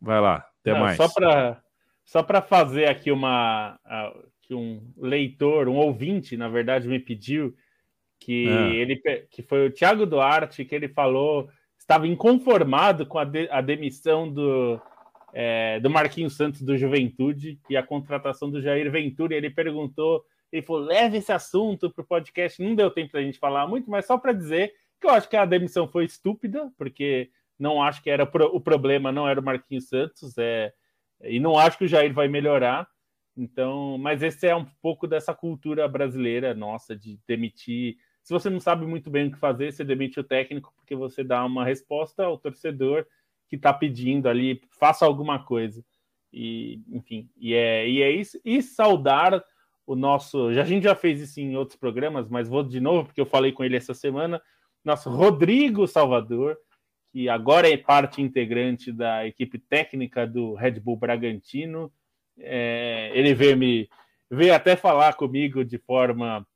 Vai 0.00 0.20
lá, 0.20 0.48
até 0.60 0.72
não, 0.72 0.80
mais. 0.80 0.96
Só 0.96 1.08
para 1.08 1.62
só 2.04 2.24
fazer 2.42 2.86
aqui 2.86 3.12
uma 3.12 3.78
que 4.40 4.54
um 4.54 4.92
leitor, 4.96 5.68
um 5.68 5.76
ouvinte, 5.76 6.36
na 6.36 6.48
verdade, 6.48 6.88
me 6.88 6.98
pediu 6.98 7.54
que 8.18 8.48
é. 8.48 8.74
ele 8.74 9.00
que 9.30 9.42
foi 9.42 9.66
o 9.66 9.70
Thiago 9.70 10.06
Duarte 10.06 10.64
que 10.64 10.74
ele 10.74 10.88
falou 10.88 11.48
estava 11.78 12.06
inconformado 12.06 13.04
com 13.04 13.18
a, 13.18 13.24
de, 13.24 13.48
a 13.50 13.60
demissão 13.60 14.32
do, 14.32 14.80
é, 15.32 15.80
do 15.80 15.90
Marquinhos 15.90 16.36
Santos 16.36 16.62
do 16.62 16.76
Juventude 16.76 17.58
e 17.68 17.76
a 17.76 17.82
contratação 17.82 18.50
do 18.50 18.62
Jair 18.62 18.90
Ventura. 18.90 19.34
Ele 19.34 19.50
perguntou, 19.50 20.24
ele 20.50 20.62
falou: 20.62 20.82
leve 20.82 21.18
esse 21.18 21.32
assunto 21.32 21.90
para 21.90 22.02
o 22.02 22.06
podcast. 22.06 22.62
Não 22.62 22.74
deu 22.74 22.90
tempo 22.90 23.12
para 23.12 23.20
a 23.20 23.24
gente 23.24 23.38
falar 23.38 23.66
muito, 23.66 23.90
mas 23.90 24.06
só 24.06 24.16
para 24.16 24.32
dizer 24.32 24.72
que 25.00 25.06
eu 25.06 25.10
acho 25.10 25.28
que 25.28 25.36
a 25.36 25.44
demissão 25.44 25.88
foi 25.88 26.04
estúpida, 26.04 26.70
porque 26.78 27.30
não 27.62 27.82
acho 27.82 28.02
que 28.02 28.10
era 28.10 28.24
o 28.24 28.60
problema, 28.60 29.12
não 29.12 29.28
era 29.28 29.40
o 29.40 29.44
Marquinhos 29.44 29.88
Santos, 29.88 30.36
é, 30.36 30.72
e 31.22 31.38
não 31.38 31.58
acho 31.58 31.78
que 31.78 31.84
o 31.84 31.88
Jair 31.88 32.12
vai 32.12 32.28
melhorar. 32.28 32.86
Então, 33.36 33.96
mas 33.98 34.22
esse 34.22 34.46
é 34.46 34.54
um 34.54 34.66
pouco 34.82 35.06
dessa 35.06 35.34
cultura 35.34 35.88
brasileira 35.88 36.54
nossa 36.54 36.94
de 36.94 37.18
demitir 37.26 37.96
se 38.22 38.32
você 38.32 38.48
não 38.48 38.60
sabe 38.60 38.86
muito 38.86 39.10
bem 39.10 39.26
o 39.26 39.32
que 39.32 39.38
fazer, 39.38 39.72
você 39.72 39.84
demite 39.84 40.20
o 40.20 40.24
técnico 40.24 40.72
porque 40.76 40.94
você 40.94 41.24
dá 41.24 41.44
uma 41.44 41.64
resposta 41.64 42.24
ao 42.24 42.38
torcedor 42.38 43.04
que 43.48 43.56
está 43.56 43.72
pedindo 43.72 44.28
ali, 44.28 44.62
faça 44.70 45.04
alguma 45.04 45.44
coisa. 45.44 45.84
E, 46.32 46.80
enfim, 46.88 47.28
e 47.36 47.52
é, 47.52 47.86
e 47.88 48.00
é 48.00 48.10
isso. 48.10 48.40
E 48.44 48.62
saudar 48.62 49.44
o 49.84 49.96
nosso. 49.96 50.46
A 50.46 50.64
gente 50.64 50.84
já 50.84 50.94
fez 50.94 51.20
isso 51.20 51.40
em 51.40 51.56
outros 51.56 51.76
programas, 51.76 52.28
mas 52.28 52.48
vou 52.48 52.62
de 52.62 52.80
novo, 52.80 53.06
porque 53.06 53.20
eu 53.20 53.26
falei 53.26 53.52
com 53.52 53.64
ele 53.64 53.76
essa 53.76 53.92
semana. 53.92 54.40
Nosso 54.84 55.10
Rodrigo 55.10 55.86
Salvador, 55.86 56.56
que 57.12 57.28
agora 57.28 57.70
é 57.70 57.76
parte 57.76 58.22
integrante 58.22 58.90
da 58.90 59.26
equipe 59.26 59.58
técnica 59.58 60.26
do 60.26 60.54
Red 60.54 60.80
Bull 60.80 60.96
Bragantino. 60.96 61.92
É, 62.38 63.10
ele 63.14 63.34
veio 63.34 63.56
me 63.56 63.88
veio 64.30 64.54
até 64.54 64.74
falar 64.74 65.12
comigo 65.12 65.62
de 65.62 65.76
forma 65.76 66.46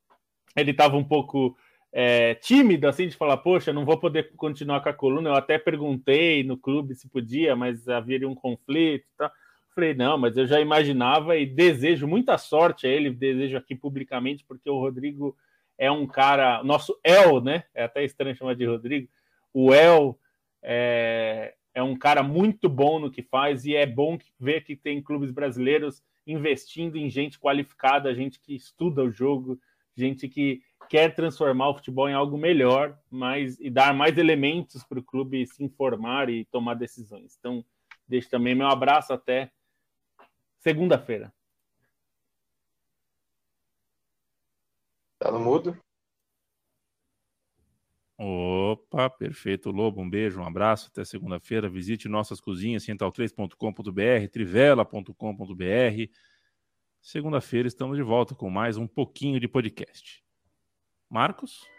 ele 0.56 0.70
estava 0.70 0.96
um 0.96 1.04
pouco 1.04 1.54
é, 1.92 2.34
tímido, 2.34 2.88
assim, 2.88 3.06
de 3.06 3.16
falar, 3.16 3.36
poxa, 3.36 3.72
não 3.72 3.84
vou 3.84 3.98
poder 3.98 4.32
continuar 4.36 4.80
com 4.80 4.88
a 4.88 4.94
coluna. 4.94 5.30
Eu 5.30 5.34
até 5.34 5.58
perguntei 5.58 6.42
no 6.42 6.56
clube 6.56 6.94
se 6.94 7.08
podia, 7.08 7.54
mas 7.54 7.88
havia 7.88 8.26
um 8.26 8.34
conflito. 8.34 9.06
Tá? 9.16 9.30
Falei, 9.74 9.94
não, 9.94 10.16
mas 10.16 10.36
eu 10.36 10.46
já 10.46 10.60
imaginava 10.60 11.36
e 11.36 11.44
desejo 11.44 12.06
muita 12.06 12.38
sorte 12.38 12.86
a 12.86 12.90
ele, 12.90 13.10
desejo 13.10 13.58
aqui 13.58 13.74
publicamente, 13.74 14.44
porque 14.48 14.68
o 14.70 14.80
Rodrigo 14.80 15.36
é 15.78 15.90
um 15.90 16.06
cara, 16.06 16.64
nosso 16.64 16.98
El, 17.04 17.42
né? 17.42 17.64
É 17.74 17.84
até 17.84 18.02
estranho 18.02 18.34
chamar 18.34 18.54
de 18.54 18.64
Rodrigo. 18.64 19.08
O 19.52 19.74
El 19.74 20.18
é, 20.68 21.54
é 21.72 21.80
um 21.80 21.96
cara 21.96 22.24
muito 22.24 22.68
bom 22.68 22.98
no 22.98 23.08
que 23.08 23.22
faz 23.22 23.64
e 23.64 23.76
é 23.76 23.86
bom 23.86 24.18
ver 24.38 24.64
que 24.64 24.74
tem 24.74 25.00
clubes 25.00 25.30
brasileiros 25.30 26.02
investindo 26.26 26.96
em 26.96 27.08
gente 27.08 27.38
qualificada, 27.38 28.12
gente 28.12 28.40
que 28.40 28.56
estuda 28.56 29.04
o 29.04 29.10
jogo, 29.10 29.60
gente 29.94 30.28
que 30.28 30.60
quer 30.88 31.14
transformar 31.14 31.68
o 31.68 31.74
futebol 31.74 32.08
em 32.08 32.14
algo 32.14 32.36
melhor, 32.36 32.98
mas 33.08 33.60
e 33.60 33.70
dar 33.70 33.94
mais 33.94 34.18
elementos 34.18 34.82
para 34.82 34.98
o 34.98 35.04
clube 35.04 35.46
se 35.46 35.62
informar 35.62 36.28
e 36.28 36.44
tomar 36.46 36.74
decisões. 36.74 37.36
Então, 37.38 37.64
deixo 38.08 38.28
também 38.28 38.54
meu 38.54 38.66
abraço 38.66 39.12
até 39.12 39.52
segunda-feira. 40.58 41.32
Tá 45.20 45.30
no 45.30 45.38
mudo? 45.38 45.80
Opa, 48.18 49.10
perfeito, 49.10 49.70
Lobo. 49.70 50.00
Um 50.00 50.08
beijo, 50.08 50.40
um 50.40 50.44
abraço. 50.46 50.88
Até 50.90 51.04
segunda-feira. 51.04 51.68
Visite 51.68 52.08
nossas 52.08 52.40
cozinhas, 52.40 52.84
central3.com.br, 52.84 54.28
trivela.com.br. 54.32 56.10
Segunda-feira 57.00 57.68
estamos 57.68 57.96
de 57.96 58.02
volta 58.02 58.34
com 58.34 58.48
mais 58.50 58.76
um 58.76 58.86
pouquinho 58.86 59.38
de 59.38 59.46
podcast. 59.46 60.24
Marcos? 61.08 61.75